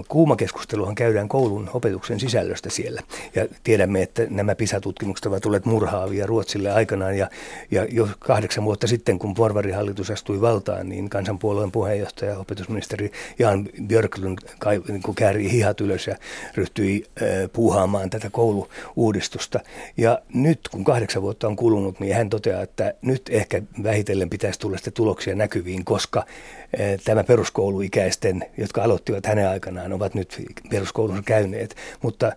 kuuma 0.07 0.35
keskusteluhan 0.35 0.95
käydään 0.95 1.29
koulun 1.29 1.69
opetuksen 1.73 2.19
sisällöstä 2.19 2.69
siellä. 2.69 3.01
Ja 3.35 3.47
tiedämme, 3.63 4.01
että 4.01 4.27
nämä 4.29 4.55
PISA-tutkimukset 4.55 5.25
ovat 5.25 5.43
tulleet 5.43 5.65
murhaavia 5.65 6.25
Ruotsille 6.25 6.71
aikanaan 6.71 7.17
ja, 7.17 7.29
ja 7.71 7.85
jo 7.91 8.09
kahdeksan 8.19 8.63
vuotta 8.63 8.87
sitten, 8.87 9.19
kun 9.19 9.33
porvarihallitus 9.33 10.11
astui 10.11 10.41
valtaan, 10.41 10.89
niin 10.89 11.09
kansanpuolueen 11.09 11.71
puheenjohtaja, 11.71 12.39
opetusministeri 12.39 13.11
Jan 13.39 13.69
Björklund 13.87 14.37
niin 14.87 15.15
kääri 15.15 15.51
hihat 15.51 15.81
ylös 15.81 16.07
ja 16.07 16.15
ryhtyi 16.55 17.05
puuhaamaan 17.53 18.09
tätä 18.09 18.29
kouluuudistusta. 18.29 19.59
Ja 19.97 20.19
nyt, 20.33 20.59
kun 20.71 20.83
kahdeksan 20.83 21.21
vuotta 21.21 21.47
on 21.47 21.55
kulunut, 21.55 21.99
niin 21.99 22.15
hän 22.15 22.29
toteaa, 22.29 22.61
että 22.61 22.93
nyt 23.01 23.21
ehkä 23.29 23.61
vähitellen 23.83 24.29
pitäisi 24.29 24.59
tulla 24.59 24.77
sitten 24.77 24.93
tuloksia 24.93 25.35
näkyviin, 25.35 25.85
koska 25.85 26.23
tämä 27.05 27.23
peruskouluikäisten, 27.23 28.45
jotka 28.57 28.83
aloittivat 28.83 29.25
hänen 29.25 29.49
aikanaan, 29.49 29.93
ovat 29.93 30.13
nyt 30.13 30.45
peruskoulunsa 30.69 31.23
käyneet. 31.25 31.75
Mutta 32.01 32.31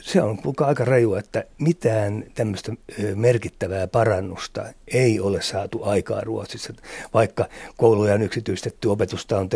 se 0.00 0.22
on 0.22 0.38
aika 0.60 0.84
raju, 0.84 1.14
että 1.14 1.44
mitään 1.58 2.24
tämmöistä 2.34 2.72
merkittävää 3.14 3.86
parannusta 3.86 4.64
ei 4.88 5.20
ole 5.20 5.42
saatu 5.42 5.84
aikaa 5.84 6.20
Ruotsissa. 6.20 6.72
Vaikka 7.14 7.48
kouluja 7.76 8.14
on 8.14 8.22
yksityistetty, 8.22 8.88
opetusta 8.88 9.38
on 9.38 9.48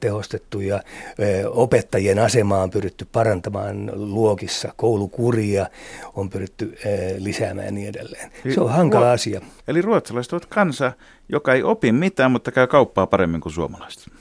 tehostettu 0.00 0.60
ja 0.60 0.82
opettajien 1.50 2.18
asemaa 2.18 2.62
on 2.62 2.70
pyritty 2.70 3.06
parantamaan 3.12 3.90
luokissa, 3.94 4.72
koulukuria 4.76 5.66
on 6.14 6.30
pyritty 6.30 6.78
lisäämään 7.18 7.66
ja 7.66 7.72
niin 7.72 7.88
edelleen. 7.88 8.30
Se 8.54 8.60
on 8.60 8.70
hankala 8.70 9.12
asia. 9.12 9.40
Eli 9.68 9.82
ruotsalaiset 9.82 10.32
ovat 10.32 10.46
kansa, 10.46 10.92
joka 11.28 11.54
ei 11.54 11.62
opi 11.62 11.92
mitään, 11.92 12.30
mutta 12.30 12.52
käy 12.52 12.66
kauppaa 12.66 13.06
paremmin 13.06 13.40
kuin 13.40 13.52
suomalaiset. 13.52 14.12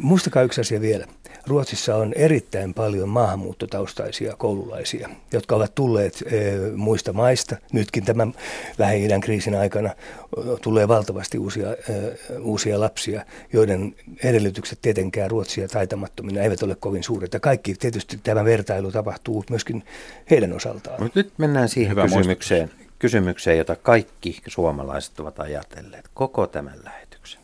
Muistakaa 0.00 0.42
yksi 0.42 0.60
asia 0.60 0.80
vielä. 0.80 1.06
Ruotsissa 1.46 1.96
on 1.96 2.12
erittäin 2.16 2.74
paljon 2.74 3.08
maahanmuuttotaustaisia 3.08 4.36
koululaisia, 4.36 5.08
jotka 5.32 5.56
ovat 5.56 5.74
tulleet 5.74 6.24
e, 6.26 6.52
muista 6.76 7.12
maista. 7.12 7.56
Nytkin 7.72 8.04
tämän 8.04 8.34
Lähi-idän 8.78 9.20
kriisin 9.20 9.54
aikana 9.54 9.90
tulee 10.62 10.88
valtavasti 10.88 11.38
uusia, 11.38 11.72
e, 11.72 11.76
uusia 12.40 12.80
lapsia, 12.80 13.24
joiden 13.52 13.94
edellytykset 14.24 14.78
tietenkään 14.82 15.30
Ruotsia 15.30 15.68
taitamattomina 15.68 16.40
eivät 16.40 16.62
ole 16.62 16.74
kovin 16.74 17.02
suuret. 17.02 17.34
Ja 17.34 17.40
kaikki 17.40 17.74
tietysti 17.74 18.20
tämä 18.22 18.44
vertailu 18.44 18.92
tapahtuu 18.92 19.44
myöskin 19.50 19.84
heidän 20.30 20.52
osaltaan. 20.52 21.02
Mut 21.02 21.14
nyt 21.14 21.32
mennään 21.38 21.68
siihen 21.68 21.90
Hyvä 21.90 22.02
kysymykseen, 22.02 22.70
kysymykseen, 22.98 23.58
jota 23.58 23.76
kaikki 23.76 24.42
suomalaiset 24.46 25.20
ovat 25.20 25.40
ajatelleet 25.40 26.08
koko 26.14 26.46
tämän 26.46 26.78
lähetyksen. 26.84 27.40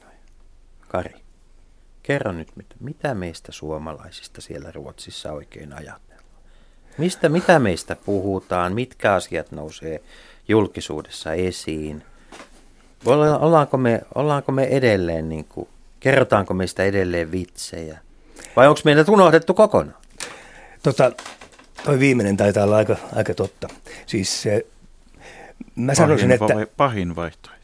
Kari. 0.89 1.30
Kerro 2.11 2.33
nyt, 2.33 2.49
mitä 2.81 3.15
meistä 3.15 3.53
suomalaisista 3.53 4.41
siellä 4.41 4.73
Ruotsissa 4.73 5.33
oikein 5.33 5.73
ajatellaan? 5.73 6.25
Mistä, 6.99 7.29
mitä 7.29 7.59
meistä 7.59 7.97
puhutaan, 7.97 8.75
mitkä 8.75 9.15
asiat 9.15 9.53
nousee 9.53 10.03
julkisuudessa 10.49 11.33
esiin? 11.33 12.03
Ollaanko 13.41 13.77
me, 13.77 14.01
ollaanko 14.15 14.53
me 14.53 14.65
edelleen, 14.65 15.29
niin 15.29 15.45
kuin, 15.45 15.69
kerrotaanko 16.01 16.55
meistä 16.55 16.85
edelleen 16.85 17.33
vitsejä? 17.33 17.99
Vai 18.57 18.69
onko 18.69 18.81
meidät 18.85 19.09
unohdettu 19.09 19.55
kokonaan? 19.55 19.99
Tota, 20.83 21.13
toi 21.85 21.99
viimeinen 21.99 22.37
taitaa 22.37 22.65
olla 22.65 22.77
aika, 22.77 22.97
aika 23.17 23.35
totta. 23.35 23.69
Siis 24.07 24.43
se, 24.43 24.67
mä 25.77 25.95
sanoisin, 25.95 26.39
pahin, 26.39 26.63
että... 26.63 26.75
Pahin 26.77 27.17
vaihtoehto. 27.17 27.60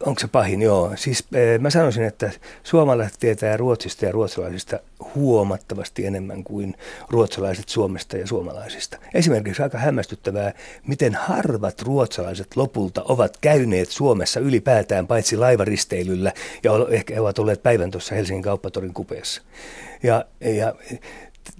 Onko 0.00 0.20
se 0.20 0.28
pahin? 0.28 0.62
Joo. 0.62 0.92
Siis 0.96 1.24
eh, 1.34 1.58
mä 1.58 1.70
sanoisin, 1.70 2.04
että 2.04 2.30
suomalaiset 2.62 3.16
tietää 3.20 3.56
ruotsista 3.56 4.04
ja 4.04 4.12
ruotsalaisista 4.12 4.78
huomattavasti 5.14 6.06
enemmän 6.06 6.44
kuin 6.44 6.74
ruotsalaiset 7.10 7.68
Suomesta 7.68 8.16
ja 8.16 8.26
suomalaisista. 8.26 8.98
Esimerkiksi 9.14 9.62
aika 9.62 9.78
hämmästyttävää, 9.78 10.52
miten 10.86 11.14
harvat 11.14 11.82
ruotsalaiset 11.82 12.56
lopulta 12.56 13.02
ovat 13.08 13.36
käyneet 13.40 13.88
Suomessa 13.90 14.40
ylipäätään 14.40 15.06
paitsi 15.06 15.36
laivaristeilyllä 15.36 16.32
ja 16.62 16.72
ehkä 16.90 17.20
ovat 17.20 17.38
olleet 17.38 17.62
päivän 17.62 17.90
tuossa 17.90 18.14
Helsingin 18.14 18.42
kauppatorin 18.42 18.94
kupeessa. 18.94 19.42
Ja, 20.02 20.24
ja 20.40 20.74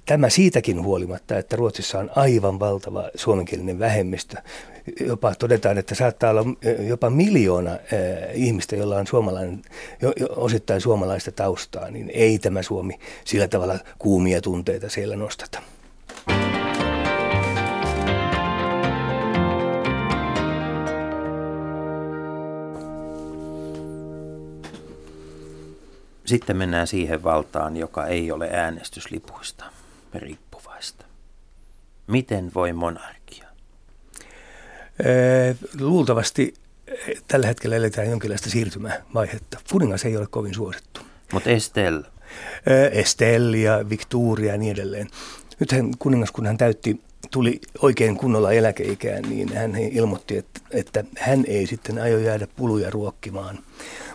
tämä 0.06 0.28
siitäkin 0.28 0.82
huolimatta, 0.82 1.38
että 1.38 1.56
Ruotsissa 1.56 1.98
on 1.98 2.10
aivan 2.16 2.60
valtava 2.60 3.10
suomenkielinen 3.14 3.78
vähemmistö 3.78 4.36
jopa 5.06 5.34
todetaan, 5.34 5.78
että 5.78 5.94
saattaa 5.94 6.30
olla 6.30 6.44
jopa 6.88 7.10
miljoona 7.10 7.70
ihmistä, 8.34 8.76
jolla 8.76 8.96
on 8.96 9.06
suomalainen, 9.06 9.62
osittain 10.36 10.80
suomalaista 10.80 11.32
taustaa, 11.32 11.90
niin 11.90 12.10
ei 12.14 12.38
tämä 12.38 12.62
Suomi 12.62 12.98
sillä 13.24 13.48
tavalla 13.48 13.78
kuumia 13.98 14.40
tunteita 14.40 14.88
siellä 14.88 15.16
nostata. 15.16 15.62
Sitten 26.24 26.56
mennään 26.56 26.86
siihen 26.86 27.24
valtaan, 27.24 27.76
joka 27.76 28.06
ei 28.06 28.32
ole 28.32 28.48
äänestyslipuista 28.52 29.75
riippuvaista. 30.14 31.04
Miten 32.06 32.50
voi 32.54 32.72
monarkia? 32.72 33.44
Luultavasti 35.80 36.54
tällä 37.28 37.46
hetkellä 37.46 37.76
eletään 37.76 38.10
jonkinlaista 38.10 38.50
siirtymävaihetta. 38.50 39.58
Kuningas 39.70 40.04
ei 40.04 40.16
ole 40.16 40.26
kovin 40.26 40.54
suosittu. 40.54 41.00
Mutta 41.32 41.50
Estelle? 41.50 42.06
Estelle 42.92 43.56
ja 43.56 43.88
Victoria 43.90 44.52
ja 44.52 44.58
niin 44.58 44.72
edelleen. 44.72 45.08
Nythän 45.60 45.90
kuningas, 45.98 46.30
kun 46.30 46.46
hän 46.46 46.58
täytti, 46.58 47.00
tuli 47.30 47.60
oikein 47.82 48.16
kunnolla 48.16 48.52
eläkeikään, 48.52 49.22
niin 49.22 49.54
hän 49.54 49.76
ilmoitti, 49.76 50.38
että, 50.38 50.60
että 50.70 51.04
hän 51.18 51.44
ei 51.46 51.66
sitten 51.66 51.98
aio 51.98 52.18
jäädä 52.18 52.46
puluja 52.56 52.90
ruokkimaan. 52.90 53.58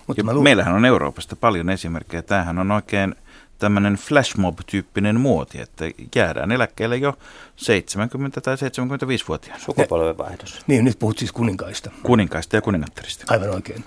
Mutta 0.08 0.34
lu- 0.34 0.42
Meillähän 0.42 0.74
on 0.74 0.86
Euroopasta 0.86 1.36
paljon 1.36 1.70
esimerkkejä. 1.70 2.22
Tämähän 2.22 2.60
on 2.60 2.72
oikein 2.72 3.16
tämmöinen 3.62 3.96
flashmob-tyyppinen 3.96 5.20
muoti, 5.20 5.62
että 5.62 5.86
jäädään 6.16 6.52
eläkkeelle 6.52 6.98
jo 6.98 7.12
70- 7.12 7.14
tai 8.42 8.56
75-vuotiaana. 8.56 9.64
Sukupolvenvaihdos. 9.64 10.60
Niin, 10.68 10.86
nyt 10.86 11.00
puhut 11.00 11.18
siis 11.18 11.32
kuninkaista. 11.32 11.92
Kuninkaista 12.04 12.56
ja 12.56 12.62
kuningattarista. 12.62 13.26
Aivan 13.28 13.50
oikein. 13.50 13.84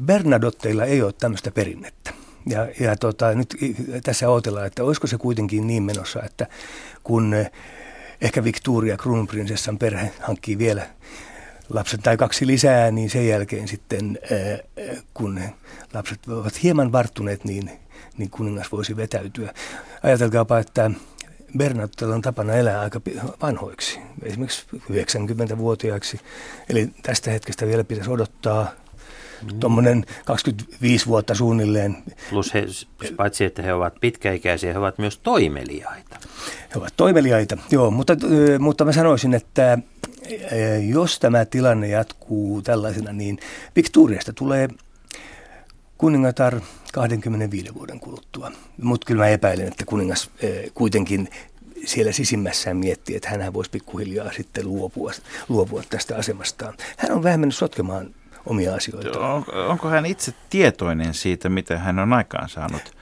Bernadotteilla 0.00 0.84
ei 0.84 1.02
ole 1.02 1.12
tämmöistä 1.12 1.50
perinnettä. 1.50 2.12
Ja, 2.46 2.68
ja 2.80 2.96
tota, 2.96 3.34
nyt 3.34 3.56
tässä 4.02 4.28
odotellaan, 4.28 4.66
että 4.66 4.84
olisiko 4.84 5.06
se 5.06 5.18
kuitenkin 5.18 5.66
niin 5.66 5.82
menossa, 5.82 6.22
että 6.22 6.46
kun 7.04 7.34
ehkä 8.20 8.44
Victoria 8.44 8.96
Kruunprinsessan 8.96 9.78
perhe 9.78 10.12
hankkii 10.20 10.58
vielä 10.58 10.86
lapset 11.68 12.00
tai 12.02 12.16
kaksi 12.16 12.46
lisää, 12.46 12.90
niin 12.90 13.10
sen 13.10 13.28
jälkeen 13.28 13.68
sitten, 13.68 14.18
kun 15.14 15.40
lapset 15.94 16.28
ovat 16.28 16.62
hieman 16.62 16.92
varttuneet, 16.92 17.44
niin 17.44 17.79
niin 18.18 18.30
kuningas 18.30 18.72
voisi 18.72 18.96
vetäytyä. 18.96 19.54
Ajatelkaapa, 20.02 20.58
että 20.58 20.90
Bernattella 21.58 22.14
on 22.14 22.22
tapana 22.22 22.54
elää 22.54 22.80
aika 22.80 23.00
vanhoiksi, 23.42 23.98
esimerkiksi 24.22 24.66
90-vuotiaaksi. 24.74 26.20
Eli 26.68 26.90
tästä 27.02 27.30
hetkestä 27.30 27.66
vielä 27.66 27.84
pitäisi 27.84 28.10
odottaa 28.10 28.70
mm. 29.42 29.60
tuommoinen 29.60 30.04
25 30.24 31.06
vuotta 31.06 31.34
suunnilleen. 31.34 31.96
Plus 32.30 32.54
he, 32.54 32.66
paitsi 33.16 33.44
että 33.44 33.62
he 33.62 33.72
ovat 33.72 33.94
pitkäikäisiä, 34.00 34.72
he 34.72 34.78
ovat 34.78 34.98
myös 34.98 35.18
toimeliaita. 35.18 36.16
He 36.74 36.78
ovat 36.78 36.92
toimeliaita, 36.96 37.58
joo, 37.70 37.90
mutta, 37.90 38.16
mutta 38.58 38.84
mä 38.84 38.92
sanoisin, 38.92 39.34
että 39.34 39.78
jos 40.88 41.20
tämä 41.20 41.44
tilanne 41.44 41.88
jatkuu 41.88 42.62
tällaisena, 42.62 43.12
niin 43.12 43.38
Victoriasta 43.76 44.32
tulee 44.32 44.68
kuningatar 46.00 46.60
25 46.92 47.74
vuoden 47.74 48.00
kuluttua. 48.00 48.52
Mutta 48.82 49.06
kyllä 49.06 49.24
mä 49.24 49.28
epäilen, 49.28 49.68
että 49.68 49.84
kuningas 49.84 50.30
eh, 50.38 50.72
kuitenkin 50.74 51.28
siellä 51.84 52.12
sisimmässään 52.12 52.76
miettii, 52.76 53.16
että 53.16 53.30
hän 53.30 53.52
voisi 53.52 53.70
pikkuhiljaa 53.70 54.32
sitten 54.32 54.68
luopua, 54.68 55.12
luopua 55.48 55.82
tästä 55.90 56.16
asemastaan. 56.16 56.74
Hän 56.96 57.12
on 57.12 57.22
vähän 57.22 57.40
mennyt 57.40 57.56
sotkemaan 57.56 58.14
omia 58.46 58.74
asioita. 58.74 59.20
On, 59.20 59.44
onko 59.68 59.88
hän 59.88 60.06
itse 60.06 60.34
tietoinen 60.50 61.14
siitä, 61.14 61.48
miten 61.48 61.78
hän 61.78 61.98
on 61.98 62.12
aikaansaanut, 62.12 62.96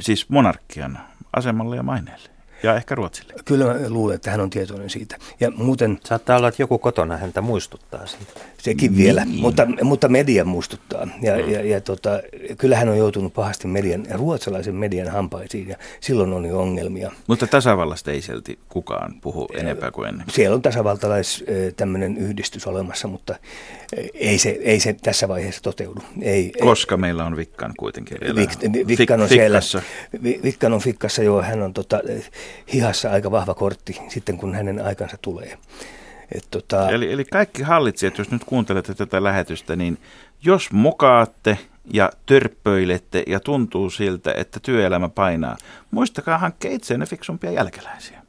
siis 0.00 0.28
monarkian 0.28 0.98
asemalle 1.32 1.76
ja 1.76 1.82
maineelle? 1.82 2.33
Ja 2.64 2.76
ehkä 2.76 2.94
Ruotsille. 2.94 3.32
Kyllä 3.44 3.64
mä 3.64 3.74
luulen, 3.88 4.14
että 4.14 4.30
hän 4.30 4.40
on 4.40 4.50
tietoinen 4.50 4.90
siitä. 4.90 5.16
Ja 5.40 5.50
muuten... 5.50 5.98
Saattaa 6.04 6.36
olla, 6.36 6.48
että 6.48 6.62
joku 6.62 6.78
kotona 6.78 7.16
häntä 7.16 7.40
muistuttaa 7.40 8.06
siitä. 8.06 8.40
Sekin 8.58 8.90
niin. 8.90 9.04
vielä, 9.04 9.26
mutta, 9.40 9.66
mutta 9.82 10.08
media 10.08 10.44
muistuttaa. 10.44 11.08
Ja, 11.22 11.36
mm. 11.36 11.50
ja, 11.50 11.64
ja 11.64 11.80
tota, 11.80 12.10
kyllä 12.58 12.76
hän 12.76 12.88
on 12.88 12.98
joutunut 12.98 13.34
pahasti 13.34 13.68
median, 13.68 14.06
ruotsalaisen 14.10 14.74
median 14.74 15.08
hampaisiin 15.08 15.68
ja 15.68 15.76
silloin 16.00 16.32
on 16.32 16.44
jo 16.44 16.60
ongelmia. 16.60 17.10
Mutta 17.26 17.46
tasavallasta 17.46 18.10
ei 18.10 18.22
silti 18.22 18.58
kukaan 18.68 19.14
puhu 19.20 19.48
enempää 19.54 19.90
kuin 19.90 20.08
ennen. 20.08 20.26
Siellä 20.30 20.54
on 20.54 20.62
tasavaltalais 20.62 21.44
tämmöinen 21.76 22.18
yhdistys 22.18 22.66
olemassa, 22.66 23.08
mutta 23.08 23.34
ei 24.14 24.38
se, 24.38 24.50
ei 24.50 24.80
se 24.80 24.92
tässä 24.92 25.28
vaiheessa 25.28 25.62
toteudu. 25.62 26.00
Ei, 26.22 26.52
Koska 26.60 26.94
ei, 26.94 26.98
meillä 26.98 27.24
on 27.24 27.36
Vikkan 27.36 27.72
kuitenkin 27.78 28.18
vielä 28.20 28.34
Vik, 28.34 28.50
Vikkan 28.86 29.20
on 29.20 29.28
fikkassa. 29.28 29.80
siellä. 29.80 30.42
Vikkan 30.44 30.72
on 30.72 30.80
fikkassa, 30.80 31.22
joo, 31.22 31.42
hän 31.42 31.62
on 31.62 31.74
tota, 31.74 32.00
hihassa 32.72 33.10
aika 33.10 33.30
vahva 33.30 33.54
kortti 33.54 34.00
sitten 34.08 34.38
kun 34.38 34.54
hänen 34.54 34.84
aikansa 34.84 35.16
tulee. 35.22 35.58
Et 36.34 36.44
tota... 36.50 36.90
eli, 36.90 37.12
eli 37.12 37.24
kaikki 37.24 37.62
hallitsijat, 37.62 38.18
jos 38.18 38.30
nyt 38.30 38.44
kuuntelette 38.44 38.94
tätä 38.94 39.22
lähetystä, 39.22 39.76
niin 39.76 39.98
jos 40.42 40.72
mokaatte 40.72 41.58
ja 41.92 42.10
törppöilette 42.26 43.22
ja 43.26 43.40
tuntuu 43.40 43.90
siltä, 43.90 44.34
että 44.36 44.60
työelämä 44.60 45.08
painaa, 45.08 45.56
muistakaa 45.90 46.38
hankkia 46.38 46.70
itseenne 46.70 47.06
fiksumpia 47.06 47.50
jälkeläisiä. 47.50 48.22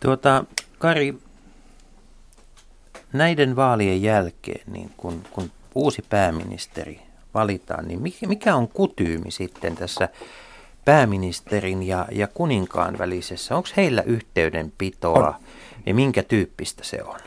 Tuota, 0.00 0.44
Kari, 0.78 1.14
näiden 3.12 3.56
vaalien 3.56 4.02
jälkeen, 4.02 4.72
niin 4.72 4.90
kun, 4.96 5.22
kun 5.30 5.50
uusi 5.74 6.04
pääministeri 6.10 7.00
valitaan, 7.34 7.88
niin 7.88 8.00
mikä 8.26 8.54
on 8.54 8.68
kutyymi 8.68 9.30
sitten 9.30 9.76
tässä 9.76 10.08
pääministerin 10.88 11.82
ja, 11.82 12.06
ja 12.12 12.26
kuninkaan 12.26 12.98
välisessä? 12.98 13.56
Onko 13.56 13.68
heillä 13.76 14.02
yhteydenpitoa? 14.02 15.28
On 15.28 15.34
ja 15.86 15.94
minkä 15.94 16.22
tyyppistä 16.22 16.84
se 16.84 17.02
on? 17.02 17.18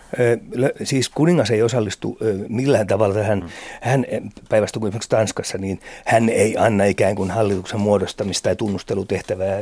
Siis 0.84 1.10
kuningas 1.10 1.52
ei 1.52 1.62
osallistu 1.62 2.18
millään 2.50 2.88
tavalla 2.88 3.16
tähän. 3.16 3.40
Mm. 3.40 3.50
Hän 3.82 4.06
päivästä 4.50 4.80
kuin 4.80 4.90
esimerkiksi 4.90 5.10
Tanskassa, 5.10 5.58
niin 5.58 5.80
hän 6.06 6.30
ei 6.30 6.58
anna 6.58 6.84
ikään 6.84 7.16
kuin 7.16 7.32
hallituksen 7.32 7.80
muodostamista 7.80 8.44
tai 8.44 8.56
tunnustelutehtävää 8.56 9.60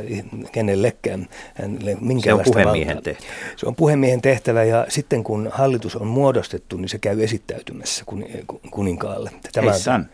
kenellekään. 0.52 1.28
Hänelle 1.54 1.96
se 2.22 2.32
on 2.32 2.40
puhemiehen 2.44 2.96
valtaa. 2.96 3.02
tehtävä. 3.02 3.32
Se 3.56 3.66
on 3.66 3.74
puhemiehen 3.74 4.20
tehtävä 4.20 4.64
ja 4.64 4.86
sitten 4.88 5.24
kun 5.24 5.50
hallitus 5.52 5.96
on 5.96 6.06
muodostettu, 6.06 6.76
niin 6.76 6.88
se 6.88 6.98
käy 6.98 7.22
esittäytymässä 7.22 8.04
kuninkaalle. 8.70 9.30
Tämä 9.52 9.70
on, 9.94 10.06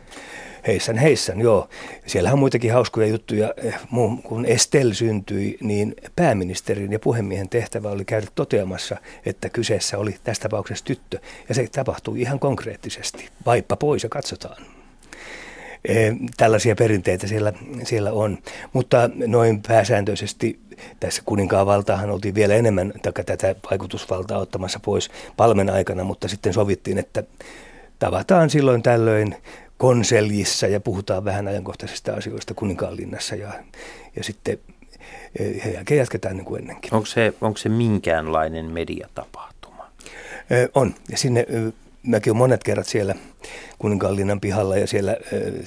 Heissän, 0.66 0.98
heissän, 0.98 1.40
joo. 1.40 1.68
Siellä 2.06 2.32
on 2.32 2.38
muitakin 2.38 2.72
hauskoja 2.72 3.06
juttuja. 3.06 3.54
Eh, 3.56 3.74
kun 4.22 4.46
Estel 4.46 4.92
syntyi, 4.92 5.58
niin 5.60 5.94
pääministerin 6.16 6.92
ja 6.92 6.98
puhemiehen 6.98 7.48
tehtävä 7.48 7.90
oli 7.90 8.04
käydä 8.04 8.26
toteamassa, 8.34 8.96
että 9.26 9.48
kyseessä 9.48 9.98
oli 9.98 10.16
tässä 10.24 10.42
tapauksessa 10.42 10.84
tyttö. 10.84 11.18
Ja 11.48 11.54
se 11.54 11.66
tapahtui 11.72 12.20
ihan 12.20 12.38
konkreettisesti. 12.38 13.28
Vaippa 13.46 13.76
pois 13.76 14.02
ja 14.02 14.08
katsotaan. 14.08 14.62
Eh, 15.84 16.14
tällaisia 16.36 16.74
perinteitä 16.74 17.26
siellä, 17.26 17.52
siellä 17.84 18.12
on. 18.12 18.38
Mutta 18.72 19.10
noin 19.26 19.62
pääsääntöisesti 19.68 20.60
tässä 21.00 21.22
kuninkaan 21.26 21.66
valtaahan 21.66 22.10
oltiin 22.10 22.34
vielä 22.34 22.54
enemmän 22.54 22.92
tätä 23.26 23.54
vaikutusvaltaa 23.70 24.38
ottamassa 24.38 24.80
pois 24.80 25.10
palmen 25.36 25.70
aikana, 25.70 26.04
mutta 26.04 26.28
sitten 26.28 26.52
sovittiin, 26.52 26.98
että 26.98 27.22
tavataan 27.98 28.50
silloin 28.50 28.82
tällöin 28.82 29.36
konseljissa 29.78 30.66
ja 30.66 30.80
puhutaan 30.80 31.24
vähän 31.24 31.48
ajankohtaisista 31.48 32.12
asioista 32.12 32.54
kuninkaanlinnassa 32.54 33.34
ja, 33.34 33.52
ja 34.16 34.24
sitten 34.24 34.58
ja 35.64 35.72
jälkeen 35.72 35.98
jatketaan 35.98 36.36
niin 36.36 36.44
kuin 36.44 36.60
ennenkin. 36.60 36.94
Onko 36.94 37.06
se, 37.06 37.34
onko 37.40 37.56
se 37.56 37.68
minkäänlainen 37.68 38.66
mediatapahtuma? 38.66 39.90
On. 40.74 40.94
Ja 41.10 41.18
sinne, 41.18 41.46
mäkin 42.02 42.30
olen 42.30 42.38
monet 42.38 42.64
kerrat 42.64 42.86
siellä 42.86 43.14
kuninkaanlinnan 43.78 44.40
pihalla 44.40 44.76
ja 44.76 44.86
siellä 44.86 45.16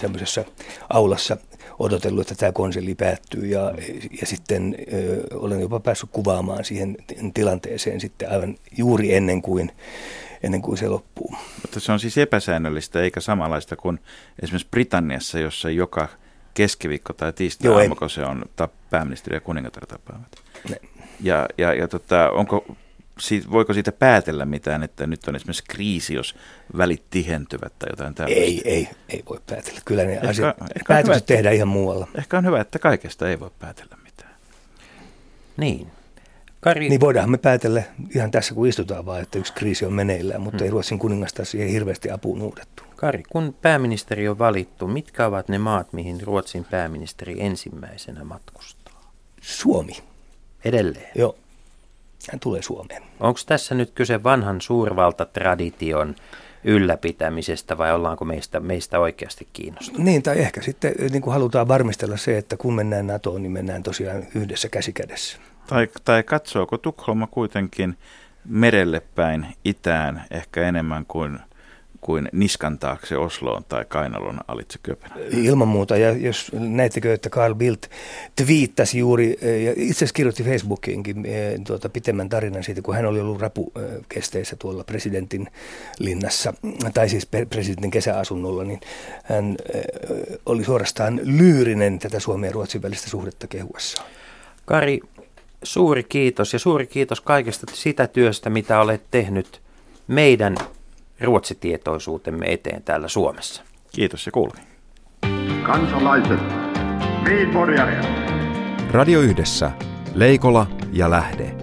tämmöisessä 0.01 0.45
aulassa 0.89 1.37
odotellut, 1.79 2.21
että 2.21 2.35
tämä 2.35 2.51
konseli 2.51 2.95
päättyy 2.95 3.45
ja, 3.45 3.73
ja 4.21 4.27
sitten 4.27 4.75
ö, 4.93 5.23
olen 5.33 5.61
jopa 5.61 5.79
päässyt 5.79 6.09
kuvaamaan 6.11 6.65
siihen 6.65 6.97
tilanteeseen 7.33 8.01
sitten 8.01 8.31
aivan 8.31 8.55
juuri 8.77 9.13
ennen 9.13 9.41
kuin 9.41 9.71
ennen 10.43 10.61
kuin 10.61 10.77
se 10.77 10.87
loppuu. 10.87 11.35
Mutta 11.61 11.79
se 11.79 11.91
on 11.91 11.99
siis 11.99 12.17
epäsäännöllistä 12.17 13.01
eikä 13.01 13.19
samanlaista 13.19 13.75
kuin 13.75 13.99
esimerkiksi 14.41 14.67
Britanniassa, 14.71 15.39
jossa 15.39 15.69
joka 15.69 16.07
keskiviikko 16.53 17.13
tai 17.13 17.33
tiistai 17.33 17.71
aamu, 17.83 17.95
kun 17.95 18.09
se 18.09 18.25
on 18.25 18.45
pääministeri 18.89 19.35
ja 19.35 19.41
kuningatar 19.41 19.85
tapaavat. 19.85 20.43
Ja, 21.19 21.45
ja, 21.57 21.73
ja 21.73 21.87
tota, 21.87 22.29
onko, 22.29 22.75
siitä, 23.19 23.51
voiko 23.51 23.73
siitä 23.73 23.91
päätellä 23.91 24.45
mitään, 24.45 24.83
että 24.83 25.07
nyt 25.07 25.27
on 25.27 25.35
esimerkiksi 25.35 25.63
kriisi, 25.67 26.13
jos 26.13 26.35
välit 26.77 27.03
tihentyvät 27.09 27.73
tai 27.79 27.89
jotain 27.89 28.15
tällaista? 28.15 28.41
Ei, 28.41 28.61
ei, 28.65 28.89
ei 29.09 29.23
voi 29.29 29.39
päätellä. 29.47 29.79
Kyllä 29.85 30.03
ne 30.03 30.13
ehkä, 30.13 30.27
asiat, 30.27 30.61
ehkä 30.61 30.87
päätökset 30.87 31.25
tehdään 31.25 31.55
ihan 31.55 31.67
muualla. 31.67 32.07
Ehkä 32.15 32.37
on 32.37 32.45
hyvä, 32.45 32.61
että 32.61 32.79
kaikesta 32.79 33.29
ei 33.29 33.39
voi 33.39 33.51
päätellä 33.59 33.97
mitään. 34.03 34.35
Niin. 35.57 35.87
Kari... 36.61 36.89
Niin 36.89 37.01
voidaan 37.01 37.31
me 37.31 37.37
päätellä 37.37 37.83
ihan 38.15 38.31
tässä, 38.31 38.53
kun 38.53 38.67
istutaan 38.67 39.05
vaan, 39.05 39.21
että 39.21 39.39
yksi 39.39 39.53
kriisi 39.53 39.85
on 39.85 39.93
meneillään, 39.93 40.41
mutta 40.41 40.57
hmm. 40.57 40.65
ei 40.65 40.71
Ruotsin 40.71 40.99
kuningasta 40.99 41.45
siihen 41.45 41.69
hirveästi 41.69 42.11
apuun 42.11 42.41
uudettu. 42.41 42.83
Kari, 42.95 43.23
kun 43.29 43.55
pääministeri 43.61 44.27
on 44.27 44.39
valittu, 44.39 44.87
mitkä 44.87 45.25
ovat 45.25 45.49
ne 45.49 45.57
maat, 45.57 45.93
mihin 45.93 46.21
Ruotsin 46.21 46.65
pääministeri 46.71 47.35
ensimmäisenä 47.41 48.23
matkustaa? 48.23 49.13
Suomi. 49.41 49.93
Edelleen? 50.65 51.09
Joo. 51.15 51.35
Hän 52.31 52.39
tulee 52.39 52.61
Suomeen. 52.61 53.03
Onko 53.19 53.39
tässä 53.45 53.75
nyt 53.75 53.91
kyse 53.95 54.23
vanhan 54.23 54.61
suurvaltatradition 54.61 56.15
ylläpitämisestä 56.63 57.77
vai 57.77 57.93
ollaanko 57.93 58.25
meistä, 58.25 58.59
meistä 58.59 58.99
oikeasti 58.99 59.47
kiinnostuneita? 59.53 60.03
Niin, 60.03 60.23
tai 60.23 60.39
ehkä 60.39 60.61
sitten 60.61 60.93
niin 61.11 61.21
kuin 61.21 61.33
halutaan 61.33 61.67
varmistella 61.67 62.17
se, 62.17 62.37
että 62.37 62.57
kun 62.57 62.73
mennään 62.73 63.07
NATOon, 63.07 63.43
niin 63.43 63.51
mennään 63.51 63.83
tosiaan 63.83 64.27
yhdessä 64.35 64.69
käsikädessä. 64.69 65.37
Tai, 65.69 65.87
tai 66.05 66.23
katsooko 66.23 66.77
Tukholma 66.77 67.27
kuitenkin 67.27 67.97
merelle 68.45 69.01
päin 69.15 69.47
itään 69.65 70.23
ehkä 70.31 70.61
enemmän 70.67 71.05
kuin, 71.07 71.39
kuin 72.01 72.29
niskan 72.31 72.79
taakse 72.79 73.17
Osloon 73.17 73.63
tai 73.69 73.85
Kainalon 73.87 74.39
alitse 74.47 74.79
Kööpenhaminan? 74.83 75.45
Ilman 75.45 75.67
muuta. 75.67 75.97
Ja 75.97 76.11
jos 76.11 76.51
näittekö, 76.53 77.13
että 77.13 77.29
Carl 77.29 77.55
Bildt 77.55 77.85
twiittasi 78.35 78.99
juuri, 78.99 79.37
eh, 79.41 79.63
ja 79.63 79.71
itse 79.71 79.97
asiassa 79.97 80.13
kirjoitti 80.13 80.43
Facebookiinkin 80.43 81.25
eh, 81.25 81.59
tuota, 81.67 81.89
pitemmän 81.89 82.29
tarinan 82.29 82.63
siitä, 82.63 82.81
kun 82.81 82.95
hän 82.95 83.05
oli 83.05 83.19
ollut 83.19 83.41
rapukesteissä 83.41 84.55
tuolla 84.55 84.83
presidentin 84.83 85.47
linnassa, 85.99 86.53
tai 86.93 87.09
siis 87.09 87.25
presidentin 87.49 87.91
kesäasunnolla, 87.91 88.63
niin 88.63 88.79
hän 89.23 89.55
eh, 89.73 89.83
oli 90.45 90.63
suorastaan 90.63 91.21
lyyrinen 91.23 91.99
tätä 91.99 92.19
Suomen 92.19 92.47
ja 92.47 92.53
Ruotsin 92.53 92.81
välistä 92.81 93.09
suhdetta 93.09 93.47
kehuessaan. 93.47 94.09
Kari, 94.65 94.99
suuri 95.63 96.03
kiitos 96.03 96.53
ja 96.53 96.59
suuri 96.59 96.87
kiitos 96.87 97.21
kaikesta 97.21 97.67
sitä 97.73 98.07
työstä, 98.07 98.49
mitä 98.49 98.81
olet 98.81 99.01
tehnyt 99.11 99.61
meidän 100.07 100.55
ruotsitietoisuutemme 101.21 102.45
eteen 102.45 102.83
täällä 102.83 103.07
Suomessa. 103.07 103.63
Kiitos 103.91 104.25
ja 104.25 104.31
kuulemiin. 104.31 104.67
Kansalaiset, 105.63 106.39
Radio 108.91 109.19
Yhdessä, 109.21 109.71
Leikola 110.13 110.67
ja 110.91 111.09
Lähde. 111.09 111.55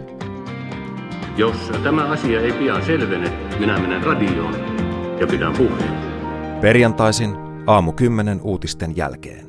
Jos 1.37 1.57
tämä 1.83 2.05
asia 2.05 2.41
ei 2.41 2.53
pian 2.53 2.85
selvene, 2.85 3.33
minä 3.59 3.79
menen 3.79 4.03
radioon 4.03 4.55
ja 5.21 5.27
pidän 5.27 5.53
puheen. 5.53 6.07
Perjantaisin 6.61 7.37
aamu 7.67 7.93
10 7.93 8.41
uutisten 8.41 8.97
jälkeen. 8.97 9.46